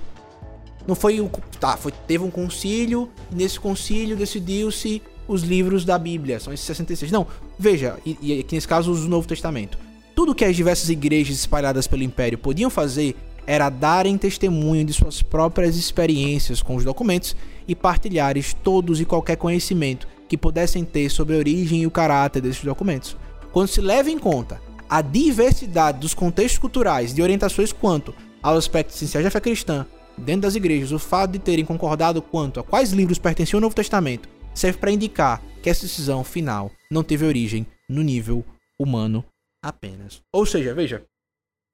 Não 0.87 0.95
foi 0.95 1.19
o. 1.19 1.29
Tá, 1.59 1.75
foi, 1.75 1.91
teve 1.91 2.23
um 2.23 2.31
concílio, 2.31 3.09
nesse 3.31 3.59
concílio 3.59 4.15
decidiu-se 4.15 5.01
os 5.27 5.41
livros 5.41 5.83
da 5.83 5.97
Bíblia, 5.97 6.39
são 6.39 6.53
esses 6.53 6.65
66. 6.65 7.11
Não, 7.11 7.25
veja, 7.57 7.97
e, 8.05 8.17
e 8.21 8.39
aqui 8.39 8.55
nesse 8.55 8.67
caso 8.67 8.93
o 8.93 8.97
Novo 9.07 9.27
Testamento. 9.27 9.84
Tudo 10.15 10.33
que 10.33 10.45
as 10.45 10.55
diversas 10.55 10.87
igrejas 10.89 11.35
espalhadas 11.35 11.87
pelo 11.87 12.01
império 12.01 12.37
podiam 12.37 12.69
fazer 12.69 13.17
era 13.45 13.69
darem 13.69 14.17
testemunho 14.17 14.85
de 14.85 14.93
suas 14.93 15.21
próprias 15.21 15.75
experiências 15.75 16.61
com 16.61 16.77
os 16.77 16.85
documentos 16.85 17.35
e 17.67 17.75
partilhares 17.75 18.53
todos 18.63 19.01
e 19.01 19.05
qualquer 19.05 19.35
conhecimento 19.35 20.07
que 20.29 20.37
pudessem 20.37 20.85
ter 20.85 21.09
sobre 21.09 21.35
a 21.35 21.37
origem 21.37 21.81
e 21.81 21.87
o 21.87 21.91
caráter 21.91 22.41
desses 22.41 22.63
documentos. 22.63 23.17
Quando 23.51 23.67
se 23.67 23.81
leva 23.81 24.09
em 24.09 24.17
conta 24.17 24.61
a 24.89 25.01
diversidade 25.01 25.99
dos 25.99 26.13
contextos 26.13 26.59
culturais 26.59 27.15
e 27.15 27.21
orientações 27.21 27.73
quanto 27.73 28.15
aos 28.41 28.57
aspectos 28.57 28.95
essenciais 28.95 29.25
da 29.25 29.31
fé 29.31 29.41
cristã 29.41 29.85
dentro 30.17 30.43
das 30.43 30.55
igrejas, 30.55 30.93
o 30.93 30.99
fato 30.99 31.31
de 31.31 31.39
terem 31.39 31.65
concordado 31.65 32.21
quanto 32.21 32.61
a 32.61 32.63
quais 32.63 32.93
livros 32.93 33.19
pertenciam 33.19 33.57
ao 33.57 33.63
Novo 33.63 33.75
Testamento 33.75 34.29
serve 34.53 34.77
para 34.77 34.91
indicar 34.91 35.41
que 35.61 35.69
essa 35.69 35.81
decisão 35.81 36.23
final 36.23 36.71
não 36.89 37.03
teve 37.03 37.25
origem 37.25 37.67
no 37.89 38.01
nível 38.01 38.45
humano 38.79 39.23
apenas. 39.65 40.21
Ou 40.31 40.45
seja, 40.45 40.73
veja, 40.73 41.03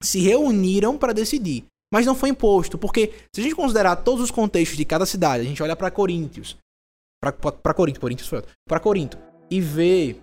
se 0.02 0.18
reuniram 0.20 0.96
para 0.96 1.12
decidir, 1.12 1.64
mas 1.92 2.06
não 2.06 2.14
foi 2.14 2.30
imposto, 2.30 2.78
porque 2.78 3.12
se 3.32 3.40
a 3.40 3.44
gente 3.44 3.54
considerar 3.54 3.96
todos 3.96 4.24
os 4.24 4.30
contextos 4.30 4.78
de 4.78 4.84
cada 4.84 5.04
cidade, 5.04 5.44
a 5.44 5.46
gente 5.46 5.62
olha 5.62 5.76
para 5.76 5.90
Coríntios, 5.90 6.56
para 7.22 7.74
Corinto, 7.74 8.00
Coríntios 8.00 8.28
foi 8.28 8.42
para 8.66 8.80
Corinto 8.80 9.18
e 9.50 9.60
ver 9.60 10.20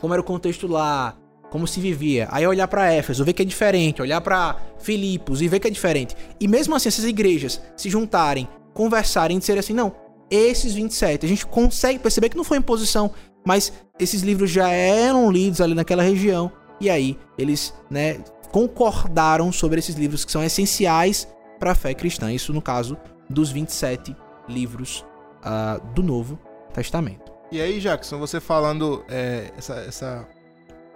como 0.00 0.14
era 0.14 0.20
o 0.20 0.24
contexto 0.24 0.66
lá, 0.66 1.18
como 1.50 1.66
se 1.66 1.80
vivia. 1.80 2.28
Aí 2.30 2.46
olhar 2.46 2.68
para 2.68 2.92
Éfeso, 2.92 3.24
ver 3.24 3.32
que 3.32 3.42
é 3.42 3.44
diferente, 3.44 4.00
olhar 4.00 4.20
para 4.20 4.56
Filipos 4.78 5.42
e 5.42 5.48
ver 5.48 5.60
que 5.60 5.66
é 5.66 5.70
diferente. 5.70 6.16
E 6.40 6.48
mesmo 6.48 6.74
assim 6.74 6.88
essas 6.88 7.04
igrejas 7.04 7.60
se 7.76 7.90
juntarem, 7.90 8.48
conversarem, 8.72 9.38
disserem 9.38 9.60
assim, 9.60 9.72
não, 9.72 9.94
esses 10.30 10.72
27, 10.74 11.26
a 11.26 11.28
gente 11.28 11.46
consegue 11.46 11.98
perceber 11.98 12.28
que 12.28 12.36
não 12.36 12.44
foi 12.44 12.58
imposição, 12.58 13.10
mas 13.46 13.72
esses 13.98 14.22
livros 14.22 14.50
já 14.50 14.68
eram 14.68 15.30
lidos 15.30 15.60
ali 15.60 15.74
naquela 15.74 16.02
região 16.02 16.50
E 16.84 16.90
aí 16.90 17.18
eles, 17.38 17.72
né, 17.88 18.22
concordaram 18.52 19.50
sobre 19.50 19.78
esses 19.78 19.94
livros 19.94 20.22
que 20.22 20.30
são 20.30 20.44
essenciais 20.44 21.26
para 21.58 21.72
a 21.72 21.74
fé 21.74 21.94
cristã. 21.94 22.30
Isso 22.30 22.52
no 22.52 22.60
caso 22.60 22.98
dos 23.28 23.50
27 23.50 24.14
livros 24.46 25.02
uh, 25.40 25.82
do 25.94 26.02
Novo 26.02 26.38
Testamento. 26.74 27.32
E 27.50 27.58
aí, 27.58 27.80
Jackson, 27.80 28.18
você 28.18 28.38
falando 28.38 29.02
é, 29.08 29.50
essa, 29.56 29.76
essa, 29.76 30.28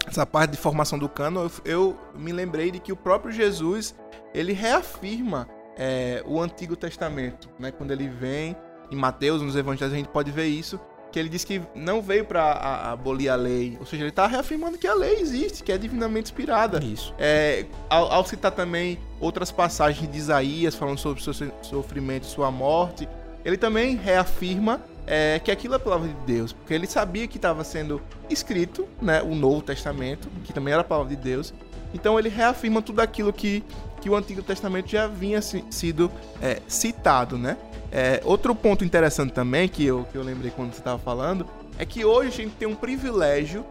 essa 0.06 0.26
parte 0.26 0.50
de 0.50 0.56
formação 0.58 0.98
do 0.98 1.08
cano, 1.08 1.40
eu, 1.40 1.50
eu, 1.64 1.98
me 2.14 2.32
lembrei 2.32 2.70
de 2.70 2.80
que 2.80 2.92
o 2.92 2.96
próprio 2.96 3.32
Jesus 3.32 3.94
ele 4.34 4.52
reafirma 4.52 5.48
é, 5.74 6.22
o 6.26 6.38
Antigo 6.38 6.76
Testamento, 6.76 7.48
né? 7.58 7.70
Quando 7.70 7.92
ele 7.92 8.08
vem 8.08 8.54
em 8.90 8.96
Mateus, 8.96 9.40
nos 9.40 9.56
Evangelhos, 9.56 9.94
a 9.94 9.96
gente 9.96 10.10
pode 10.10 10.30
ver 10.30 10.48
isso, 10.48 10.78
que 11.10 11.18
ele 11.18 11.28
diz 11.28 11.44
que 11.44 11.60
não 11.74 12.02
veio 12.02 12.24
para 12.24 12.90
abolir 12.92 13.30
a 13.30 13.36
lei, 13.36 13.76
ou 13.80 13.86
seja, 13.86 14.02
ele 14.02 14.10
está 14.10 14.26
reafirmando 14.26 14.76
que 14.76 14.86
a 14.86 14.94
lei 14.94 15.20
existe, 15.20 15.62
que 15.62 15.72
é 15.72 15.78
divinamente 15.78 16.30
inspirada. 16.30 16.82
Isso. 16.84 17.14
É, 17.18 17.66
ao, 17.88 18.12
ao, 18.12 18.24
citar 18.24 18.52
também 18.52 18.98
outras 19.20 19.50
passagens 19.50 20.10
de 20.10 20.18
Isaías 20.18 20.74
falando 20.74 20.98
sobre 20.98 21.22
seu 21.22 21.32
sofrimento 21.62 22.24
e 22.24 22.26
sua 22.26 22.50
morte, 22.50 23.08
ele 23.44 23.56
também 23.56 23.96
reafirma 23.96 24.82
é, 25.06 25.38
que 25.38 25.50
aquilo 25.50 25.74
é 25.74 25.76
a 25.78 25.80
palavra 25.80 26.08
de 26.08 26.14
Deus, 26.26 26.52
porque 26.52 26.74
ele 26.74 26.86
sabia 26.86 27.26
que 27.26 27.38
estava 27.38 27.64
sendo 27.64 28.00
escrito, 28.28 28.86
né, 29.00 29.22
o 29.22 29.34
Novo 29.34 29.62
Testamento, 29.62 30.28
que 30.44 30.52
também 30.52 30.72
era 30.72 30.82
a 30.82 30.84
palavra 30.84 31.16
de 31.16 31.22
Deus. 31.22 31.54
Então 31.94 32.18
ele 32.18 32.28
reafirma 32.28 32.82
tudo 32.82 33.00
aquilo 33.00 33.32
que, 33.32 33.64
que 34.02 34.10
o 34.10 34.14
Antigo 34.14 34.42
Testamento 34.42 34.90
já 34.90 35.06
vinha 35.06 35.40
sido 35.40 36.12
é, 36.42 36.60
citado, 36.68 37.38
né? 37.38 37.56
É, 37.90 38.20
outro 38.24 38.54
ponto 38.54 38.84
interessante 38.84 39.32
também, 39.32 39.68
que 39.68 39.84
eu, 39.84 40.06
que 40.10 40.16
eu 40.16 40.22
lembrei 40.22 40.50
quando 40.50 40.72
você 40.72 40.80
estava 40.80 40.98
falando, 40.98 41.46
é 41.78 41.86
que 41.86 42.04
hoje 42.04 42.28
a 42.28 42.32
gente 42.32 42.54
tem 42.56 42.68
um 42.68 42.74
privilégio 42.74 43.64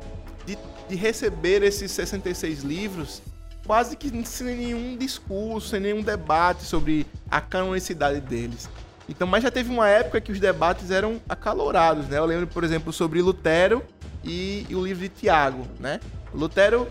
de, 0.45 0.57
de 0.89 0.95
receber 0.95 1.61
esses 1.63 1.91
66 1.91 2.63
livros 2.63 3.21
quase 3.67 3.97
que 3.97 4.09
sem 4.25 4.55
nenhum 4.55 4.97
discurso, 4.97 5.67
sem 5.67 5.81
nenhum 5.81 6.01
debate 6.01 6.63
sobre 6.63 7.05
a 7.29 7.41
canonicidade 7.41 8.21
deles. 8.21 8.69
Então, 9.09 9.27
mas 9.27 9.43
já 9.43 9.51
teve 9.51 9.69
uma 9.69 9.87
época 9.89 10.21
que 10.21 10.31
os 10.31 10.39
debates 10.39 10.89
eram 10.89 11.21
acalorados, 11.27 12.07
né? 12.07 12.17
Eu 12.17 12.25
lembro, 12.25 12.47
por 12.47 12.63
exemplo, 12.63 12.91
sobre 12.93 13.21
Lutero 13.21 13.83
e, 14.23 14.65
e 14.69 14.75
o 14.75 14.83
livro 14.83 15.03
de 15.03 15.09
Tiago, 15.09 15.67
né? 15.79 15.99
Lutero 16.33 16.87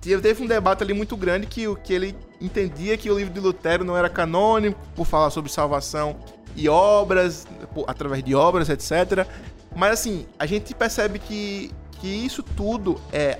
teve 0.00 0.42
um 0.42 0.46
debate 0.46 0.82
ali 0.82 0.92
muito 0.92 1.16
grande 1.16 1.46
que, 1.46 1.74
que 1.76 1.92
ele 1.92 2.16
entendia 2.40 2.96
que 2.96 3.10
o 3.10 3.16
livro 3.16 3.32
de 3.32 3.40
Lutero 3.40 3.84
não 3.84 3.96
era 3.96 4.08
canônico 4.08 4.78
por 4.94 5.06
falar 5.06 5.30
sobre 5.30 5.50
salvação 5.50 6.16
e 6.54 6.68
obras, 6.68 7.46
através 7.86 8.22
de 8.22 8.34
obras, 8.34 8.68
etc. 8.68 9.26
Mas 9.74 9.92
assim, 9.92 10.26
a 10.38 10.46
gente 10.46 10.74
percebe 10.74 11.18
que, 11.18 11.70
que 12.00 12.08
isso 12.08 12.42
tudo 12.42 13.00
é 13.12 13.38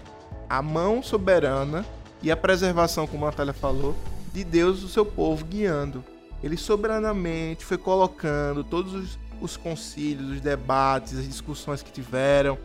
a 0.49 0.63
mão 0.63 1.03
soberana 1.03 1.85
e 2.23 2.31
a 2.31 2.37
preservação, 2.37 3.07
como 3.07 3.25
a 3.25 3.31
Natália 3.31 3.53
falou, 3.53 3.95
de 4.33 4.45
Deus, 4.45 4.83
o 4.83 4.89
seu 4.89 5.05
povo 5.05 5.45
guiando. 5.45 6.05
Ele 6.43 6.57
soberanamente 6.57 7.65
foi 7.65 7.79
colocando 7.79 8.65
todos 8.65 8.95
os, 8.95 9.19
os 9.41 9.57
concílios, 9.57 10.31
os 10.31 10.41
debates, 10.41 11.19
as 11.19 11.29
discussões 11.29 11.83
que 11.83 11.93
tiveram 11.93 12.59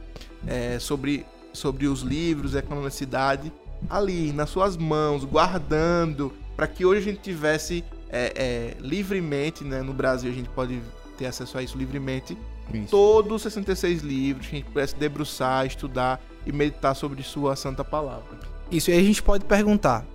é, 0.45 0.80
sobre, 0.80 1.26
sobre 1.54 1.88
os 1.88 2.02
livros, 2.02 2.56
a 2.56 2.62
canonicidade, 2.62 3.52
ali 3.89 4.32
nas 4.32 4.50
suas 4.50 4.78
mãos, 4.78 5.24
guardando, 5.24 6.34
para 6.56 6.68
que 6.68 6.86
hoje 6.86 7.02
a 7.02 7.04
gente 7.04 7.22
tivesse 7.22 7.84
é, 8.10 8.34
é, 8.36 8.78
livremente, 8.80 9.64
né, 9.64 9.82
no 9.82 9.93
Brasil 9.93 10.32
a 10.32 10.34
gente 10.34 10.49
pode 10.49 10.82
ter 11.18 11.26
acesso 11.26 11.58
a 11.58 11.64
isso 11.64 11.78
livremente, 11.78 12.38
isso. 12.74 12.89
todos 12.89 13.32
os 13.32 13.41
66 13.41 14.01
livros, 14.01 14.47
que 14.47 14.55
a 14.55 14.60
gente 14.60 14.70
pudesse 14.70 14.95
debruçar, 14.95 15.66
estudar 15.66 16.22
e 16.45 16.51
meditar 16.51 16.95
sobre 16.95 17.24
sua 17.24 17.55
santa 17.55 17.84
palavra. 17.84 18.39
Isso, 18.72 18.91
e 18.91 18.93
a 18.93 19.01
gente 19.01 19.22
pode 19.24 19.45
perguntar, 19.45 20.05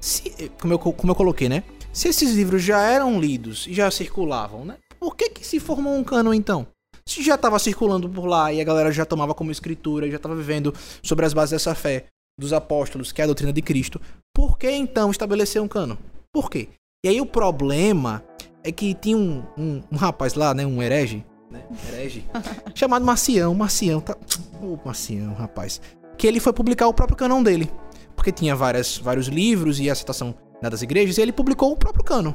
se, 0.00 0.50
como, 0.60 0.72
eu, 0.72 0.78
como 0.78 1.10
eu 1.10 1.14
coloquei, 1.14 1.48
né? 1.48 1.62
Se 1.92 2.08
esses 2.08 2.34
livros 2.34 2.62
já 2.62 2.80
eram 2.80 3.20
lidos 3.20 3.66
e 3.66 3.74
já 3.74 3.90
circulavam, 3.90 4.64
né? 4.64 4.76
Por 4.98 5.16
que 5.16 5.30
que 5.30 5.46
se 5.46 5.58
formou 5.58 5.94
um 5.94 6.04
cano 6.04 6.32
então? 6.32 6.66
Se 7.08 7.22
já 7.22 7.36
estava 7.36 7.58
circulando 7.58 8.08
por 8.08 8.26
lá 8.26 8.52
e 8.52 8.60
a 8.60 8.64
galera 8.64 8.90
já 8.90 9.04
tomava 9.04 9.34
como 9.34 9.50
escritura, 9.50 10.10
já 10.10 10.16
estava 10.16 10.34
vivendo 10.34 10.74
sobre 11.02 11.24
as 11.24 11.32
bases 11.32 11.52
dessa 11.52 11.74
fé 11.74 12.06
dos 12.38 12.52
apóstolos, 12.52 13.12
que 13.12 13.20
é 13.20 13.24
a 13.24 13.26
doutrina 13.26 13.52
de 13.52 13.62
Cristo, 13.62 14.00
por 14.34 14.58
que 14.58 14.70
então 14.70 15.10
estabelecer 15.10 15.62
um 15.62 15.68
cano? 15.68 15.98
Por 16.32 16.50
quê? 16.50 16.68
E 17.06 17.08
aí 17.08 17.20
o 17.20 17.26
problema 17.26 18.20
é 18.64 18.72
que 18.72 18.92
tinha 18.92 19.16
um, 19.16 19.40
um, 19.56 19.80
um 19.92 19.96
rapaz 19.96 20.34
lá, 20.34 20.52
né, 20.52 20.66
um 20.66 20.82
herege, 20.82 21.24
né, 21.48 21.62
herege, 21.88 22.24
chamado 22.74 23.04
Marcião, 23.04 23.54
Marcião, 23.54 24.00
tá, 24.00 24.16
o 24.60 24.72
oh, 24.72 24.78
Marcião, 24.84 25.32
rapaz, 25.34 25.80
que 26.18 26.26
ele 26.26 26.40
foi 26.40 26.52
publicar 26.52 26.88
o 26.88 26.92
próprio 26.92 27.16
canão 27.16 27.44
dele, 27.44 27.70
porque 28.16 28.32
tinha 28.32 28.56
várias, 28.56 28.98
vários 28.98 29.28
livros 29.28 29.78
e 29.78 29.88
a 29.88 29.94
citação 29.94 30.34
né, 30.60 30.68
das 30.68 30.82
igrejas, 30.82 31.16
e 31.16 31.22
ele 31.22 31.30
publicou 31.30 31.70
o 31.70 31.76
próprio 31.76 32.02
cano. 32.02 32.34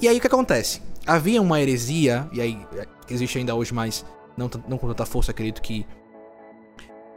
E 0.00 0.08
aí 0.08 0.16
o 0.16 0.20
que 0.22 0.28
acontece? 0.28 0.80
Havia 1.06 1.42
uma 1.42 1.60
heresia, 1.60 2.26
e 2.32 2.40
aí 2.40 2.58
é, 2.74 2.86
existe 3.10 3.36
ainda 3.36 3.54
hoje, 3.54 3.74
mas 3.74 4.02
não, 4.34 4.48
não 4.66 4.78
com 4.78 4.88
tanta 4.88 5.04
força, 5.04 5.30
acredito 5.30 5.60
que. 5.60 5.86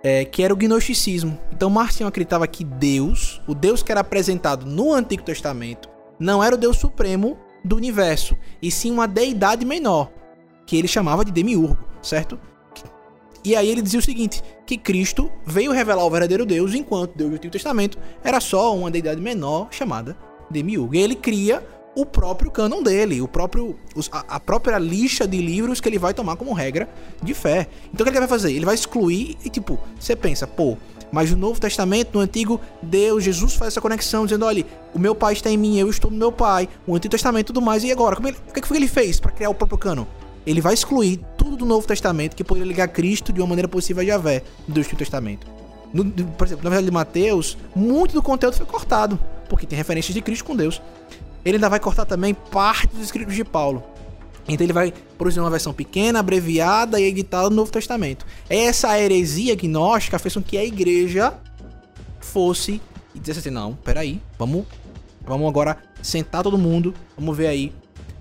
É, 0.03 0.25
que 0.25 0.43
era 0.43 0.53
o 0.53 0.57
gnosticismo. 0.57 1.39
Então 1.53 1.69
Marcião 1.69 2.09
acreditava 2.09 2.45
que 2.45 2.65
Deus, 2.65 3.41
o 3.47 3.55
Deus 3.55 3.81
que 3.81 3.89
era 3.89 4.01
apresentado 4.01 4.65
no 4.65 4.93
Antigo 4.93 5.23
Testamento, 5.23 5.89
não 6.19 6.43
era 6.43 6.55
o 6.55 6.57
Deus 6.57 6.77
supremo 6.77 7.37
do 7.63 7.75
universo, 7.75 8.35
e 8.61 8.69
sim 8.71 8.91
uma 8.91 9.07
deidade 9.07 9.65
menor, 9.65 10.11
que 10.65 10.77
ele 10.77 10.87
chamava 10.87 11.25
de 11.25 11.31
demiurgo, 11.31 11.77
certo? 12.01 12.39
E 13.43 13.55
aí 13.55 13.69
ele 13.69 13.81
dizia 13.81 13.99
o 13.99 14.03
seguinte: 14.03 14.43
que 14.65 14.77
Cristo 14.77 15.31
veio 15.45 15.71
revelar 15.71 16.05
o 16.05 16.09
verdadeiro 16.09 16.45
Deus, 16.45 16.73
enquanto 16.73 17.15
Deus 17.15 17.29
do 17.31 17.35
Antigo 17.35 17.51
Testamento 17.51 17.97
era 18.23 18.39
só 18.39 18.75
uma 18.75 18.91
deidade 18.91 19.21
menor 19.21 19.67
chamada 19.71 20.17
Demiurgo. 20.49 20.93
E 20.95 20.99
ele 20.99 21.15
cria 21.15 21.63
o 21.95 22.05
próprio 22.05 22.51
cânon 22.51 22.83
dele, 22.83 23.21
o 23.21 23.27
próprio, 23.27 23.75
a 24.11 24.39
própria 24.39 24.77
lixa 24.77 25.27
de 25.27 25.41
livros 25.41 25.81
que 25.81 25.89
ele 25.89 25.97
vai 25.97 26.13
tomar 26.13 26.35
como 26.35 26.53
regra 26.53 26.87
de 27.21 27.33
fé. 27.33 27.67
Então 27.93 28.03
o 28.03 28.05
que 28.05 28.11
ele 28.11 28.19
vai 28.19 28.27
fazer? 28.27 28.51
Ele 28.51 28.65
vai 28.65 28.75
excluir 28.75 29.37
e 29.43 29.49
tipo, 29.49 29.79
você 29.99 30.15
pensa, 30.15 30.45
pô, 30.45 30.77
mas 31.11 31.31
no 31.31 31.37
Novo 31.37 31.59
Testamento, 31.59 32.11
no 32.13 32.19
Antigo, 32.19 32.59
Deus, 32.81 33.23
Jesus 33.23 33.53
faz 33.55 33.73
essa 33.73 33.81
conexão, 33.81 34.25
dizendo: 34.25 34.45
olha, 34.45 34.65
o 34.93 34.99
meu 34.99 35.15
pai 35.15 35.33
está 35.33 35.49
em 35.49 35.57
mim, 35.57 35.77
eu 35.77 35.89
estou 35.89 36.11
no 36.11 36.17
meu 36.17 36.31
pai, 36.31 36.69
o 36.85 36.95
Antigo 36.95 37.11
Testamento 37.11 37.45
e 37.45 37.47
tudo 37.47 37.61
mais. 37.61 37.83
E 37.83 37.91
agora? 37.91 38.17
Ele, 38.19 38.37
o 38.47 38.53
que 38.53 38.61
foi 38.65 38.77
que 38.77 38.83
ele 38.83 38.87
fez 38.87 39.19
para 39.19 39.31
criar 39.31 39.49
o 39.49 39.53
próprio 39.53 39.77
cânon? 39.77 40.05
Ele 40.45 40.61
vai 40.61 40.73
excluir 40.73 41.19
tudo 41.37 41.57
do 41.57 41.65
Novo 41.65 41.85
Testamento 41.85 42.35
que 42.35 42.43
poderia 42.43 42.67
ligar 42.67 42.87
Cristo 42.87 43.31
de 43.31 43.41
uma 43.41 43.47
maneira 43.47 43.67
possível 43.67 44.01
a 44.01 44.05
Javé 44.05 44.43
do 44.67 44.79
Antigo 44.79 44.97
Testamento. 44.97 45.45
No, 45.93 46.05
por 46.05 46.45
exemplo, 46.45 46.63
no 46.63 46.69
Evangelho 46.69 46.85
de 46.85 46.93
Mateus, 46.93 47.57
muito 47.75 48.13
do 48.13 48.21
conteúdo 48.21 48.55
foi 48.55 48.65
cortado 48.65 49.19
porque 49.49 49.65
tem 49.65 49.75
referências 49.75 50.13
de 50.13 50.21
Cristo 50.21 50.45
com 50.45 50.55
Deus. 50.55 50.81
Ele 51.43 51.57
ainda 51.57 51.67
vai 51.67 51.79
cortar 51.79 52.05
também 52.05 52.33
parte 52.33 52.87
dos 52.87 53.05
escritos 53.05 53.35
de 53.35 53.43
Paulo. 53.43 53.83
Então 54.49 54.65
ele 54.65 54.73
vai 54.73 54.93
produzir 55.17 55.39
uma 55.39 55.49
versão 55.49 55.73
pequena, 55.73 56.19
abreviada 56.19 56.99
e 56.99 57.03
editada 57.03 57.49
do 57.49 57.55
Novo 57.55 57.71
Testamento. 57.71 58.25
Essa 58.49 58.99
heresia 58.99 59.55
gnóstica 59.55 60.17
fez 60.19 60.33
com 60.33 60.41
que 60.41 60.57
a 60.57 60.65
igreja 60.65 61.33
fosse 62.19 62.81
e 63.13 63.19
dissesse 63.19 63.39
assim: 63.39 63.49
não, 63.49 63.75
peraí, 63.75 64.21
vamos, 64.37 64.65
vamos 65.25 65.47
agora 65.47 65.77
sentar 66.01 66.43
todo 66.43 66.57
mundo, 66.57 66.93
vamos 67.17 67.37
ver 67.37 67.47
aí 67.47 67.71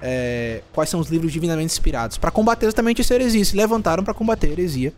é, 0.01 0.63
quais 0.73 0.91
são 0.91 1.01
os 1.01 1.09
livros 1.09 1.33
divinamente 1.33 1.73
inspirados. 1.73 2.19
Para 2.19 2.31
combater 2.31 2.67
exatamente 2.67 3.01
essa 3.01 3.15
heresia. 3.15 3.45
Se 3.45 3.57
levantaram 3.57 4.05
para 4.05 4.15
combater 4.15 4.49
a 4.49 4.51
heresia 4.51 4.93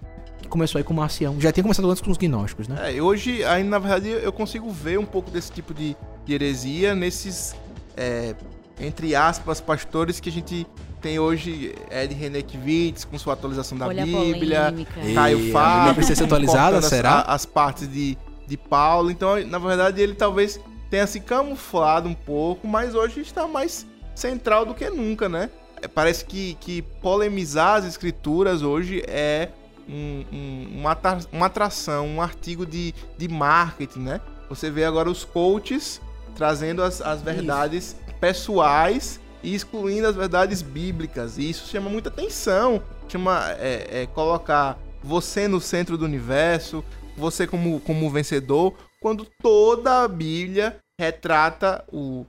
começou 0.50 0.78
aí 0.78 0.84
com 0.84 0.92
o 0.92 0.96
Marcião. 0.96 1.40
Já 1.40 1.50
tinha 1.52 1.62
começado 1.62 1.88
antes 1.88 2.02
com 2.02 2.10
os 2.10 2.18
gnósticos, 2.18 2.68
né? 2.68 2.96
É, 2.96 3.00
hoje, 3.00 3.42
aí, 3.44 3.62
na 3.62 3.78
verdade, 3.78 4.08
eu 4.08 4.32
consigo 4.32 4.70
ver 4.70 4.98
um 4.98 5.06
pouco 5.06 5.30
desse 5.30 5.50
tipo 5.50 5.72
de, 5.72 5.96
de 6.26 6.34
heresia 6.34 6.94
nesses, 6.94 7.54
é, 7.96 8.34
entre 8.78 9.14
aspas, 9.14 9.60
pastores 9.60 10.20
que 10.20 10.28
a 10.28 10.32
gente 10.32 10.66
tem 11.01 11.18
hoje 11.18 11.74
Ed 11.90 12.14
Renekiewicz 12.14 13.05
com 13.05 13.18
sua 13.18 13.32
atualização 13.32 13.76
da 13.76 13.86
Olha 13.86 14.05
Bíblia, 14.05 14.74
Caio 15.14 15.51
Fábio. 15.51 15.94
precisa 15.94 16.16
ser 16.16 16.24
atualizada, 16.24 16.82
será? 16.82 17.22
As, 17.22 17.28
as, 17.28 17.46
partes 17.46 17.90
de, 17.90 18.16
de 18.46 18.57
Paulo. 18.57 19.11
Então, 19.11 19.44
na 19.46 19.59
verdade, 19.59 20.01
ele 20.01 20.14
talvez 20.14 20.61
tenha 20.90 21.07
se 21.07 21.20
camuflado 21.20 22.09
um 22.09 22.14
pouco, 22.14 22.66
mas 22.66 22.94
hoje 22.94 23.20
está 23.20 23.46
mais 23.46 23.86
central 24.14 24.66
do 24.66 24.74
que 24.74 24.88
nunca, 24.90 25.28
né? 25.28 25.51
É, 25.80 25.88
parece 25.88 26.24
que, 26.24 26.57
que 26.61 26.82
polemizar 26.82 27.78
as 27.78 27.84
escrituras 27.86 28.62
hoje 28.62 29.03
é 29.09 29.48
um, 29.88 30.24
um, 30.32 30.80
uma, 30.80 30.98
uma 31.32 31.46
atração, 31.46 32.07
um 32.07 32.20
artigo 32.20 32.66
de, 32.66 32.94
de 33.16 33.28
marketing, 33.28 34.01
né? 34.01 34.20
Você 34.48 34.70
vê 34.70 34.84
agora 34.84 35.09
os 35.09 35.24
coaches 35.24 36.01
trazendo 36.34 36.82
as, 36.82 37.01
as 37.01 37.22
verdades 37.22 37.96
isso. 38.07 38.14
pessoais 38.20 39.20
e 39.43 39.55
excluindo 39.55 40.07
as 40.07 40.16
verdades 40.16 40.62
bíblicas. 40.62 41.38
E 41.38 41.49
isso 41.49 41.68
chama 41.68 41.91
muita 41.91 42.09
atenção. 42.09 42.82
Chama 43.09 43.51
é, 43.59 44.03
é, 44.03 44.07
colocar 44.07 44.78
você 45.03 45.49
no 45.49 45.61
centro 45.61 45.97
do 45.97 46.05
universo, 46.05 46.84
você 47.16 47.47
como, 47.47 47.80
como 47.80 48.11
vencedor, 48.11 48.74
quando 49.01 49.26
toda 49.43 50.03
a 50.03 50.09
Bíblia 50.09 50.76
retrata 51.01 51.84
o 51.93 52.26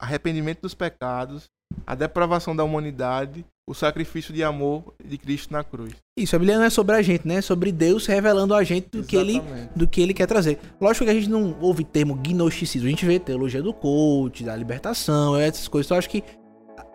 arrependimento 0.00 0.62
dos 0.62 0.74
pecados, 0.74 1.44
a 1.86 1.94
depravação 1.94 2.54
da 2.54 2.64
humanidade 2.64 3.44
o 3.68 3.74
sacrifício 3.74 4.32
de 4.32 4.42
amor 4.42 4.94
de 5.04 5.18
Cristo 5.18 5.52
na 5.52 5.62
cruz. 5.62 5.92
Isso, 6.18 6.34
a 6.34 6.38
Bíblia 6.38 6.56
não 6.56 6.64
é 6.64 6.70
sobre 6.70 6.96
a 6.96 7.02
gente, 7.02 7.28
né? 7.28 7.34
É 7.34 7.42
sobre 7.42 7.70
Deus 7.70 8.06
revelando 8.06 8.54
a 8.54 8.64
gente 8.64 8.88
do 8.88 9.04
que, 9.04 9.14
ele, 9.14 9.42
do 9.76 9.86
que 9.86 10.00
ele 10.00 10.14
quer 10.14 10.26
trazer. 10.26 10.58
Lógico 10.80 11.04
que 11.04 11.10
a 11.10 11.14
gente 11.14 11.28
não 11.28 11.54
ouve 11.60 11.84
termo 11.84 12.14
gnosticismo, 12.14 12.88
a 12.88 12.90
gente 12.90 13.04
vê 13.04 13.18
teologia 13.20 13.62
do 13.62 13.74
coach, 13.74 14.42
da 14.42 14.56
libertação, 14.56 15.36
essas 15.36 15.68
coisas. 15.68 15.86
Então 15.86 15.96
eu 15.96 15.98
acho 15.98 16.08
que 16.08 16.24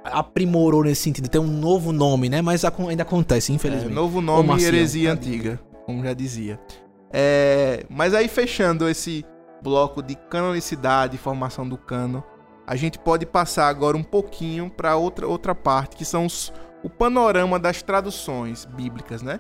aprimorou 0.04 0.84
nesse 0.84 1.02
sentido, 1.02 1.30
tem 1.30 1.40
um 1.40 1.48
novo 1.48 1.92
nome, 1.92 2.30
né? 2.30 2.42
Mas 2.42 2.64
ainda 2.66 3.04
acontece, 3.04 3.52
É, 3.52 3.56
infelizmente. 3.56 3.94
novo 3.94 4.20
Ô, 4.20 4.22
nome 4.22 4.62
e 4.62 4.66
heresia 4.66 5.16
tadinho. 5.16 5.34
antiga, 5.36 5.60
como 5.86 6.04
já 6.04 6.14
dizia. 6.14 6.60
É, 7.12 7.86
mas 7.90 8.14
aí 8.14 8.28
fechando 8.28 8.90
esse 8.90 9.26
bloco 9.62 10.02
de 10.02 10.16
canonicidade 10.16 11.16
e 11.16 11.20
formação 11.20 11.68
do 11.68 11.78
cano, 11.78 12.24
a 12.66 12.76
gente 12.76 12.98
pode 13.00 13.26
passar 13.26 13.68
agora 13.68 13.96
um 13.96 14.04
pouquinho 14.04 14.70
para 14.70 14.96
outra, 14.96 15.28
outra 15.28 15.54
parte, 15.56 15.96
que 15.96 16.04
são 16.06 16.26
os, 16.26 16.52
o 16.84 16.90
panorama 16.90 17.60
das 17.60 17.82
traduções 17.82 18.66
bíblicas, 18.66 19.22
né? 19.22 19.40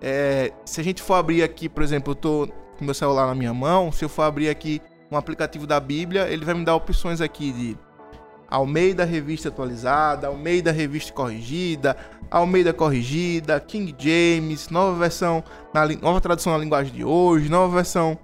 É, 0.00 0.52
se 0.66 0.80
a 0.80 0.84
gente 0.84 1.00
for 1.00 1.14
abrir 1.14 1.42
aqui, 1.42 1.68
por 1.68 1.82
exemplo, 1.82 2.10
eu 2.12 2.14
tô 2.16 2.48
com 2.78 2.84
meu 2.84 2.94
celular 2.94 3.26
na 3.26 3.34
minha 3.34 3.54
mão, 3.54 3.90
se 3.92 4.04
eu 4.04 4.08
for 4.08 4.22
abrir 4.22 4.48
aqui 4.48 4.82
um 5.10 5.16
aplicativo 5.16 5.66
da 5.66 5.78
Bíblia, 5.78 6.28
ele 6.28 6.44
vai 6.44 6.54
me 6.54 6.64
dar 6.64 6.74
opções 6.74 7.20
aqui 7.20 7.52
de 7.52 7.78
Almeida 8.54 9.04
Revista 9.04 9.48
Atualizada, 9.48 10.28
Almeida 10.28 10.70
Revista 10.70 11.12
Corrigida, 11.12 11.96
Almeida 12.30 12.72
Corrigida, 12.72 13.58
King 13.58 13.92
James, 13.98 14.68
nova 14.68 14.96
versão, 14.96 15.42
na, 15.72 15.88
nova 15.88 16.20
tradução 16.20 16.52
na 16.52 16.58
linguagem 16.58 16.94
de 16.94 17.04
hoje, 17.04 17.48
nova 17.48 17.74
versão, 17.74 18.16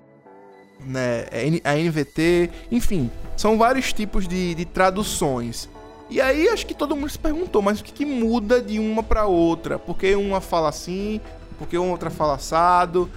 né, 0.86 1.26
é 1.32 1.60
a 1.64 1.74
NVT, 1.74 2.48
enfim, 2.70 3.10
são 3.36 3.58
vários 3.58 3.92
tipos 3.92 4.28
de, 4.28 4.54
de 4.54 4.64
traduções. 4.64 5.68
E 6.08 6.20
aí 6.20 6.48
acho 6.48 6.64
que 6.64 6.74
todo 6.74 6.94
mundo 6.94 7.10
se 7.10 7.18
perguntou, 7.18 7.60
mas 7.60 7.80
o 7.80 7.84
que, 7.84 7.92
que 7.92 8.06
muda 8.06 8.62
de 8.62 8.78
uma 8.78 9.02
para 9.02 9.26
outra? 9.26 9.80
Por 9.80 9.98
que 9.98 10.14
uma 10.14 10.40
fala 10.40 10.68
assim, 10.68 11.20
por 11.58 11.66
que 11.66 11.76
outra 11.76 12.08
fala 12.08 12.34
assado? 12.34 13.10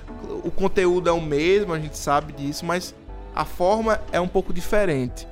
O 0.43 0.49
conteúdo 0.49 1.09
é 1.09 1.13
o 1.13 1.21
mesmo, 1.21 1.73
a 1.73 1.79
gente 1.79 1.97
sabe 1.97 2.33
disso, 2.33 2.65
mas 2.65 2.95
a 3.35 3.45
forma 3.45 4.01
é 4.11 4.19
um 4.19 4.27
pouco 4.27 4.51
diferente. 4.51 5.27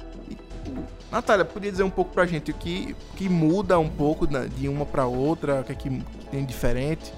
Natália, 1.12 1.43
podia 1.43 1.70
dizer 1.70 1.84
um 1.84 1.89
pouco 1.89 2.14
pra 2.14 2.26
gente 2.26 2.51
o 2.51 2.53
que, 2.53 2.95
que 3.18 3.28
muda 3.28 3.78
um 3.78 3.89
pouco 3.89 4.26
de 4.26 4.70
uma 4.70 4.86
pra 4.86 5.05
outra, 5.05 5.59
o 5.59 5.64
que 5.64 5.72
é 5.74 5.76
que 5.76 6.03
tem 6.32 6.45
diferente? 6.45 7.12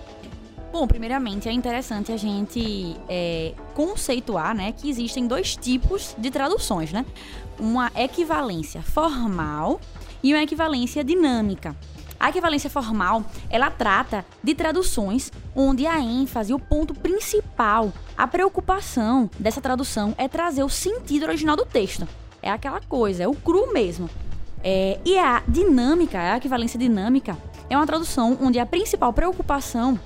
Bom, 0.72 0.88
primeiramente 0.88 1.48
é 1.48 1.52
interessante 1.52 2.12
a 2.12 2.18
gente 2.18 2.98
é, 3.08 3.54
conceituar, 3.76 4.56
né, 4.56 4.72
que 4.72 4.90
existem 4.90 5.28
dois 5.28 5.56
tipos 5.56 6.16
de 6.18 6.32
traduções, 6.32 6.92
né? 6.92 7.06
Uma 7.60 7.92
equivalência 7.96 8.82
formal 8.82 9.80
e 10.24 10.34
uma 10.34 10.42
equivalência 10.42 11.04
dinâmica. 11.04 11.76
A 12.20 12.30
equivalência 12.30 12.72
formal, 12.72 13.24
ela 13.52 13.70
trata 13.70 14.26
de 14.44 14.56
traduções 14.56 15.32
onde 15.56 15.86
a 15.86 16.00
ênfase, 16.00 16.54
o 16.54 16.58
ponto 16.58 16.96
principal, 16.96 17.94
a 18.18 18.26
preocupação 18.26 19.30
dessa 19.38 19.62
tradução 19.62 20.16
é 20.18 20.28
trazer 20.28 20.64
o 20.64 20.70
sentido 20.70 21.26
original 21.26 21.56
do 21.56 21.66
texto. 21.66 22.08
É 22.44 22.52
aquela 22.52 22.82
coisa, 22.82 23.24
é 23.24 23.28
o 23.28 23.34
cru 23.34 23.72
mesmo. 23.72 24.10
É, 24.62 25.00
e 25.06 25.18
a 25.18 25.42
dinâmica, 25.48 26.20
a 26.20 26.38
equivalência 26.38 26.78
dinâmica, 26.78 27.38
é 27.70 27.78
uma 27.78 27.88
tradução 27.88 28.38
onde 28.42 28.60
a 28.60 28.66
principal 28.66 29.14
preocupação 29.14 29.98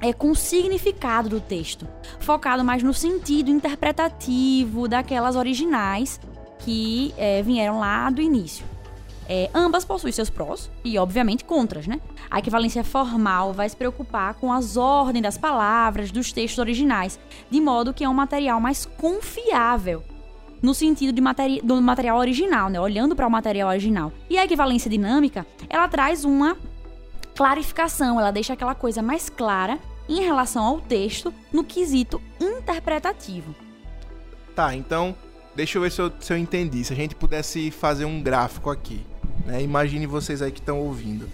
é 0.00 0.12
com 0.12 0.32
o 0.32 0.36
significado 0.36 1.28
do 1.28 1.40
texto, 1.40 1.86
focado 2.18 2.64
mais 2.64 2.82
no 2.82 2.92
sentido 2.92 3.50
interpretativo 3.50 4.88
daquelas 4.88 5.36
originais 5.36 6.20
que 6.58 7.14
é, 7.16 7.40
vieram 7.42 7.78
lá 7.78 8.10
do 8.10 8.20
início. 8.20 8.66
É, 9.28 9.48
ambas 9.54 9.84
possuem 9.84 10.12
seus 10.12 10.28
prós 10.28 10.68
e, 10.82 10.98
obviamente, 10.98 11.44
contras, 11.44 11.86
né? 11.86 12.00
A 12.28 12.40
equivalência 12.40 12.82
formal 12.82 13.52
vai 13.52 13.68
se 13.68 13.76
preocupar 13.76 14.34
com 14.34 14.52
as 14.52 14.76
ordens 14.76 15.22
das 15.22 15.38
palavras 15.38 16.10
dos 16.10 16.32
textos 16.32 16.58
originais, 16.58 17.16
de 17.48 17.60
modo 17.60 17.94
que 17.94 18.02
é 18.02 18.08
um 18.08 18.14
material 18.14 18.60
mais 18.60 18.86
confiável 18.86 20.02
no 20.62 20.74
sentido 20.74 21.12
de 21.12 21.20
materi 21.20 21.60
do 21.62 21.80
material 21.80 22.18
original, 22.18 22.68
né? 22.68 22.80
Olhando 22.80 23.16
para 23.16 23.26
o 23.26 23.30
material 23.30 23.68
original. 23.68 24.12
E 24.28 24.38
a 24.38 24.44
equivalência 24.44 24.90
dinâmica, 24.90 25.46
ela 25.68 25.88
traz 25.88 26.24
uma 26.24 26.56
clarificação, 27.34 28.20
ela 28.20 28.30
deixa 28.30 28.52
aquela 28.52 28.74
coisa 28.74 29.00
mais 29.02 29.28
clara 29.28 29.78
em 30.08 30.20
relação 30.22 30.64
ao 30.64 30.80
texto 30.80 31.32
no 31.52 31.64
quesito 31.64 32.20
interpretativo. 32.40 33.54
Tá, 34.54 34.74
então, 34.74 35.14
deixa 35.54 35.78
eu 35.78 35.82
ver 35.82 35.92
se 35.92 36.00
eu, 36.00 36.12
se 36.20 36.32
eu 36.32 36.36
entendi. 36.36 36.84
Se 36.84 36.92
a 36.92 36.96
gente 36.96 37.14
pudesse 37.14 37.70
fazer 37.70 38.04
um 38.04 38.22
gráfico 38.22 38.70
aqui, 38.70 39.06
né? 39.46 39.62
Imagine 39.62 40.06
vocês 40.06 40.42
aí 40.42 40.50
que 40.50 40.60
estão 40.60 40.80
ouvindo. 40.80 41.28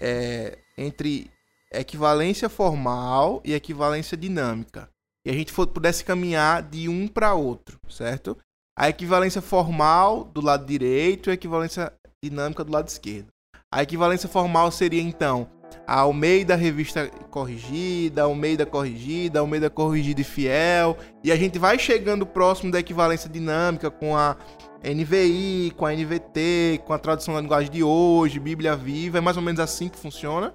É, 0.00 0.58
entre 0.76 1.30
equivalência 1.72 2.48
formal 2.48 3.40
e 3.44 3.54
equivalência 3.54 4.16
dinâmica. 4.16 4.88
E 5.24 5.30
a 5.30 5.32
gente 5.32 5.52
for- 5.52 5.66
pudesse 5.66 6.04
caminhar 6.04 6.62
de 6.62 6.88
um 6.88 7.08
para 7.08 7.34
outro, 7.34 7.78
certo? 7.88 8.36
A 8.78 8.90
equivalência 8.90 9.40
formal 9.40 10.24
do 10.24 10.42
lado 10.42 10.66
direito 10.66 11.28
e 11.28 11.30
a 11.30 11.34
equivalência 11.34 11.90
dinâmica 12.22 12.62
do 12.62 12.70
lado 12.70 12.88
esquerdo. 12.88 13.28
A 13.72 13.82
equivalência 13.82 14.28
formal 14.28 14.70
seria 14.70 15.00
então 15.00 15.48
a 15.86 16.00
Almeida 16.00 16.54
Revista 16.54 17.08
Corrigida, 17.30 18.24
Almeida 18.24 18.66
Corrigida, 18.66 19.40
Almeida 19.40 19.70
Corrigida 19.70 20.20
e 20.20 20.24
Fiel. 20.24 20.96
E 21.24 21.32
a 21.32 21.36
gente 21.36 21.58
vai 21.58 21.78
chegando 21.78 22.26
próximo 22.26 22.70
da 22.70 22.78
equivalência 22.78 23.30
dinâmica 23.30 23.90
com 23.90 24.14
a 24.14 24.36
NVI, 24.84 25.72
com 25.74 25.86
a 25.86 25.92
NVT, 25.94 26.82
com 26.84 26.92
a 26.92 26.98
tradução 26.98 27.34
da 27.34 27.40
linguagem 27.40 27.70
de 27.70 27.82
hoje, 27.82 28.38
Bíblia 28.38 28.76
Viva. 28.76 29.16
É 29.16 29.20
mais 29.22 29.38
ou 29.38 29.42
menos 29.42 29.58
assim 29.58 29.88
que 29.88 29.98
funciona. 29.98 30.52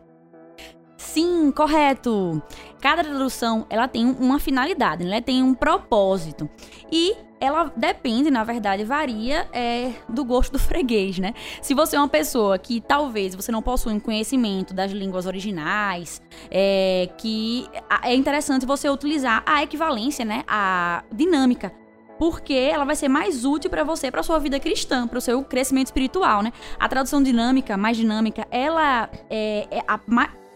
Sim, 0.95 1.51
correto. 1.51 2.41
Cada 2.81 3.03
tradução, 3.03 3.65
ela 3.69 3.87
tem 3.87 4.05
uma 4.05 4.39
finalidade, 4.39 5.05
né? 5.05 5.21
tem 5.21 5.43
um 5.43 5.53
propósito. 5.53 6.49
E 6.91 7.15
ela 7.39 7.71
depende, 7.75 8.29
na 8.29 8.43
verdade, 8.43 8.83
varia 8.83 9.47
é, 9.53 9.91
do 10.07 10.25
gosto 10.25 10.53
do 10.53 10.59
freguês, 10.59 11.17
né? 11.17 11.33
Se 11.61 11.73
você 11.73 11.95
é 11.95 11.99
uma 11.99 12.07
pessoa 12.07 12.57
que 12.57 12.81
talvez 12.81 13.33
você 13.33 13.51
não 13.51 13.61
possua 13.61 13.91
um 13.93 13.99
conhecimento 13.99 14.73
das 14.73 14.91
línguas 14.91 15.25
originais, 15.25 16.21
é, 16.51 17.09
que 17.17 17.67
é 18.03 18.13
interessante 18.15 18.65
você 18.65 18.89
utilizar 18.89 19.43
a 19.45 19.63
equivalência, 19.63 20.23
né? 20.23 20.43
A 20.47 21.03
dinâmica. 21.11 21.71
Porque 22.19 22.53
ela 22.53 22.85
vai 22.85 22.95
ser 22.95 23.07
mais 23.07 23.43
útil 23.45 23.71
para 23.71 23.83
você, 23.83 24.11
para 24.11 24.21
sua 24.21 24.37
vida 24.37 24.59
cristã, 24.59 25.07
para 25.07 25.17
o 25.17 25.21
seu 25.21 25.43
crescimento 25.43 25.87
espiritual, 25.87 26.43
né? 26.43 26.53
A 26.79 26.87
tradução 26.87 27.23
dinâmica, 27.23 27.75
mais 27.75 27.97
dinâmica, 27.97 28.47
ela 28.51 29.09
é, 29.27 29.67
é 29.71 29.83
a, 29.87 29.99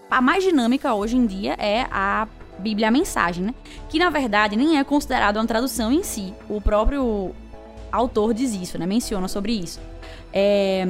a 0.10 0.22
mais 0.22 0.44
dinâmica 0.44 0.94
hoje 0.94 1.18
em 1.18 1.26
dia 1.26 1.54
é 1.58 1.88
a 1.92 2.28
Bíblia 2.60 2.88
a 2.88 2.92
Mensagem, 2.92 3.46
né? 3.46 3.54
Que 3.90 4.00
na 4.00 4.10
verdade 4.10 4.56
nem 4.56 4.78
é 4.78 4.84
considerado 4.84 5.38
uma 5.38 5.46
tradução 5.46 5.92
em 5.92 6.04
si. 6.04 6.34
O 6.50 6.62
próprio 6.62 7.34
autor 7.92 8.34
diz 8.34 8.54
isso, 8.54 8.78
né? 8.78 8.86
Menciona 8.86 9.28
sobre 9.28 9.52
isso. 9.54 9.80
É, 10.32 10.88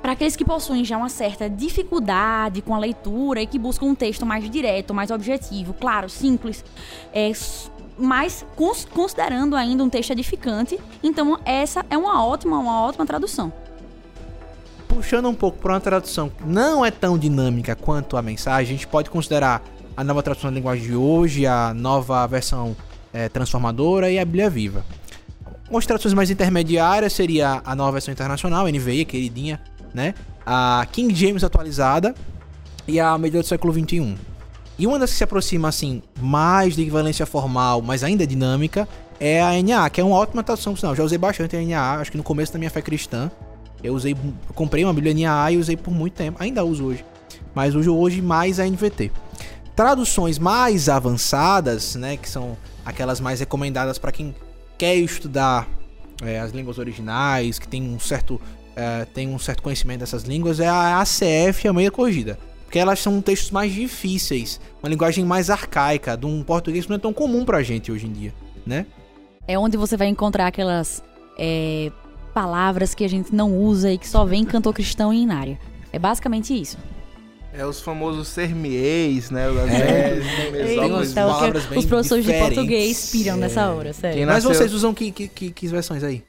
para 0.00 0.12
aqueles 0.12 0.36
que 0.36 0.44
possuem 0.44 0.84
já 0.84 0.96
uma 0.98 1.08
certa 1.08 1.48
dificuldade 1.48 2.60
com 2.60 2.74
a 2.74 2.78
leitura 2.78 3.40
e 3.40 3.46
que 3.46 3.58
buscam 3.58 3.86
um 3.86 3.94
texto 3.94 4.26
mais 4.26 4.48
direto, 4.50 4.92
mais 4.92 5.10
objetivo, 5.10 5.72
claro, 5.72 6.10
simples, 6.10 6.62
é, 7.12 7.32
mas 7.96 8.44
cons- 8.54 8.84
considerando 8.84 9.56
ainda 9.56 9.82
um 9.82 9.88
texto 9.88 10.10
edificante, 10.10 10.78
então 11.02 11.38
essa 11.44 11.86
é 11.88 11.96
uma 11.96 12.22
ótima, 12.24 12.58
uma 12.58 12.82
ótima 12.82 13.06
tradução. 13.06 13.50
Puxando 14.94 15.28
um 15.28 15.34
pouco 15.34 15.58
para 15.58 15.72
uma 15.72 15.80
tradução 15.80 16.28
que 16.28 16.44
não 16.46 16.86
é 16.86 16.90
tão 16.90 17.18
dinâmica 17.18 17.74
quanto 17.74 18.16
a 18.16 18.22
mensagem, 18.22 18.74
a 18.74 18.76
gente 18.76 18.86
pode 18.86 19.10
considerar 19.10 19.60
a 19.96 20.04
nova 20.04 20.22
tradução 20.22 20.50
da 20.50 20.54
linguagem 20.54 20.86
de 20.86 20.94
hoje, 20.94 21.46
a 21.46 21.74
nova 21.74 22.24
versão 22.28 22.76
eh, 23.12 23.28
transformadora 23.28 24.10
e 24.10 24.18
a 24.18 24.24
Bíblia 24.24 24.48
Viva. 24.48 24.84
As 25.74 25.84
traduções 25.84 26.14
mais 26.14 26.30
intermediárias 26.30 27.12
seria 27.12 27.60
a 27.64 27.74
nova 27.74 27.92
versão 27.92 28.12
internacional, 28.12 28.68
NVI, 28.68 29.04
queridinha, 29.04 29.60
né? 29.92 30.14
A 30.46 30.86
King 30.92 31.12
James 31.12 31.42
atualizada 31.42 32.14
e 32.86 33.00
a 33.00 33.18
Melhor 33.18 33.42
do 33.42 33.48
século 33.48 33.72
XXI. 33.72 34.16
E 34.78 34.86
uma 34.86 34.98
das 34.98 35.10
que 35.10 35.16
se 35.16 35.24
aproxima, 35.24 35.68
assim, 35.68 36.02
mais 36.20 36.76
de 36.76 36.82
equivalência 36.82 37.26
formal, 37.26 37.82
mas 37.82 38.04
ainda 38.04 38.24
dinâmica, 38.24 38.88
é 39.18 39.42
a 39.42 39.60
NA, 39.60 39.90
que 39.90 40.00
é 40.00 40.04
uma 40.04 40.16
ótima 40.16 40.42
tradução, 40.42 40.72
por 40.72 40.78
sinal. 40.78 40.94
Já 40.94 41.02
usei 41.02 41.18
bastante 41.18 41.56
a 41.56 41.60
NA, 41.60 42.00
acho 42.00 42.10
que 42.10 42.16
no 42.16 42.24
começo 42.24 42.52
da 42.52 42.58
minha 42.58 42.70
fé 42.70 42.80
cristã. 42.80 43.30
Eu 43.84 43.94
usei, 43.94 44.16
comprei 44.54 44.82
uma 44.82 44.94
Bíblia 44.94 45.12
NA 45.12 45.52
e 45.52 45.58
usei 45.58 45.76
por 45.76 45.92
muito 45.92 46.14
tempo, 46.14 46.42
ainda 46.42 46.64
uso 46.64 46.86
hoje. 46.86 47.04
Mas 47.54 47.74
uso 47.74 47.94
hoje 47.94 48.22
mais 48.22 48.58
a 48.58 48.64
NVT. 48.64 49.12
Traduções 49.76 50.38
mais 50.38 50.88
avançadas, 50.88 51.94
né, 51.94 52.16
que 52.16 52.28
são 52.28 52.56
aquelas 52.84 53.20
mais 53.20 53.40
recomendadas 53.40 53.98
para 53.98 54.10
quem 54.10 54.34
quer 54.78 54.96
estudar 54.96 55.68
é, 56.22 56.40
as 56.40 56.52
línguas 56.52 56.78
originais, 56.78 57.58
que 57.58 57.68
tem 57.68 57.82
um 57.82 58.00
certo 58.00 58.40
é, 58.74 59.04
tem 59.04 59.28
um 59.28 59.38
certo 59.38 59.62
conhecimento 59.62 60.00
dessas 60.00 60.24
línguas, 60.24 60.58
é 60.58 60.66
a 60.66 61.00
ACF 61.00 61.64
e 61.64 61.68
a 61.68 61.72
meia 61.72 61.90
corrigida. 61.90 62.38
Porque 62.64 62.78
elas 62.78 62.98
são 62.98 63.20
textos 63.20 63.50
mais 63.50 63.72
difíceis, 63.72 64.60
uma 64.82 64.88
linguagem 64.88 65.24
mais 65.24 65.50
arcaica, 65.50 66.16
de 66.16 66.26
um 66.26 66.42
português 66.42 66.84
que 66.84 66.90
não 66.90 66.96
é 66.96 67.00
tão 67.00 67.12
comum 67.12 67.44
pra 67.44 67.62
gente 67.62 67.92
hoje 67.92 68.06
em 68.06 68.12
dia, 68.12 68.34
né? 68.66 68.86
É 69.46 69.58
onde 69.58 69.76
você 69.76 69.96
vai 69.96 70.08
encontrar 70.08 70.46
aquelas 70.46 71.02
é, 71.38 71.92
palavras 72.34 72.94
que 72.94 73.04
a 73.04 73.08
gente 73.08 73.34
não 73.34 73.56
usa 73.56 73.90
e 73.92 73.96
que 73.96 74.08
só 74.08 74.24
vem 74.24 74.42
em 74.42 74.44
cantor 74.44 74.74
cristão 74.74 75.12
e 75.14 75.22
inária. 75.22 75.58
É 75.92 75.98
basicamente 75.98 76.52
isso. 76.60 76.76
É 77.52 77.64
os 77.64 77.80
famosos 77.80 78.26
sermies, 78.28 79.30
né? 79.30 79.48
Os 79.48 79.56
É, 79.70 80.18
Então, 80.74 81.00
que 81.02 81.14
palavras 81.14 81.66
bem 81.66 81.78
os 81.78 81.86
professores 81.86 82.24
de 82.24 82.32
diferentes. 82.32 82.56
português 82.56 83.10
piram 83.12 83.34
É. 83.36 83.38
nessa 83.38 83.70
hora, 83.70 83.92
sério. 83.92 84.16
Quem 84.16 84.26
Mas 84.26 84.42
nasceu- 84.42 84.54
vocês 84.58 84.72
usam 84.72 84.92
que, 84.92 85.12
que, 85.12 85.28
que, 85.28 85.50
que 85.52 85.68
versões 85.68 86.02
aí? 86.02 86.24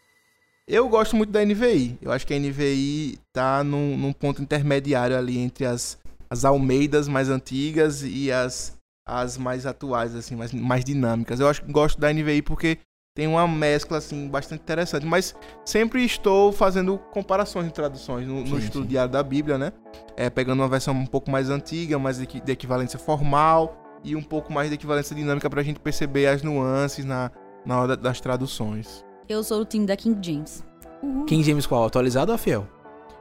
Eu 0.67 0.87
gosto 0.87 1.15
muito 1.15 1.31
da 1.31 1.41
NVI. 1.43 1.97
Eu 2.01 2.11
acho 2.11 2.25
que 2.27 2.33
a 2.33 2.37
NVI 2.39 3.17
tá 3.33 3.63
num, 3.63 3.97
num 3.97 4.13
ponto 4.13 4.41
intermediário 4.41 5.17
ali 5.17 5.37
entre 5.39 5.65
as, 5.65 5.97
as 6.29 6.45
Almeidas 6.45 7.07
mais 7.07 7.29
antigas 7.29 8.03
e 8.03 8.31
as, 8.31 8.77
as 9.07 9.37
mais 9.37 9.65
atuais, 9.65 10.15
assim, 10.15 10.35
mais, 10.35 10.51
mais 10.53 10.83
dinâmicas. 10.85 11.39
Eu 11.39 11.47
acho 11.47 11.63
que 11.63 11.71
gosto 11.71 11.99
da 11.99 12.11
NVI 12.13 12.41
porque 12.43 12.77
tem 13.15 13.27
uma 13.27 13.47
mescla, 13.47 13.97
assim, 13.97 14.27
bastante 14.27 14.61
interessante. 14.61 15.05
Mas 15.05 15.33
sempre 15.63 16.03
estou 16.03 16.51
fazendo 16.51 16.97
comparações 17.13 17.65
de 17.65 17.73
traduções 17.73 18.27
no, 18.27 18.41
no 18.41 18.47
Sim, 18.47 18.57
estudo 18.57 18.81
sim. 18.83 18.89
diário 18.89 19.09
da 19.11 19.23
Bíblia, 19.23 19.57
né? 19.57 19.71
É, 20.17 20.29
pegando 20.29 20.59
uma 20.61 20.67
versão 20.67 20.93
um 20.93 21.05
pouco 21.05 21.31
mais 21.31 21.49
antiga, 21.49 21.97
mais 21.97 22.17
de, 22.17 22.27
de 22.27 22.51
equivalência 22.51 22.99
formal 22.99 23.81
e 24.03 24.15
um 24.17 24.21
pouco 24.21 24.51
mais 24.51 24.67
de 24.69 24.75
equivalência 24.75 25.15
dinâmica 25.15 25.49
pra 25.49 25.63
gente 25.63 25.79
perceber 25.79 26.27
as 26.27 26.43
nuances 26.43 27.05
na, 27.05 27.31
na 27.65 27.79
hora 27.81 27.95
das 27.95 28.19
traduções. 28.19 29.03
Eu 29.29 29.41
sou 29.43 29.59
do 29.59 29.65
time 29.65 29.85
da 29.85 29.95
King 29.95 30.19
James. 30.21 30.61
Uhul. 31.01 31.23
King 31.25 31.41
James 31.43 31.65
qual? 31.65 31.85
Atualizado 31.85 32.33
ou 32.33 32.37
fiel? 32.37 32.67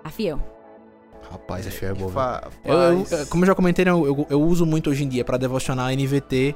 A 0.03 0.11
fiel. 0.11 0.41
Rapaz, 1.31 1.67
é 1.69 1.71
fiel 1.71 1.97
é. 1.97 2.09
Fa- 2.11 2.49
Eu, 2.65 2.75
eu- 3.19 3.27
como 3.29 3.45
eu 3.45 3.47
já 3.47 3.55
comentei, 3.55 3.85
né, 3.85 3.93
eu, 3.93 4.05
eu, 4.07 4.27
eu 4.29 4.43
uso 4.43 4.67
muito 4.67 4.91
hoje 4.91 5.05
em 5.05 5.09
dia 5.09 5.25
pra 5.25 5.37
devocionar 5.39 5.87
a 5.87 5.93
NVT, 5.95 6.55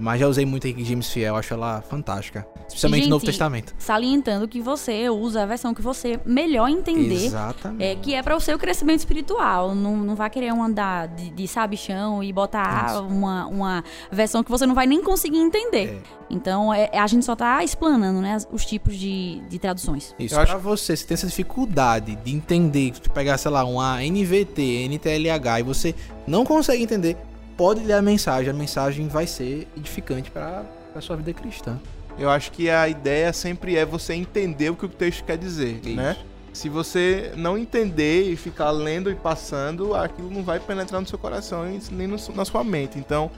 mas 0.00 0.18
já 0.18 0.26
usei 0.26 0.46
muito 0.46 0.66
a 0.66 0.70
King 0.70 0.84
James 0.84 1.08
Fiel, 1.10 1.36
acho 1.36 1.52
ela 1.52 1.82
fantástica. 1.82 2.46
Especialmente 2.66 3.04
no 3.04 3.10
Novo 3.10 3.24
Testamento. 3.24 3.74
Salientando 3.78 4.48
que 4.48 4.60
você 4.60 5.08
usa 5.10 5.42
a 5.42 5.46
versão 5.46 5.74
que 5.74 5.82
você 5.82 6.18
melhor 6.24 6.68
entender. 6.68 7.26
Exatamente. 7.26 7.84
É, 7.84 7.94
que 7.96 8.14
é 8.14 8.22
para 8.22 8.36
o 8.36 8.40
seu 8.40 8.58
crescimento 8.58 9.00
espiritual. 9.00 9.74
Não, 9.74 9.96
não 9.96 10.14
vai 10.14 10.30
querer 10.30 10.52
um 10.52 10.62
andar 10.62 11.08
de, 11.08 11.30
de 11.30 11.46
sabichão 11.48 12.22
e 12.22 12.32
botar 12.32 12.86
Isso. 12.92 13.02
uma, 13.02 13.46
uma 13.46 13.84
versão 14.10 14.42
que 14.42 14.50
você 14.50 14.66
não 14.66 14.74
vai 14.74 14.86
nem 14.86 15.02
conseguir 15.02 15.38
entender. 15.38 16.00
É. 16.16 16.20
Então, 16.30 16.72
é, 16.72 16.88
a 16.96 17.06
gente 17.08 17.24
só 17.24 17.34
tá 17.34 17.62
explanando, 17.64 18.20
né, 18.20 18.36
os 18.52 18.64
tipos 18.64 18.96
de, 18.96 19.40
de 19.48 19.58
traduções. 19.58 20.14
Isso, 20.16 20.34
Eu 20.36 20.40
acho- 20.40 20.52
pra 20.52 20.60
você, 20.60 20.96
se 20.96 21.04
tem 21.04 21.14
essa 21.16 21.26
dificuldade 21.26 22.14
de 22.16 22.32
entender, 22.32 22.94
se 22.94 23.00
tu 23.00 23.10
pegar, 23.10 23.36
sei 23.36 23.50
lá, 23.50 23.64
uma 23.64 24.00
NVT, 24.00 24.84
NTLH 24.88 25.58
e 25.58 25.62
você 25.64 25.94
não 26.26 26.44
consegue 26.44 26.82
entender, 26.84 27.16
pode 27.60 27.80
ler 27.80 27.92
a 27.92 28.00
mensagem, 28.00 28.48
a 28.48 28.54
mensagem 28.54 29.06
vai 29.06 29.26
ser 29.26 29.68
edificante 29.76 30.30
pra, 30.30 30.64
pra 30.94 31.02
sua 31.02 31.14
vida 31.14 31.30
cristã. 31.34 31.78
Eu 32.18 32.30
acho 32.30 32.50
que 32.52 32.70
a 32.70 32.88
ideia 32.88 33.34
sempre 33.34 33.76
é 33.76 33.84
você 33.84 34.14
entender 34.14 34.70
o 34.70 34.74
que 34.74 34.86
o 34.86 34.88
texto 34.88 35.22
quer 35.24 35.36
dizer, 35.36 35.78
Isso. 35.84 35.94
né? 35.94 36.16
Se 36.54 36.70
você 36.70 37.32
não 37.36 37.58
entender 37.58 38.30
e 38.32 38.34
ficar 38.34 38.70
lendo 38.70 39.10
e 39.10 39.14
passando, 39.14 39.94
aquilo 39.94 40.30
não 40.30 40.42
vai 40.42 40.58
penetrar 40.58 41.02
no 41.02 41.06
seu 41.06 41.18
coração 41.18 41.70
e 41.70 41.78
nem 41.92 42.06
no- 42.06 42.16
na 42.34 42.46
sua 42.46 42.64
mente. 42.64 42.98
Então, 42.98 43.30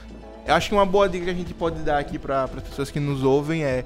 eu 0.46 0.54
acho 0.54 0.68
que 0.68 0.74
uma 0.76 0.86
boa 0.86 1.08
dica 1.08 1.24
que 1.24 1.30
a 1.32 1.34
gente 1.34 1.52
pode 1.52 1.80
dar 1.80 1.98
aqui 1.98 2.16
para 2.16 2.44
as 2.44 2.50
pessoas 2.62 2.92
que 2.92 3.00
nos 3.00 3.24
ouvem 3.24 3.64
é 3.64 3.84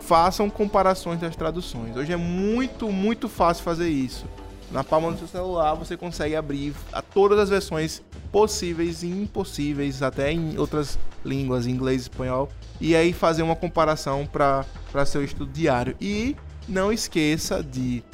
façam 0.00 0.50
comparações 0.50 1.18
das 1.18 1.34
traduções. 1.34 1.96
Hoje 1.96 2.12
é 2.12 2.16
muito, 2.16 2.92
muito 2.92 3.26
fácil 3.26 3.64
fazer 3.64 3.88
isso. 3.88 4.26
Na 4.70 4.84
palma 4.84 5.10
do 5.10 5.18
seu 5.18 5.26
celular 5.26 5.74
você 5.74 5.96
consegue 5.96 6.36
abrir 6.36 6.74
a 6.92 7.00
todas 7.00 7.38
as 7.38 7.48
versões 7.48 8.02
possíveis 8.30 9.02
e 9.02 9.06
impossíveis, 9.06 10.02
até 10.02 10.30
em 10.30 10.58
outras 10.58 10.98
línguas, 11.24 11.66
inglês, 11.66 12.02
espanhol, 12.02 12.50
e 12.80 12.94
aí 12.94 13.12
fazer 13.12 13.42
uma 13.42 13.56
comparação 13.56 14.26
para 14.26 15.06
seu 15.06 15.24
estudo 15.24 15.50
diário. 15.50 15.96
E 16.00 16.36
não 16.68 16.92
esqueça 16.92 17.62
de 17.62 18.04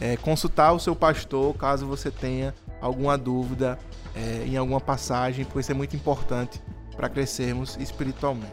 é, 0.00 0.16
consultar 0.16 0.72
o 0.72 0.78
seu 0.78 0.94
pastor 0.94 1.54
caso 1.54 1.86
você 1.86 2.10
tenha 2.10 2.54
alguma 2.80 3.18
dúvida 3.18 3.76
é, 4.14 4.44
em 4.46 4.56
alguma 4.56 4.80
passagem, 4.80 5.44
pois 5.44 5.66
isso 5.66 5.72
é 5.72 5.74
muito 5.74 5.96
importante 5.96 6.62
para 6.96 7.08
crescermos 7.08 7.76
espiritualmente. 7.76 8.52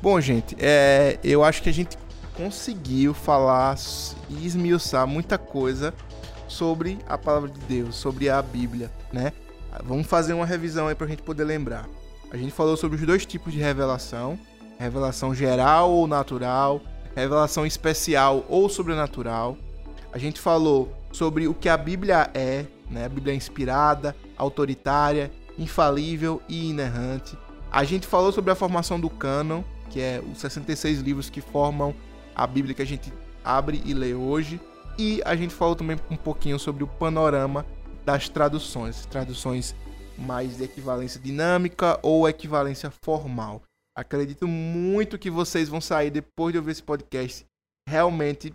Bom, 0.00 0.20
gente, 0.20 0.56
é, 0.58 1.18
eu 1.22 1.44
acho 1.44 1.62
que 1.62 1.68
a 1.68 1.72
gente 1.72 1.96
conseguiu 2.36 3.14
falar 3.14 3.76
e 4.28 4.46
esmiuçar 4.46 5.06
muita 5.06 5.38
coisa 5.38 5.94
sobre 6.48 6.98
a 7.08 7.16
palavra 7.18 7.48
de 7.48 7.60
Deus, 7.60 7.96
sobre 7.96 8.28
a 8.28 8.40
Bíblia, 8.40 8.90
né? 9.12 9.32
Vamos 9.84 10.06
fazer 10.06 10.32
uma 10.32 10.46
revisão 10.46 10.88
aí 10.88 10.94
pra 10.94 11.06
gente 11.06 11.22
poder 11.22 11.44
lembrar. 11.44 11.86
A 12.30 12.36
gente 12.36 12.52
falou 12.52 12.76
sobre 12.76 12.96
os 12.96 13.06
dois 13.06 13.26
tipos 13.26 13.52
de 13.52 13.58
revelação: 13.58 14.38
revelação 14.78 15.34
geral 15.34 15.90
ou 15.90 16.06
natural, 16.06 16.80
revelação 17.14 17.66
especial 17.66 18.44
ou 18.48 18.68
sobrenatural. 18.68 19.56
A 20.12 20.18
gente 20.18 20.40
falou 20.40 20.92
sobre 21.12 21.46
o 21.46 21.54
que 21.54 21.68
a 21.68 21.76
Bíblia 21.76 22.30
é, 22.34 22.64
né? 22.90 23.04
A 23.04 23.08
Bíblia 23.08 23.32
é 23.32 23.36
inspirada, 23.36 24.16
autoritária, 24.36 25.30
infalível 25.58 26.40
e 26.48 26.70
inerrante. 26.70 27.36
A 27.70 27.84
gente 27.84 28.06
falou 28.06 28.32
sobre 28.32 28.50
a 28.50 28.54
formação 28.54 28.98
do 28.98 29.10
cânon, 29.10 29.62
que 29.90 30.00
é 30.00 30.22
os 30.32 30.38
66 30.38 31.00
livros 31.00 31.28
que 31.28 31.40
formam 31.40 31.94
a 32.34 32.46
Bíblia 32.46 32.74
que 32.74 32.82
a 32.82 32.86
gente 32.86 33.12
abre 33.44 33.82
e 33.84 33.94
lê 33.94 34.14
hoje. 34.14 34.60
E 34.98 35.20
a 35.24 35.36
gente 35.36 35.54
falou 35.54 35.76
também 35.76 35.98
um 36.10 36.16
pouquinho 36.16 36.58
sobre 36.58 36.82
o 36.82 36.86
panorama 36.86 37.66
das 38.04 38.28
traduções, 38.28 39.04
traduções 39.06 39.74
mais 40.18 40.56
de 40.56 40.64
equivalência 40.64 41.20
dinâmica 41.20 41.98
ou 42.02 42.28
equivalência 42.28 42.90
formal. 42.90 43.62
Acredito 43.96 44.46
muito 44.46 45.18
que 45.18 45.30
vocês 45.30 45.68
vão 45.68 45.80
sair 45.80 46.10
depois 46.10 46.52
de 46.52 46.58
ouvir 46.58 46.72
esse 46.72 46.82
podcast 46.82 47.44
realmente 47.88 48.54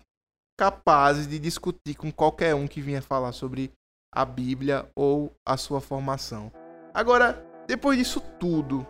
capazes 0.59 1.27
de 1.27 1.39
discutir 1.39 1.95
com 1.95 2.11
qualquer 2.11 2.53
um 2.53 2.67
que 2.67 2.81
vinha 2.81 3.01
falar 3.01 3.31
sobre 3.31 3.71
a 4.13 4.25
Bíblia 4.25 4.89
ou 4.95 5.33
a 5.45 5.57
sua 5.57 5.81
formação. 5.81 6.51
Agora, 6.93 7.43
depois 7.67 7.97
disso 7.97 8.21
tudo, 8.39 8.85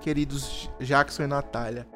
queridos 0.00 0.70
Jackson 0.80 1.22
e 1.22 1.26
Natália, 1.26 1.86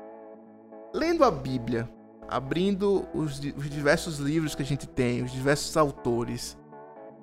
lendo 0.94 1.24
a 1.24 1.30
Bíblia, 1.30 1.88
abrindo 2.28 3.06
os, 3.14 3.38
os 3.38 3.70
diversos 3.70 4.18
livros 4.18 4.54
que 4.54 4.62
a 4.62 4.64
gente 4.64 4.86
tem, 4.86 5.22
os 5.22 5.32
diversos 5.32 5.76
autores, 5.76 6.56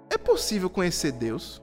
é 0.10 0.18
possível 0.18 0.70
conhecer 0.70 1.12
Deus? 1.12 1.62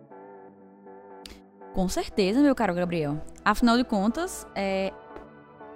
Com 1.74 1.88
certeza, 1.88 2.40
meu 2.40 2.54
caro 2.54 2.74
Gabriel. 2.74 3.22
Afinal 3.44 3.76
de 3.76 3.84
contas, 3.84 4.46
é, 4.54 4.92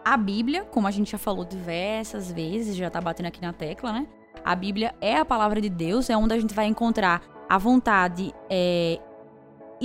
a 0.04 0.16
Bíblia, 0.16 0.64
como 0.64 0.86
a 0.86 0.90
gente 0.90 1.12
já 1.12 1.18
falou 1.18 1.44
diversas 1.44 2.32
vezes, 2.32 2.74
já 2.76 2.90
tá 2.90 3.00
batendo 3.00 3.26
aqui 3.26 3.40
na 3.40 3.52
tecla, 3.52 3.92
né? 3.92 4.06
A 4.44 4.56
Bíblia 4.56 4.94
é 5.00 5.16
a 5.16 5.24
palavra 5.24 5.60
de 5.60 5.68
Deus, 5.68 6.10
é 6.10 6.16
onde 6.16 6.34
a 6.34 6.38
gente 6.40 6.54
vai 6.54 6.66
encontrar 6.66 7.22
a 7.48 7.58
vontade 7.58 8.34
é, 8.50 8.98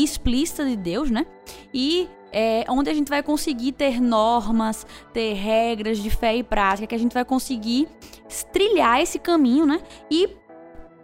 explícita 0.03 0.65
de 0.65 0.75
Deus, 0.75 1.09
né? 1.09 1.25
E 1.73 2.07
é 2.31 2.65
onde 2.69 2.89
a 2.89 2.93
gente 2.93 3.09
vai 3.09 3.23
conseguir 3.23 3.71
ter 3.71 4.01
normas, 4.01 4.85
ter 5.13 5.33
regras 5.33 5.97
de 5.97 6.09
fé 6.09 6.35
e 6.35 6.43
prática, 6.43 6.87
que 6.87 6.95
a 6.95 6.99
gente 6.99 7.13
vai 7.13 7.23
conseguir 7.25 7.87
trilhar 8.51 9.01
esse 9.01 9.17
caminho, 9.19 9.65
né? 9.65 9.79
E 10.11 10.29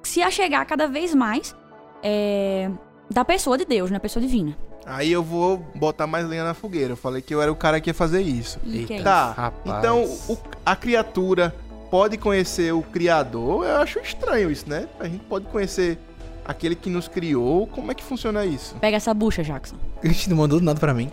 se 0.04 0.22
achegar 0.22 0.66
cada 0.68 0.88
vez 0.88 1.14
mais 1.16 1.56
é, 2.04 2.70
da 3.10 3.24
pessoa 3.24 3.58
de 3.58 3.66
Deus, 3.66 3.90
né? 3.90 4.00
Pessoa 4.00 4.22
divina. 4.22 4.58
Aí 4.86 5.10
eu 5.12 5.24
vou 5.24 5.60
botar 5.76 6.06
mais 6.06 6.28
lenha 6.28 6.44
na 6.44 6.54
fogueira. 6.54 6.92
Eu 6.92 6.98
falei 6.98 7.22
que 7.22 7.34
eu 7.34 7.42
era 7.42 7.50
o 7.50 7.56
cara 7.56 7.80
que 7.80 7.90
ia 7.90 7.94
fazer 7.94 8.22
isso. 8.22 8.60
E 8.66 8.86
é 8.92 9.02
Tá, 9.02 9.32
Rapaz. 9.32 9.80
então 9.80 10.04
o- 10.28 10.38
a 10.66 10.76
criatura 10.76 11.56
pode 11.90 12.18
conhecer 12.18 12.74
o 12.74 12.82
Criador? 12.82 13.66
Eu 13.66 13.78
acho 13.78 14.00
estranho 14.00 14.52
isso, 14.52 14.68
né? 14.68 14.90
A 15.00 15.06
gente 15.08 15.24
pode 15.24 15.46
conhecer 15.46 15.98
aquele 16.46 16.76
que 16.76 16.90
nos 16.90 17.08
criou. 17.08 17.68
Como 17.68 17.92
é 17.92 17.96
que 17.96 18.04
funciona 18.04 18.46
isso? 18.46 18.76
Pega 18.76 18.98
essa 18.98 19.14
bucha, 19.14 19.44
Jackson. 19.44 19.76
A 20.04 20.08
gente 20.08 20.30
não 20.30 20.38
mandou 20.38 20.60
nada 20.62 20.80
pra 20.80 20.94
mim. 20.94 21.10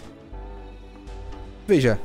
Veja. 1.66 1.98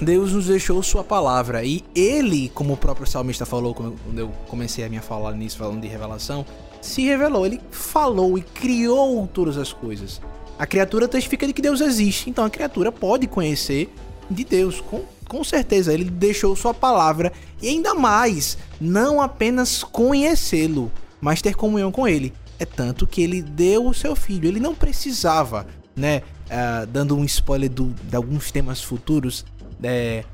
Deus 0.00 0.32
nos 0.32 0.46
deixou 0.46 0.82
sua 0.82 1.04
palavra 1.04 1.62
e 1.62 1.84
ele, 1.94 2.50
como 2.54 2.72
o 2.72 2.76
próprio 2.76 3.06
salmista 3.06 3.44
falou 3.44 3.74
quando 3.74 3.98
eu 4.16 4.30
comecei 4.48 4.82
a 4.82 4.88
minha 4.88 5.02
fala 5.02 5.30
nisso 5.34 5.58
falando 5.58 5.82
de 5.82 5.88
revelação, 5.88 6.44
se 6.80 7.02
revelou, 7.02 7.44
ele 7.44 7.60
falou 7.70 8.38
e 8.38 8.42
criou 8.42 9.26
todas 9.26 9.58
as 9.58 9.74
coisas. 9.74 10.18
A 10.58 10.66
criatura 10.66 11.06
testifica 11.06 11.46
de 11.46 11.52
que 11.52 11.60
Deus 11.60 11.82
existe, 11.82 12.30
então 12.30 12.44
a 12.44 12.50
criatura 12.50 12.90
pode 12.90 13.26
conhecer 13.26 13.92
de 14.30 14.44
Deus, 14.44 14.80
com, 14.80 15.02
com 15.28 15.44
certeza. 15.44 15.92
Ele 15.92 16.04
deixou 16.04 16.56
sua 16.56 16.72
palavra 16.72 17.32
e 17.60 17.68
ainda 17.68 17.94
mais, 17.94 18.56
não 18.80 19.20
apenas 19.20 19.82
conhecê-lo, 19.82 20.90
mas 21.20 21.40
ter 21.42 21.54
comunhão 21.54 21.90
com 21.92 22.06
ele. 22.08 22.32
É 22.58 22.64
tanto 22.64 23.06
que 23.06 23.22
ele 23.22 23.40
deu 23.42 23.86
o 23.86 23.94
seu 23.94 24.14
filho, 24.14 24.46
ele 24.48 24.60
não 24.60 24.74
precisava, 24.74 25.66
né? 25.96 26.22
ah, 26.50 26.84
dando 26.90 27.16
um 27.16 27.24
spoiler 27.24 27.70
do- 27.70 27.94
de 28.08 28.16
alguns 28.16 28.50
temas 28.50 28.82
futuros, 28.82 29.44
é, 29.82 30.24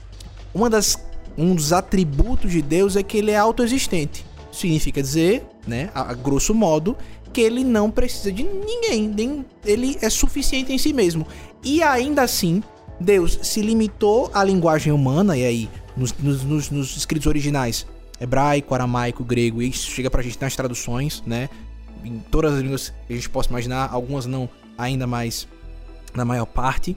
uma 0.55 0.71
das, 0.71 0.97
um 1.37 1.55
dos 1.55 1.73
atributos 1.73 2.51
de 2.51 2.63
Deus 2.63 2.97
é 2.97 3.03
que 3.03 3.19
ele 3.19 3.31
é 3.31 3.37
autoexistente. 3.37 4.25
Significa 4.51 5.03
dizer, 5.03 5.45
né, 5.67 5.91
a, 5.95 6.11
a 6.11 6.15
grosso 6.15 6.55
modo, 6.55 6.97
que 7.33 7.43
ele 7.43 7.63
não 7.63 7.91
precisa 7.91 8.33
de 8.33 8.43
ninguém, 8.43 9.07
nem, 9.09 9.45
ele 9.65 9.99
é 10.01 10.09
suficiente 10.09 10.73
em 10.73 10.79
si 10.79 10.93
mesmo. 10.95 11.27
E 11.63 11.83
ainda 11.83 12.23
assim, 12.23 12.63
Deus 12.99 13.39
se 13.43 13.61
limitou 13.61 14.31
à 14.33 14.43
linguagem 14.43 14.93
humana, 14.93 15.37
e 15.37 15.45
aí, 15.45 15.69
nos, 15.95 16.15
nos- 16.19 16.43
nos- 16.43 16.71
nos 16.71 16.97
escritos 16.97 17.27
originais, 17.27 17.87
hebraico, 18.21 18.75
aramaico, 18.75 19.25
grego, 19.25 19.63
e 19.63 19.69
isso 19.69 19.91
chega 19.91 20.11
pra 20.11 20.23
gente 20.23 20.41
nas 20.41 20.57
traduções, 20.57 21.23
né? 21.27 21.49
em 22.07 22.19
todas 22.31 22.55
as 22.55 22.61
línguas 22.61 22.93
que 23.07 23.13
a 23.13 23.17
gente 23.17 23.29
possa 23.29 23.51
imaginar, 23.51 23.91
algumas 23.93 24.27
não, 24.27 24.49
ainda 24.79 25.07
mais 25.07 25.49
na 26.15 26.25
maior 26.25 26.47
parte. 26.47 26.97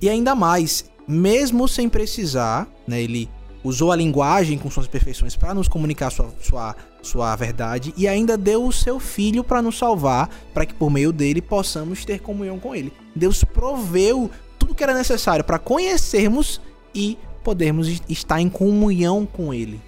E 0.00 0.08
ainda 0.08 0.34
mais, 0.34 0.90
mesmo 1.06 1.68
sem 1.68 1.88
precisar, 1.88 2.68
né, 2.86 3.00
ele 3.00 3.28
usou 3.62 3.92
a 3.92 3.96
linguagem 3.96 4.58
com 4.58 4.68
suas 4.68 4.88
perfeições 4.88 5.36
para 5.36 5.54
nos 5.54 5.68
comunicar 5.68 6.10
sua, 6.10 6.28
sua, 6.40 6.76
sua 7.00 7.36
verdade 7.36 7.94
e 7.96 8.08
ainda 8.08 8.36
deu 8.36 8.66
o 8.66 8.72
seu 8.72 8.98
filho 8.98 9.44
para 9.44 9.62
nos 9.62 9.78
salvar, 9.78 10.28
para 10.52 10.66
que 10.66 10.74
por 10.74 10.90
meio 10.90 11.12
dele 11.12 11.40
possamos 11.40 12.04
ter 12.04 12.20
comunhão 12.20 12.58
com 12.58 12.74
ele. 12.74 12.92
Deus 13.14 13.44
proveu 13.44 14.28
tudo 14.58 14.74
que 14.74 14.82
era 14.82 14.94
necessário 14.94 15.44
para 15.44 15.60
conhecermos 15.60 16.60
e 16.92 17.16
podermos 17.44 18.02
estar 18.08 18.40
em 18.40 18.48
comunhão 18.48 19.24
com 19.24 19.54
ele. 19.54 19.80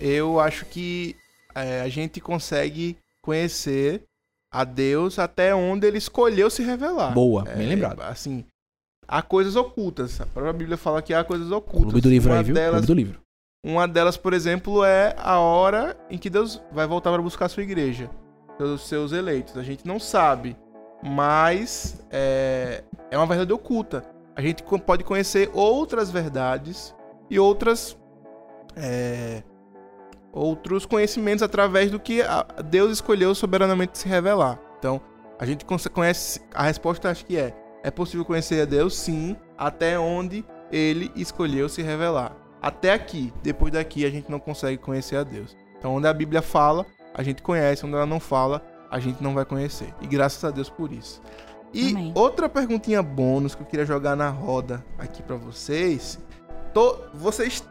Eu 0.00 0.40
acho 0.40 0.66
que 0.66 1.16
é, 1.54 1.80
a 1.80 1.88
gente 1.88 2.20
consegue 2.20 2.96
conhecer 3.22 4.02
a 4.52 4.64
Deus 4.64 5.18
até 5.18 5.54
onde 5.54 5.86
ele 5.86 5.98
escolheu 5.98 6.50
se 6.50 6.62
revelar. 6.62 7.12
Boa, 7.12 7.44
é, 7.48 7.56
bem 7.56 7.68
lembrado. 7.68 8.02
Assim, 8.02 8.44
há 9.08 9.22
coisas 9.22 9.56
ocultas. 9.56 10.20
A 10.20 10.26
própria 10.26 10.52
Bíblia 10.52 10.76
fala 10.76 11.02
que 11.02 11.14
há 11.14 11.24
coisas 11.24 11.50
ocultas. 11.50 11.92
Clube 11.92 12.00
do 12.00 12.08
livro 12.08 12.30
uma 12.30 12.38
aí, 12.38 12.44
viu? 12.44 12.54
Delas, 12.54 12.72
Clube 12.72 12.86
do 12.86 12.94
livro. 12.94 13.20
Uma 13.64 13.88
delas, 13.88 14.16
por 14.16 14.34
exemplo, 14.34 14.84
é 14.84 15.14
a 15.18 15.38
hora 15.38 15.96
em 16.10 16.18
que 16.18 16.28
Deus 16.28 16.62
vai 16.70 16.86
voltar 16.86 17.10
para 17.10 17.22
buscar 17.22 17.46
a 17.46 17.48
sua 17.48 17.62
igreja, 17.62 18.10
pelos 18.58 18.86
seus 18.86 19.10
eleitos. 19.10 19.56
A 19.56 19.62
gente 19.62 19.86
não 19.86 19.98
sabe, 19.98 20.56
mas 21.02 22.04
é, 22.10 22.84
é 23.10 23.16
uma 23.16 23.26
verdade 23.26 23.52
oculta. 23.52 24.04
A 24.36 24.42
gente 24.42 24.62
pode 24.62 25.02
conhecer 25.02 25.50
outras 25.54 26.10
verdades 26.10 26.94
e 27.30 27.38
outras 27.38 27.96
é, 28.76 29.42
outros 30.34 30.84
conhecimentos 30.84 31.42
através 31.42 31.90
do 31.90 32.00
que 32.00 32.20
Deus 32.66 32.92
escolheu 32.92 33.34
soberanamente 33.34 33.98
se 33.98 34.08
revelar. 34.08 34.60
Então, 34.78 35.00
a 35.38 35.46
gente 35.46 35.64
conhece 35.64 36.40
a 36.52 36.64
resposta 36.64 37.08
acho 37.08 37.24
que 37.24 37.36
é 37.36 37.54
é 37.84 37.90
possível 37.90 38.24
conhecer 38.24 38.62
a 38.62 38.64
Deus 38.64 38.96
sim, 38.96 39.36
até 39.58 39.98
onde 39.98 40.42
ele 40.72 41.12
escolheu 41.14 41.68
se 41.68 41.82
revelar. 41.82 42.34
Até 42.62 42.94
aqui, 42.94 43.30
depois 43.42 43.74
daqui 43.74 44.06
a 44.06 44.10
gente 44.10 44.30
não 44.30 44.40
consegue 44.40 44.78
conhecer 44.78 45.16
a 45.16 45.22
Deus. 45.22 45.54
Então, 45.78 45.94
onde 45.94 46.08
a 46.08 46.14
Bíblia 46.14 46.40
fala, 46.40 46.86
a 47.12 47.22
gente 47.22 47.42
conhece, 47.42 47.84
onde 47.84 47.94
ela 47.94 48.06
não 48.06 48.18
fala, 48.18 48.64
a 48.90 48.98
gente 48.98 49.22
não 49.22 49.34
vai 49.34 49.44
conhecer. 49.44 49.92
E 50.00 50.06
graças 50.06 50.42
a 50.42 50.50
Deus 50.50 50.70
por 50.70 50.90
isso. 50.90 51.20
E 51.74 51.90
Amém. 51.90 52.12
outra 52.14 52.48
perguntinha 52.48 53.02
bônus 53.02 53.54
que 53.54 53.60
eu 53.60 53.66
queria 53.66 53.84
jogar 53.84 54.16
na 54.16 54.30
roda 54.30 54.82
aqui 54.98 55.22
para 55.22 55.36
vocês. 55.36 56.18
Tô, 56.72 56.96
vocês 57.12 57.62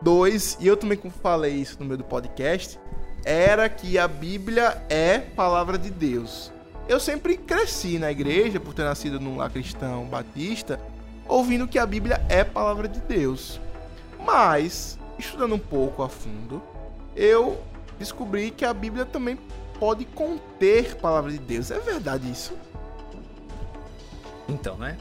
dois, 0.00 0.56
e 0.60 0.66
eu 0.66 0.76
também 0.76 0.98
falei 1.22 1.54
isso 1.54 1.76
no 1.78 1.86
meio 1.86 1.98
do 1.98 2.04
podcast, 2.04 2.78
era 3.24 3.68
que 3.68 3.98
a 3.98 4.08
Bíblia 4.08 4.82
é 4.88 5.18
palavra 5.18 5.78
de 5.78 5.90
Deus. 5.90 6.52
Eu 6.88 6.98
sempre 6.98 7.36
cresci 7.36 7.98
na 7.98 8.10
igreja, 8.10 8.58
por 8.58 8.74
ter 8.74 8.82
nascido 8.82 9.20
num 9.20 9.36
lar 9.36 9.50
cristão 9.50 10.04
batista, 10.06 10.80
ouvindo 11.28 11.68
que 11.68 11.78
a 11.78 11.86
Bíblia 11.86 12.20
é 12.28 12.42
palavra 12.42 12.88
de 12.88 13.00
Deus. 13.00 13.60
Mas, 14.24 14.98
estudando 15.18 15.54
um 15.54 15.58
pouco 15.58 16.02
a 16.02 16.08
fundo, 16.08 16.62
eu 17.14 17.60
descobri 17.98 18.50
que 18.50 18.64
a 18.64 18.74
Bíblia 18.74 19.04
também 19.04 19.38
pode 19.78 20.04
conter 20.04 20.96
palavra 20.96 21.30
de 21.30 21.38
Deus. 21.38 21.70
É 21.70 21.78
verdade 21.78 22.30
isso? 22.30 22.52
Então, 24.48 24.76
né? 24.76 24.96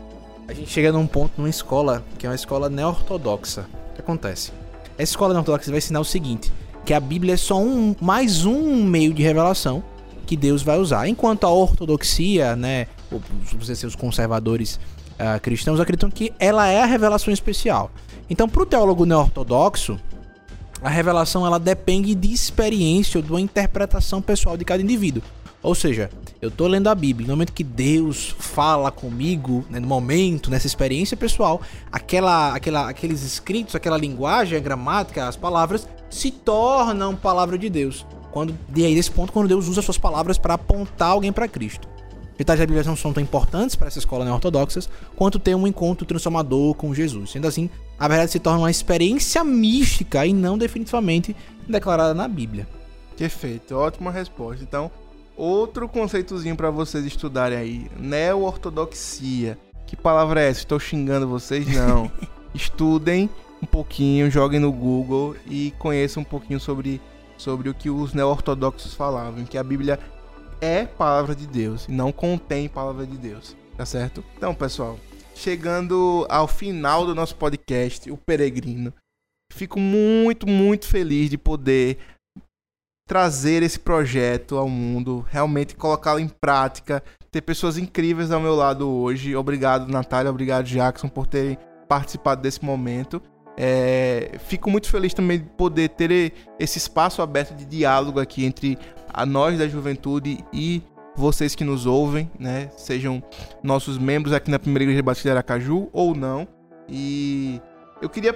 A 0.47 0.53
gente 0.53 0.69
chega 0.69 0.91
num 0.91 1.07
ponto 1.07 1.33
numa 1.37 1.49
escola 1.49 2.03
que 2.17 2.25
é 2.25 2.29
uma 2.29 2.35
escola 2.35 2.69
neo-ortodoxa. 2.69 3.65
O 3.91 3.95
que 3.95 4.01
acontece? 4.01 4.51
Essa 4.99 5.13
escola 5.13 5.33
neo-ortodoxa 5.33 5.71
vai 5.71 5.77
ensinar 5.77 6.01
o 6.01 6.05
seguinte: 6.05 6.51
que 6.85 6.93
a 6.93 6.99
Bíblia 6.99 7.35
é 7.35 7.37
só 7.37 7.57
um 7.57 7.95
mais 8.01 8.45
um 8.45 8.83
meio 8.83 9.13
de 9.13 9.23
revelação 9.23 9.81
que 10.27 10.35
Deus 10.35 10.61
vai 10.61 10.77
usar. 10.77 11.07
Enquanto 11.07 11.45
a 11.45 11.49
ortodoxia, 11.49 12.53
né, 12.57 12.85
os 13.09 13.95
conservadores 13.95 14.77
uh, 15.13 15.39
cristãos 15.41 15.79
acreditam 15.79 16.11
que 16.11 16.33
ela 16.37 16.67
é 16.67 16.81
a 16.81 16.85
revelação 16.85 17.33
especial. 17.33 17.89
Então, 18.29 18.47
para 18.47 18.61
o 18.61 18.65
teólogo 18.65 19.05
neo-ortodoxo, 19.05 19.97
a 20.83 20.89
revelação 20.89 21.45
ela 21.45 21.57
depende 21.57 22.13
de 22.13 22.33
experiência 22.33 23.19
ou 23.19 23.23
de 23.23 23.31
uma 23.31 23.41
interpretação 23.41 24.21
pessoal 24.21 24.57
de 24.57 24.65
cada 24.65 24.83
indivíduo. 24.83 25.23
Ou 25.61 25.75
seja, 25.75 26.09
eu 26.41 26.47
estou 26.47 26.67
lendo 26.67 26.87
a 26.87 26.95
Bíblia, 26.95 27.27
no 27.27 27.33
momento 27.33 27.51
que 27.51 27.63
Deus 27.63 28.33
fala 28.39 28.91
comigo, 28.91 29.65
né, 29.69 29.79
no 29.79 29.87
momento, 29.87 30.49
nessa 30.49 30.67
experiência 30.67 31.17
pessoal, 31.17 31.61
aquela, 31.91 32.53
aquela, 32.53 32.89
aqueles 32.89 33.23
escritos, 33.23 33.75
aquela 33.75 33.97
linguagem, 33.97 34.57
a 34.57 34.61
gramática, 34.61 35.27
as 35.27 35.35
palavras 35.35 35.87
se 36.09 36.31
tornam 36.31 37.15
palavra 37.15 37.57
de 37.57 37.69
Deus. 37.69 38.05
Quando, 38.31 38.57
e 38.73 38.85
aí, 38.85 38.95
nesse 38.95 39.11
ponto, 39.11 39.33
quando 39.33 39.47
Deus 39.47 39.67
usa 39.67 39.81
suas 39.81 39.97
palavras 39.97 40.37
para 40.37 40.53
apontar 40.53 41.09
alguém 41.09 41.31
para 41.31 41.47
Cristo. 41.47 41.87
Detalhes 42.37 42.61
da 42.61 42.65
Bíblia 42.65 42.85
não 42.85 42.95
são 42.95 43.11
tão 43.11 43.21
importantes 43.21 43.75
para 43.75 43.87
essa 43.87 43.99
escola 43.99 44.31
ortodoxas 44.31 44.89
quanto 45.17 45.37
ter 45.37 45.55
um 45.55 45.67
encontro 45.67 46.05
transformador 46.05 46.73
com 46.73 46.93
Jesus. 46.95 47.31
Sendo 47.31 47.47
assim, 47.47 47.69
a 47.99 48.07
verdade 48.07 48.31
se 48.31 48.39
torna 48.39 48.59
uma 48.59 48.71
experiência 48.71 49.43
mística 49.43 50.25
e 50.25 50.31
não 50.31 50.57
definitivamente 50.57 51.35
declarada 51.67 52.13
na 52.13 52.29
Bíblia. 52.29 52.65
Perfeito, 53.17 53.75
ótima 53.75 54.09
resposta. 54.09 54.63
Então, 54.63 54.89
outro 55.39 55.87
conceitozinho 55.87 56.55
para 56.55 56.69
vocês 56.69 57.05
estudarem 57.05 57.57
aí: 57.57 57.91
neo-ortodoxia. 57.97 59.57
Que 59.87 59.95
palavra 59.95 60.41
é 60.41 60.49
essa? 60.49 60.59
Estou 60.59 60.79
xingando 60.79 61.27
vocês? 61.27 61.65
Não. 61.67 62.11
Estudem 62.53 63.29
um 63.61 63.65
pouquinho, 63.65 64.29
joguem 64.29 64.59
no 64.59 64.71
Google 64.71 65.35
e 65.47 65.71
conheçam 65.79 66.21
um 66.21 66.25
pouquinho 66.25 66.59
sobre, 66.59 67.01
sobre 67.37 67.69
o 67.69 67.73
que 67.73 67.89
os 67.89 68.13
neo-ortodoxos 68.13 68.93
falavam, 68.93 69.45
que 69.45 69.57
a 69.57 69.63
Bíblia 69.63 69.99
é 70.61 70.85
palavra 70.85 71.35
de 71.35 71.47
Deus 71.47 71.85
e 71.87 71.91
não 71.91 72.11
contém 72.11 72.67
palavra 72.67 73.05
de 73.05 73.17
Deus, 73.17 73.55
tá 73.77 73.85
certo? 73.85 74.23
Então, 74.37 74.53
pessoal, 74.53 74.99
chegando 75.35 76.25
ao 76.29 76.47
final 76.47 77.05
do 77.05 77.15
nosso 77.15 77.35
podcast, 77.35 78.11
O 78.11 78.17
Peregrino, 78.17 78.93
fico 79.51 79.79
muito, 79.79 80.47
muito 80.47 80.87
feliz 80.87 81.29
de 81.29 81.37
poder 81.37 81.97
trazer 83.09 83.63
esse 83.63 83.79
projeto 83.79 84.55
ao 84.55 84.69
mundo, 84.69 85.25
realmente 85.31 85.75
colocá-lo 85.75 86.19
em 86.19 86.27
prática, 86.27 87.01
ter 87.31 87.41
pessoas 87.41 87.75
incríveis 87.75 88.29
ao 88.31 88.39
meu 88.39 88.53
lado 88.53 88.87
hoje. 88.87 89.35
Obrigado, 89.35 89.91
Natália, 89.91 90.29
obrigado, 90.29 90.65
Jackson, 90.65 91.09
por 91.09 91.25
terem 91.25 91.57
participado 91.87 92.43
desse 92.43 92.63
momento. 92.63 93.19
É, 93.57 94.37
fico 94.45 94.69
muito 94.69 94.91
feliz 94.91 95.11
também 95.11 95.39
de 95.39 95.45
poder 95.45 95.89
ter 95.89 96.33
esse 96.59 96.77
espaço 96.77 97.23
aberto 97.23 97.55
de 97.55 97.65
diálogo 97.65 98.19
aqui 98.19 98.45
entre 98.45 98.77
a 99.11 99.25
nós 99.25 99.57
da 99.57 99.67
juventude 99.67 100.45
e 100.53 100.83
vocês 101.15 101.55
que 101.55 101.63
nos 101.63 101.87
ouvem, 101.87 102.29
né? 102.39 102.69
Sejam 102.77 103.23
nossos 103.63 103.97
membros 103.97 104.33
aqui 104.33 104.51
na 104.51 104.59
Primeira 104.59 104.83
Igreja 104.83 105.01
Batista 105.01 105.29
de 105.29 105.31
Aracaju 105.31 105.89
ou 105.91 106.15
não. 106.15 106.47
E 106.87 107.59
eu 108.03 108.07
queria, 108.07 108.33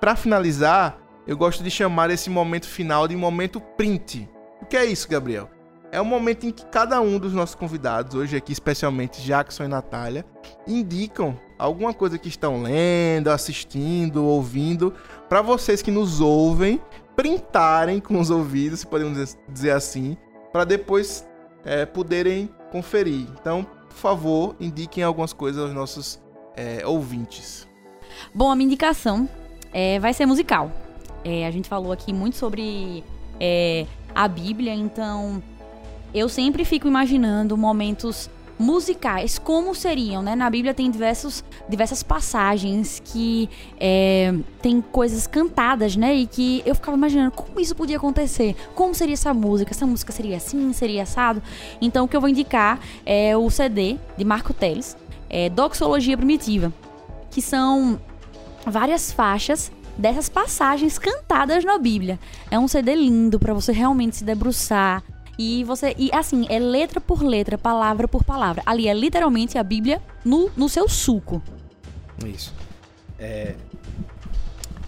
para 0.00 0.14
finalizar, 0.14 1.01
eu 1.26 1.36
gosto 1.36 1.62
de 1.62 1.70
chamar 1.70 2.10
esse 2.10 2.28
momento 2.28 2.66
final 2.66 3.06
de 3.06 3.16
momento 3.16 3.60
print. 3.60 4.28
O 4.60 4.66
que 4.66 4.76
é 4.76 4.84
isso, 4.84 5.08
Gabriel? 5.08 5.48
É 5.90 6.00
o 6.00 6.04
momento 6.04 6.46
em 6.46 6.50
que 6.50 6.64
cada 6.66 7.00
um 7.00 7.18
dos 7.18 7.34
nossos 7.34 7.54
convidados, 7.54 8.14
hoje 8.14 8.34
aqui 8.36 8.50
especialmente 8.52 9.20
Jackson 9.20 9.64
e 9.64 9.68
Natália, 9.68 10.24
indicam 10.66 11.38
alguma 11.58 11.92
coisa 11.92 12.16
que 12.16 12.28
estão 12.28 12.62
lendo, 12.62 13.28
assistindo, 13.28 14.24
ouvindo, 14.24 14.94
para 15.28 15.42
vocês 15.42 15.82
que 15.82 15.90
nos 15.90 16.20
ouvem 16.20 16.80
printarem 17.14 18.00
com 18.00 18.18
os 18.18 18.30
ouvidos, 18.30 18.80
se 18.80 18.86
podemos 18.86 19.36
dizer 19.48 19.72
assim, 19.72 20.16
para 20.50 20.64
depois 20.64 21.28
é, 21.64 21.84
poderem 21.84 22.48
conferir. 22.70 23.26
Então, 23.38 23.66
por 23.88 23.96
favor, 23.96 24.56
indiquem 24.58 25.04
algumas 25.04 25.34
coisas 25.34 25.62
aos 25.62 25.74
nossos 25.74 26.20
é, 26.56 26.86
ouvintes. 26.86 27.68
Bom, 28.34 28.50
a 28.50 28.56
minha 28.56 28.66
indicação 28.66 29.28
é, 29.72 30.00
vai 30.00 30.14
ser 30.14 30.26
musical. 30.26 30.70
É, 31.24 31.46
a 31.46 31.50
gente 31.50 31.68
falou 31.68 31.92
aqui 31.92 32.12
muito 32.12 32.36
sobre 32.36 33.04
é, 33.38 33.86
a 34.14 34.26
Bíblia, 34.26 34.74
então 34.74 35.42
eu 36.14 36.28
sempre 36.28 36.64
fico 36.64 36.88
imaginando 36.88 37.56
momentos 37.56 38.28
musicais, 38.58 39.38
como 39.38 39.74
seriam, 39.74 40.22
né? 40.22 40.36
Na 40.36 40.48
Bíblia 40.48 40.72
tem 40.72 40.90
diversos, 40.90 41.42
diversas 41.68 42.02
passagens 42.02 43.02
que 43.04 43.48
é, 43.78 44.32
tem 44.60 44.80
coisas 44.80 45.26
cantadas, 45.26 45.96
né? 45.96 46.14
E 46.14 46.26
que 46.26 46.62
eu 46.64 46.74
ficava 46.74 46.96
imaginando 46.96 47.32
como 47.32 47.58
isso 47.58 47.74
podia 47.74 47.96
acontecer, 47.96 48.54
como 48.74 48.94
seria 48.94 49.14
essa 49.14 49.34
música, 49.34 49.72
essa 49.72 49.86
música 49.86 50.12
seria 50.12 50.36
assim, 50.36 50.72
seria 50.72 51.02
assado. 51.02 51.42
Então 51.80 52.04
o 52.04 52.08
que 52.08 52.16
eu 52.16 52.20
vou 52.20 52.30
indicar 52.30 52.78
é 53.04 53.36
o 53.36 53.50
CD 53.50 53.96
de 54.16 54.24
Marco 54.24 54.54
Teles, 54.54 54.96
é 55.28 55.48
Doxologia 55.48 56.16
Primitiva, 56.16 56.72
que 57.30 57.42
são 57.42 57.98
várias 58.64 59.10
faixas 59.10 59.72
dessas 59.96 60.28
passagens 60.28 60.98
cantadas 60.98 61.64
na 61.64 61.78
Bíblia. 61.78 62.18
É 62.50 62.58
um 62.58 62.68
CD 62.68 62.94
lindo 62.94 63.38
para 63.38 63.54
você 63.54 63.72
realmente 63.72 64.16
se 64.16 64.24
debruçar, 64.24 65.02
e 65.38 65.64
você. 65.64 65.94
E 65.98 66.10
assim, 66.12 66.46
é 66.48 66.58
letra 66.58 67.00
por 67.00 67.22
letra, 67.22 67.56
palavra 67.56 68.06
por 68.06 68.22
palavra. 68.22 68.62
Ali 68.66 68.88
é 68.88 68.94
literalmente 68.94 69.58
a 69.58 69.62
Bíblia 69.62 70.00
no, 70.24 70.50
no 70.56 70.68
seu 70.68 70.88
suco. 70.88 71.42
Isso. 72.24 72.54
É, 73.18 73.54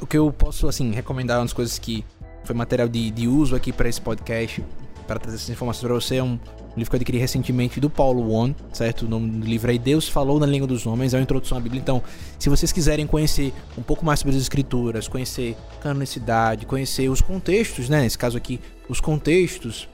o 0.00 0.06
que 0.06 0.18
eu 0.18 0.30
posso, 0.32 0.68
assim, 0.68 0.92
recomendar 0.92 1.40
umas 1.40 1.52
coisas 1.52 1.78
que 1.78 2.04
foi 2.44 2.54
material 2.54 2.88
de, 2.88 3.10
de 3.10 3.26
uso 3.26 3.56
aqui 3.56 3.72
para 3.72 3.88
esse 3.88 4.00
podcast, 4.00 4.64
para 5.06 5.18
trazer 5.18 5.36
essas 5.36 5.50
informações 5.50 5.82
para 5.82 5.94
você, 5.94 6.16
é 6.16 6.22
um, 6.22 6.38
livro 6.76 6.90
que 6.90 6.96
eu 6.96 6.98
adquiri 6.98 7.18
recentemente 7.18 7.80
do 7.80 7.88
Paulo 7.88 8.30
Won, 8.30 8.54
certo? 8.72 9.06
O 9.06 9.08
nome 9.08 9.30
do 9.30 9.46
livro 9.46 9.72
é 9.72 9.78
Deus 9.78 10.08
Falou 10.08 10.40
na 10.40 10.46
Língua 10.46 10.66
dos 10.66 10.86
Homens, 10.86 11.14
é 11.14 11.16
uma 11.16 11.22
introdução 11.22 11.58
à 11.58 11.60
Bíblia. 11.60 11.80
Então, 11.80 12.02
se 12.38 12.48
vocês 12.48 12.72
quiserem 12.72 13.06
conhecer 13.06 13.52
um 13.78 13.82
pouco 13.82 14.04
mais 14.04 14.20
sobre 14.20 14.34
as 14.34 14.42
escrituras, 14.42 15.08
conhecer 15.08 15.56
canonicidade, 15.80 16.66
conhecer 16.66 17.08
os 17.08 17.20
contextos, 17.20 17.88
né? 17.88 18.02
Nesse 18.02 18.18
caso 18.18 18.36
aqui, 18.36 18.60
os 18.88 19.00
contextos 19.00 19.88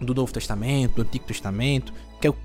do 0.00 0.14
Novo 0.14 0.32
Testamento, 0.32 0.96
do 0.96 1.02
Antigo 1.02 1.24
Testamento, 1.24 1.92
que 2.20 2.26
é 2.26 2.30
o 2.30 2.36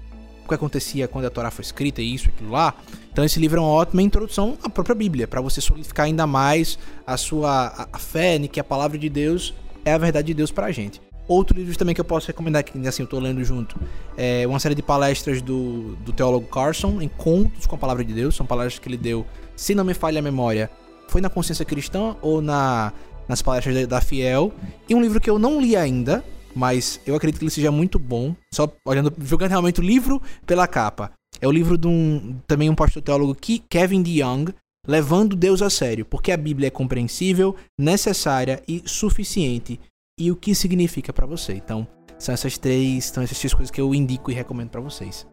que 0.47 0.53
acontecia 0.53 1.07
quando 1.07 1.25
a 1.25 1.29
Torá 1.29 1.49
foi 1.49 1.63
escrita, 1.63 2.01
isso, 2.01 2.29
aquilo 2.29 2.51
lá. 2.51 2.75
Então 3.11 3.23
esse 3.23 3.39
livro 3.39 3.57
é 3.57 3.61
uma 3.61 3.69
ótima 3.69 4.01
introdução 4.01 4.57
à 4.61 4.69
própria 4.69 4.93
Bíblia, 4.95 5.27
para 5.27 5.41
você 5.41 5.59
solidificar 5.59 6.05
ainda 6.05 6.27
mais 6.27 6.77
a 7.05 7.17
sua 7.17 7.67
a, 7.67 7.87
a 7.93 7.99
fé, 7.99 8.37
né, 8.37 8.47
que 8.47 8.59
a 8.59 8.63
palavra 8.63 8.97
de 8.97 9.09
Deus 9.09 9.53
é 9.83 9.93
a 9.93 9.97
verdade 9.97 10.27
de 10.27 10.33
Deus 10.33 10.51
pra 10.51 10.71
gente. 10.71 11.01
Outro 11.27 11.57
livro 11.57 11.75
também 11.77 11.95
que 11.95 12.01
eu 12.01 12.05
posso 12.05 12.27
recomendar, 12.27 12.63
que 12.63 12.87
assim 12.87 13.01
eu 13.03 13.07
tô 13.07 13.19
lendo 13.19 13.43
junto, 13.43 13.75
é 14.15 14.45
uma 14.45 14.59
série 14.59 14.75
de 14.75 14.83
palestras 14.83 15.41
do, 15.41 15.95
do 15.97 16.13
teólogo 16.13 16.47
Carson, 16.47 17.01
Encontros 17.01 17.65
com 17.65 17.75
a 17.75 17.79
Palavra 17.79 18.03
de 18.03 18.13
Deus. 18.13 18.35
São 18.35 18.45
palestras 18.45 18.79
que 18.79 18.87
ele 18.87 18.97
deu, 18.97 19.25
se 19.55 19.73
não 19.73 19.83
me 19.83 19.93
falha 19.93 20.19
a 20.19 20.21
memória, 20.21 20.69
foi 21.07 21.21
na 21.21 21.29
Consciência 21.29 21.65
Cristã 21.65 22.15
ou 22.21 22.41
na, 22.41 22.93
nas 23.27 23.41
palestras 23.41 23.75
da, 23.75 23.85
da 23.85 24.01
Fiel. 24.01 24.53
E 24.87 24.93
um 24.93 25.01
livro 25.01 25.19
que 25.19 25.29
eu 25.29 25.39
não 25.39 25.59
li 25.59 25.75
ainda, 25.75 26.23
mas 26.53 26.99
eu 27.07 27.15
acredito 27.15 27.39
que 27.39 27.45
ele 27.45 27.51
seja 27.51 27.71
muito 27.71 27.97
bom, 27.97 28.35
só 28.53 28.71
olhando, 28.85 29.11
jogando 29.23 29.49
realmente 29.49 29.79
o 29.79 29.83
livro 29.83 30.21
pela 30.45 30.67
capa. 30.67 31.11
É 31.41 31.47
o 31.47 31.51
livro 31.51 31.77
de 31.77 31.87
um, 31.87 32.39
também 32.47 32.69
um 32.69 32.75
pastor 32.75 33.01
teólogo, 33.01 33.35
Kevin 33.67 34.01
DeYoung, 34.01 34.53
Levando 34.87 35.35
Deus 35.35 35.63
a 35.63 35.69
Sério, 35.69 36.05
porque 36.05 36.31
a 36.31 36.37
Bíblia 36.37 36.67
é 36.67 36.71
compreensível, 36.71 37.55
necessária 37.79 38.61
e 38.67 38.83
suficiente 38.85 39.79
e 40.17 40.31
o 40.31 40.35
que 40.35 40.55
significa 40.55 41.11
para 41.11 41.25
você. 41.25 41.53
Então, 41.53 41.87
são 42.17 42.33
essas 42.33 42.57
três, 42.57 43.05
são 43.05 43.23
essas 43.23 43.37
três 43.37 43.53
coisas 43.53 43.69
que 43.69 43.81
eu 43.81 43.93
indico 43.93 44.31
e 44.31 44.33
recomendo 44.33 44.69
para 44.69 44.81
vocês. 44.81 45.27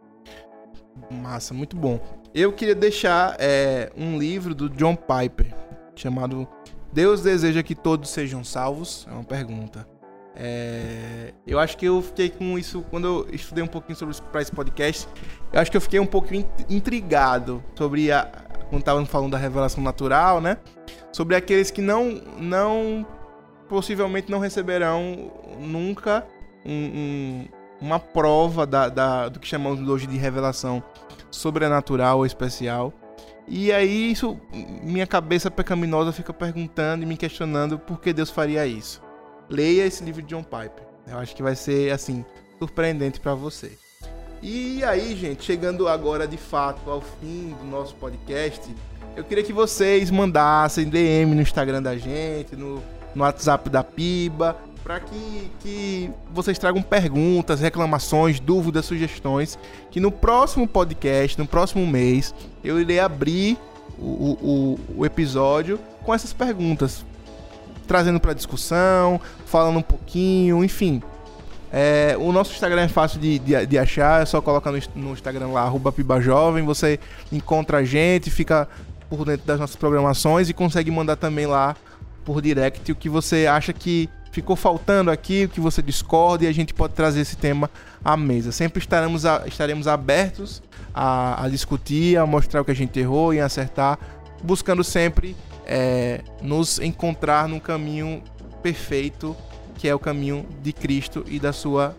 Massa, 1.10 1.54
muito 1.54 1.76
bom. 1.76 2.00
Eu 2.34 2.52
queria 2.52 2.74
deixar 2.74 3.36
é, 3.38 3.92
um 3.96 4.18
livro 4.18 4.54
do 4.54 4.68
John 4.68 4.96
Piper 4.96 5.54
chamado 5.94 6.48
Deus 6.92 7.22
deseja 7.22 7.62
que 7.62 7.74
todos 7.74 8.10
sejam 8.10 8.42
salvos. 8.42 9.06
É 9.08 9.12
uma 9.12 9.24
pergunta. 9.24 9.86
É, 10.34 11.32
eu 11.46 11.58
acho 11.58 11.76
que 11.76 11.86
eu 11.86 12.02
fiquei 12.02 12.30
com 12.30 12.58
isso 12.58 12.82
quando 12.90 13.06
eu 13.06 13.34
estudei 13.34 13.62
um 13.62 13.68
pouquinho 13.68 13.96
sobre 13.96 14.16
para 14.32 14.42
esse 14.42 14.50
podcast. 14.50 15.08
Eu 15.52 15.60
acho 15.60 15.70
que 15.70 15.76
eu 15.76 15.80
fiquei 15.80 16.00
um 16.00 16.06
pouco 16.06 16.28
intrigado 16.68 17.62
sobre 17.76 18.10
a 18.10 18.24
quando 18.68 18.80
estavam 18.80 19.04
falando 19.04 19.32
da 19.32 19.38
revelação 19.38 19.84
natural, 19.84 20.40
né? 20.40 20.56
Sobre 21.12 21.36
aqueles 21.36 21.70
que 21.70 21.82
não 21.82 22.22
não 22.38 23.06
possivelmente 23.72 24.30
não 24.30 24.38
receberão 24.38 25.32
nunca 25.58 26.26
um, 26.62 26.74
um, 26.74 27.48
uma 27.80 27.98
prova 27.98 28.66
da, 28.66 28.90
da, 28.90 29.30
do 29.30 29.40
que 29.40 29.48
chamamos 29.48 29.88
hoje 29.88 30.06
de 30.06 30.18
revelação 30.18 30.82
sobrenatural 31.30 32.18
ou 32.18 32.26
especial. 32.26 32.92
E 33.48 33.72
aí 33.72 34.12
isso, 34.12 34.38
minha 34.82 35.06
cabeça 35.06 35.50
pecaminosa 35.50 36.12
fica 36.12 36.34
perguntando 36.34 37.02
e 37.02 37.06
me 37.06 37.16
questionando 37.16 37.78
por 37.78 37.98
que 37.98 38.12
Deus 38.12 38.28
faria 38.28 38.66
isso. 38.66 39.00
Leia 39.48 39.86
esse 39.86 40.04
livro 40.04 40.20
de 40.20 40.28
John 40.28 40.42
Piper. 40.42 40.84
Eu 41.06 41.16
acho 41.16 41.34
que 41.34 41.42
vai 41.42 41.56
ser 41.56 41.90
assim 41.92 42.26
surpreendente 42.58 43.20
para 43.20 43.34
você. 43.34 43.72
E 44.42 44.84
aí, 44.84 45.16
gente, 45.16 45.44
chegando 45.44 45.88
agora 45.88 46.28
de 46.28 46.36
fato 46.36 46.90
ao 46.90 47.00
fim 47.00 47.56
do 47.58 47.64
nosso 47.64 47.94
podcast, 47.94 48.62
eu 49.16 49.24
queria 49.24 49.42
que 49.42 49.52
vocês 49.52 50.10
mandassem 50.10 50.90
DM 50.90 51.34
no 51.34 51.40
Instagram 51.40 51.80
da 51.80 51.96
gente, 51.96 52.54
no 52.54 52.82
no 53.14 53.24
WhatsApp 53.24 53.68
da 53.68 53.84
Piba, 53.84 54.56
para 54.82 55.00
que, 55.00 55.50
que 55.60 56.10
vocês 56.32 56.58
tragam 56.58 56.82
perguntas, 56.82 57.60
reclamações, 57.60 58.40
dúvidas, 58.40 58.84
sugestões, 58.84 59.58
que 59.90 60.00
no 60.00 60.10
próximo 60.10 60.66
podcast, 60.66 61.38
no 61.38 61.46
próximo 61.46 61.86
mês, 61.86 62.34
eu 62.64 62.80
irei 62.80 62.98
abrir 62.98 63.56
o, 63.98 64.36
o, 64.42 64.80
o 64.98 65.06
episódio 65.06 65.78
com 66.02 66.12
essas 66.12 66.32
perguntas, 66.32 67.04
trazendo 67.86 68.18
para 68.18 68.32
discussão, 68.32 69.20
falando 69.46 69.78
um 69.78 69.82
pouquinho, 69.82 70.64
enfim. 70.64 71.00
É, 71.72 72.16
o 72.18 72.32
nosso 72.32 72.52
Instagram 72.52 72.82
é 72.82 72.88
fácil 72.88 73.18
de, 73.18 73.38
de, 73.38 73.66
de, 73.66 73.78
achar, 73.78 74.22
é 74.22 74.26
só 74.26 74.42
colocar 74.42 74.70
no, 74.70 74.78
no 74.94 75.12
Instagram 75.12 75.48
lá, 75.48 75.62
arroba 75.62 75.90
Pibajovem, 75.90 76.64
você 76.64 77.00
encontra 77.30 77.78
a 77.78 77.84
gente, 77.84 78.30
fica 78.30 78.68
por 79.08 79.24
dentro 79.24 79.46
das 79.46 79.58
nossas 79.58 79.76
programações 79.76 80.50
e 80.50 80.54
consegue 80.54 80.90
mandar 80.90 81.16
também 81.16 81.46
lá 81.46 81.76
por 82.24 82.40
direct 82.40 82.90
o 82.90 82.94
que 82.96 83.08
você 83.08 83.46
acha 83.46 83.72
que 83.72 84.08
ficou 84.32 84.56
faltando 84.56 85.10
aqui, 85.10 85.44
o 85.44 85.48
que 85.48 85.60
você 85.60 85.82
discorda 85.82 86.44
e 86.44 86.48
a 86.48 86.52
gente 86.52 86.72
pode 86.72 86.94
trazer 86.94 87.20
esse 87.20 87.36
tema 87.36 87.70
à 88.02 88.16
mesa. 88.16 88.50
Sempre 88.50 88.80
estaremos, 88.80 89.26
a, 89.26 89.46
estaremos 89.46 89.86
abertos 89.86 90.62
a, 90.94 91.44
a, 91.44 91.48
discutir, 91.48 92.16
a 92.16 92.26
mostrar 92.26 92.62
o 92.62 92.64
que 92.64 92.70
a 92.70 92.74
gente 92.74 92.98
errou 92.98 93.34
e 93.34 93.40
acertar, 93.40 93.98
buscando 94.42 94.82
sempre 94.82 95.36
é, 95.66 96.22
nos 96.40 96.78
encontrar 96.78 97.46
num 97.46 97.60
caminho 97.60 98.22
perfeito, 98.62 99.36
que 99.76 99.86
é 99.86 99.94
o 99.94 99.98
caminho 99.98 100.46
de 100.62 100.72
Cristo 100.72 101.24
e 101.28 101.38
da 101.38 101.52
sua 101.52 101.94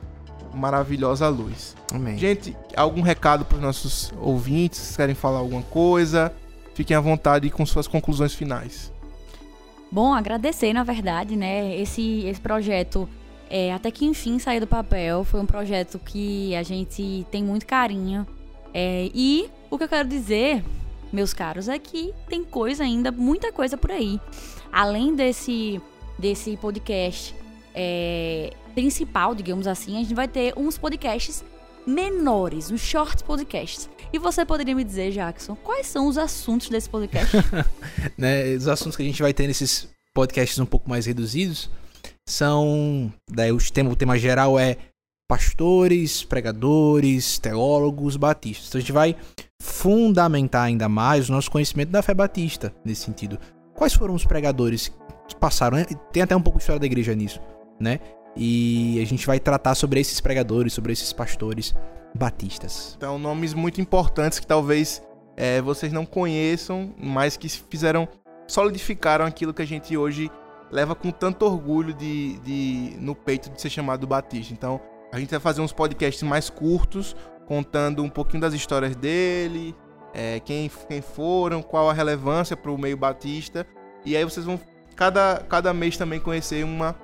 maravilhosa 0.53 1.27
luz. 1.29 1.75
Amém. 1.93 2.17
Gente, 2.17 2.55
algum 2.75 3.01
recado 3.01 3.45
para 3.45 3.57
os 3.57 3.61
nossos 3.61 4.13
ouvintes? 4.19 4.95
Querem 4.95 5.15
falar 5.15 5.39
alguma 5.39 5.63
coisa? 5.63 6.33
Fiquem 6.73 6.95
à 6.95 6.99
vontade 6.99 7.49
com 7.49 7.65
suas 7.65 7.87
conclusões 7.87 8.33
finais. 8.33 8.92
Bom, 9.93 10.11
agradecer, 10.11 10.73
na 10.73 10.83
verdade, 10.83 11.35
né? 11.35 11.79
Esse, 11.79 12.25
esse 12.25 12.41
projeto 12.41 13.07
é, 13.47 13.71
até 13.71 13.91
que 13.91 14.03
enfim 14.05 14.39
saiu 14.39 14.59
do 14.59 14.65
papel. 14.65 15.23
Foi 15.23 15.39
um 15.39 15.45
projeto 15.45 15.99
que 15.99 16.55
a 16.55 16.63
gente 16.63 17.27
tem 17.29 17.43
muito 17.43 17.63
carinho. 17.67 18.25
É, 18.73 19.11
e 19.13 19.47
o 19.69 19.77
que 19.77 19.83
eu 19.83 19.87
quero 19.87 20.09
dizer, 20.09 20.65
meus 21.11 21.31
caros, 21.31 21.69
é 21.69 21.77
que 21.77 22.11
tem 22.27 22.43
coisa 22.43 22.83
ainda, 22.83 23.11
muita 23.11 23.51
coisa 23.51 23.77
por 23.77 23.91
aí. 23.91 24.19
Além 24.71 25.15
desse, 25.15 25.79
desse 26.17 26.57
podcast 26.57 27.35
é, 27.75 28.51
principal, 28.73 29.35
digamos 29.35 29.67
assim, 29.67 29.97
a 29.97 29.99
gente 29.99 30.15
vai 30.15 30.27
ter 30.27 30.55
uns 30.57 30.75
podcasts 30.75 31.45
menores, 31.85 32.71
uns 32.71 32.81
short 32.81 33.23
podcasts. 33.23 33.89
E 34.11 34.19
você 34.19 34.45
poderia 34.45 34.75
me 34.75 34.83
dizer, 34.83 35.11
Jackson, 35.11 35.55
quais 35.55 35.87
são 35.87 36.07
os 36.07 36.17
assuntos 36.17 36.69
desse 36.69 36.89
podcast? 36.89 37.35
né, 38.17 38.53
os 38.55 38.67
assuntos 38.67 38.95
que 38.95 39.03
a 39.03 39.05
gente 39.05 39.21
vai 39.21 39.33
ter 39.33 39.47
nesses 39.47 39.89
podcasts 40.13 40.59
um 40.59 40.65
pouco 40.65 40.89
mais 40.89 41.05
reduzidos 41.05 41.69
são. 42.27 43.11
Daí 43.29 43.51
o 43.51 43.57
tema, 43.57 43.89
o 43.89 43.95
tema 43.95 44.17
geral 44.17 44.57
é 44.59 44.77
pastores, 45.27 46.23
pregadores, 46.23 47.39
teólogos 47.39 48.17
batistas. 48.17 48.67
Então 48.67 48.79
a 48.79 48.81
gente 48.81 48.91
vai 48.91 49.15
fundamentar 49.61 50.65
ainda 50.65 50.87
mais 50.87 51.29
o 51.29 51.31
nosso 51.31 51.49
conhecimento 51.49 51.89
da 51.89 52.01
fé 52.01 52.13
batista 52.13 52.73
nesse 52.85 53.03
sentido. 53.03 53.39
Quais 53.73 53.93
foram 53.93 54.13
os 54.13 54.25
pregadores 54.25 54.91
que 55.27 55.35
passaram? 55.35 55.83
Tem 56.11 56.21
até 56.21 56.35
um 56.35 56.41
pouco 56.41 56.59
de 56.59 56.63
história 56.63 56.79
da 56.79 56.85
igreja 56.85 57.15
nisso, 57.15 57.39
né? 57.79 57.99
E 58.35 58.99
a 59.01 59.05
gente 59.05 59.27
vai 59.27 59.39
tratar 59.39 59.75
sobre 59.75 59.99
esses 59.99 60.19
pregadores, 60.19 60.73
sobre 60.73 60.91
esses 60.93 61.13
pastores 61.13 61.75
batistas. 62.15 62.95
Então, 62.97 63.17
nomes 63.17 63.53
muito 63.53 63.79
importantes 63.79 64.39
que 64.39 64.47
talvez 64.47 65.01
é, 65.35 65.61
vocês 65.61 65.91
não 65.91 66.05
conheçam, 66.05 66.93
mas 66.97 67.37
que 67.37 67.47
fizeram, 67.49 68.07
solidificaram 68.47 69.25
aquilo 69.25 69.53
que 69.53 69.61
a 69.61 69.67
gente 69.67 69.95
hoje 69.95 70.31
leva 70.71 70.95
com 70.95 71.11
tanto 71.11 71.45
orgulho 71.45 71.93
de, 71.93 72.39
de 72.39 72.97
no 72.99 73.13
peito 73.13 73.49
de 73.49 73.61
ser 73.61 73.69
chamado 73.69 74.07
Batista. 74.07 74.53
Então, 74.53 74.81
a 75.11 75.19
gente 75.19 75.29
vai 75.29 75.39
fazer 75.39 75.61
uns 75.61 75.71
podcasts 75.71 76.23
mais 76.23 76.49
curtos, 76.49 77.15
contando 77.45 78.03
um 78.03 78.09
pouquinho 78.09 78.41
das 78.41 78.53
histórias 78.53 78.95
dele, 78.95 79.75
é, 80.13 80.39
quem, 80.39 80.69
quem 80.87 81.01
foram, 81.01 81.61
qual 81.61 81.89
a 81.89 81.93
relevância 81.93 82.57
para 82.57 82.71
o 82.71 82.77
meio 82.77 82.97
batista. 82.97 83.65
E 84.03 84.17
aí 84.17 84.23
vocês 84.23 84.45
vão, 84.45 84.59
cada, 84.95 85.43
cada 85.47 85.73
mês 85.73 85.97
também, 85.97 86.19
conhecer 86.19 86.63
uma 86.63 86.95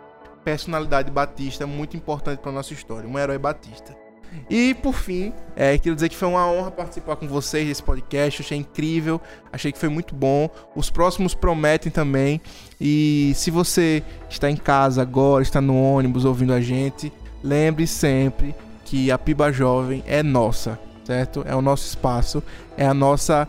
personalidade 0.44 1.12
batista 1.12 1.68
muito 1.68 1.96
importante 1.96 2.40
para 2.40 2.52
nossa 2.52 2.74
história, 2.74 3.08
um 3.08 3.18
herói 3.18 3.38
batista. 3.38 3.96
E 4.50 4.74
por 4.76 4.94
fim, 4.94 5.34
é, 5.56 5.78
quero 5.78 5.96
dizer 5.96 6.10
que 6.10 6.16
foi 6.16 6.28
uma 6.28 6.46
honra 6.50 6.72
participar 6.72 7.16
com 7.16 7.28
vocês 7.28 7.68
desse 7.68 7.82
podcast. 7.82 8.42
Achei 8.42 8.58
incrível, 8.58 9.20
achei 9.52 9.72
que 9.72 9.78
foi 9.78 9.90
muito 9.90 10.16
bom. 10.16 10.50
Os 10.76 10.90
próximos 10.90 11.34
prometem 11.34 11.92
também. 11.92 12.42
E 12.80 13.34
se 13.36 13.52
você 13.52 14.04
está 14.30 14.50
em 14.50 14.56
casa 14.56 15.02
agora, 15.02 15.42
está 15.42 15.60
no 15.60 15.82
ônibus 15.82 16.26
ouvindo 16.26 16.54
a 16.54 16.62
gente, 16.62 17.12
lembre 17.44 17.88
sempre 17.88 18.56
que 18.86 19.12
a 19.12 19.18
Piba 19.18 19.52
Jovem 19.52 20.04
é 20.08 20.24
nossa, 20.24 20.80
certo? 21.04 21.44
É 21.48 21.56
o 21.56 21.62
nosso 21.62 21.88
espaço, 21.88 22.44
é 22.78 22.86
a 22.86 22.94
nossa, 22.94 23.48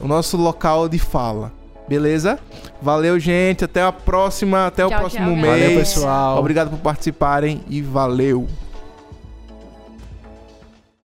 o 0.00 0.08
nosso 0.08 0.36
local 0.36 0.88
de 0.88 0.98
fala. 0.98 1.52
Beleza? 1.88 2.38
Valeu, 2.80 3.18
gente. 3.18 3.64
Até 3.64 3.82
a 3.82 3.92
próxima, 3.92 4.66
até 4.66 4.86
tchau, 4.86 4.96
o 4.96 5.00
próximo 5.00 5.26
tchau, 5.26 5.36
mês. 5.36 5.62
Valeu, 5.62 5.78
pessoal. 5.78 6.38
Obrigado 6.38 6.70
por 6.70 6.78
participarem 6.78 7.62
e 7.68 7.80
valeu. 7.82 8.46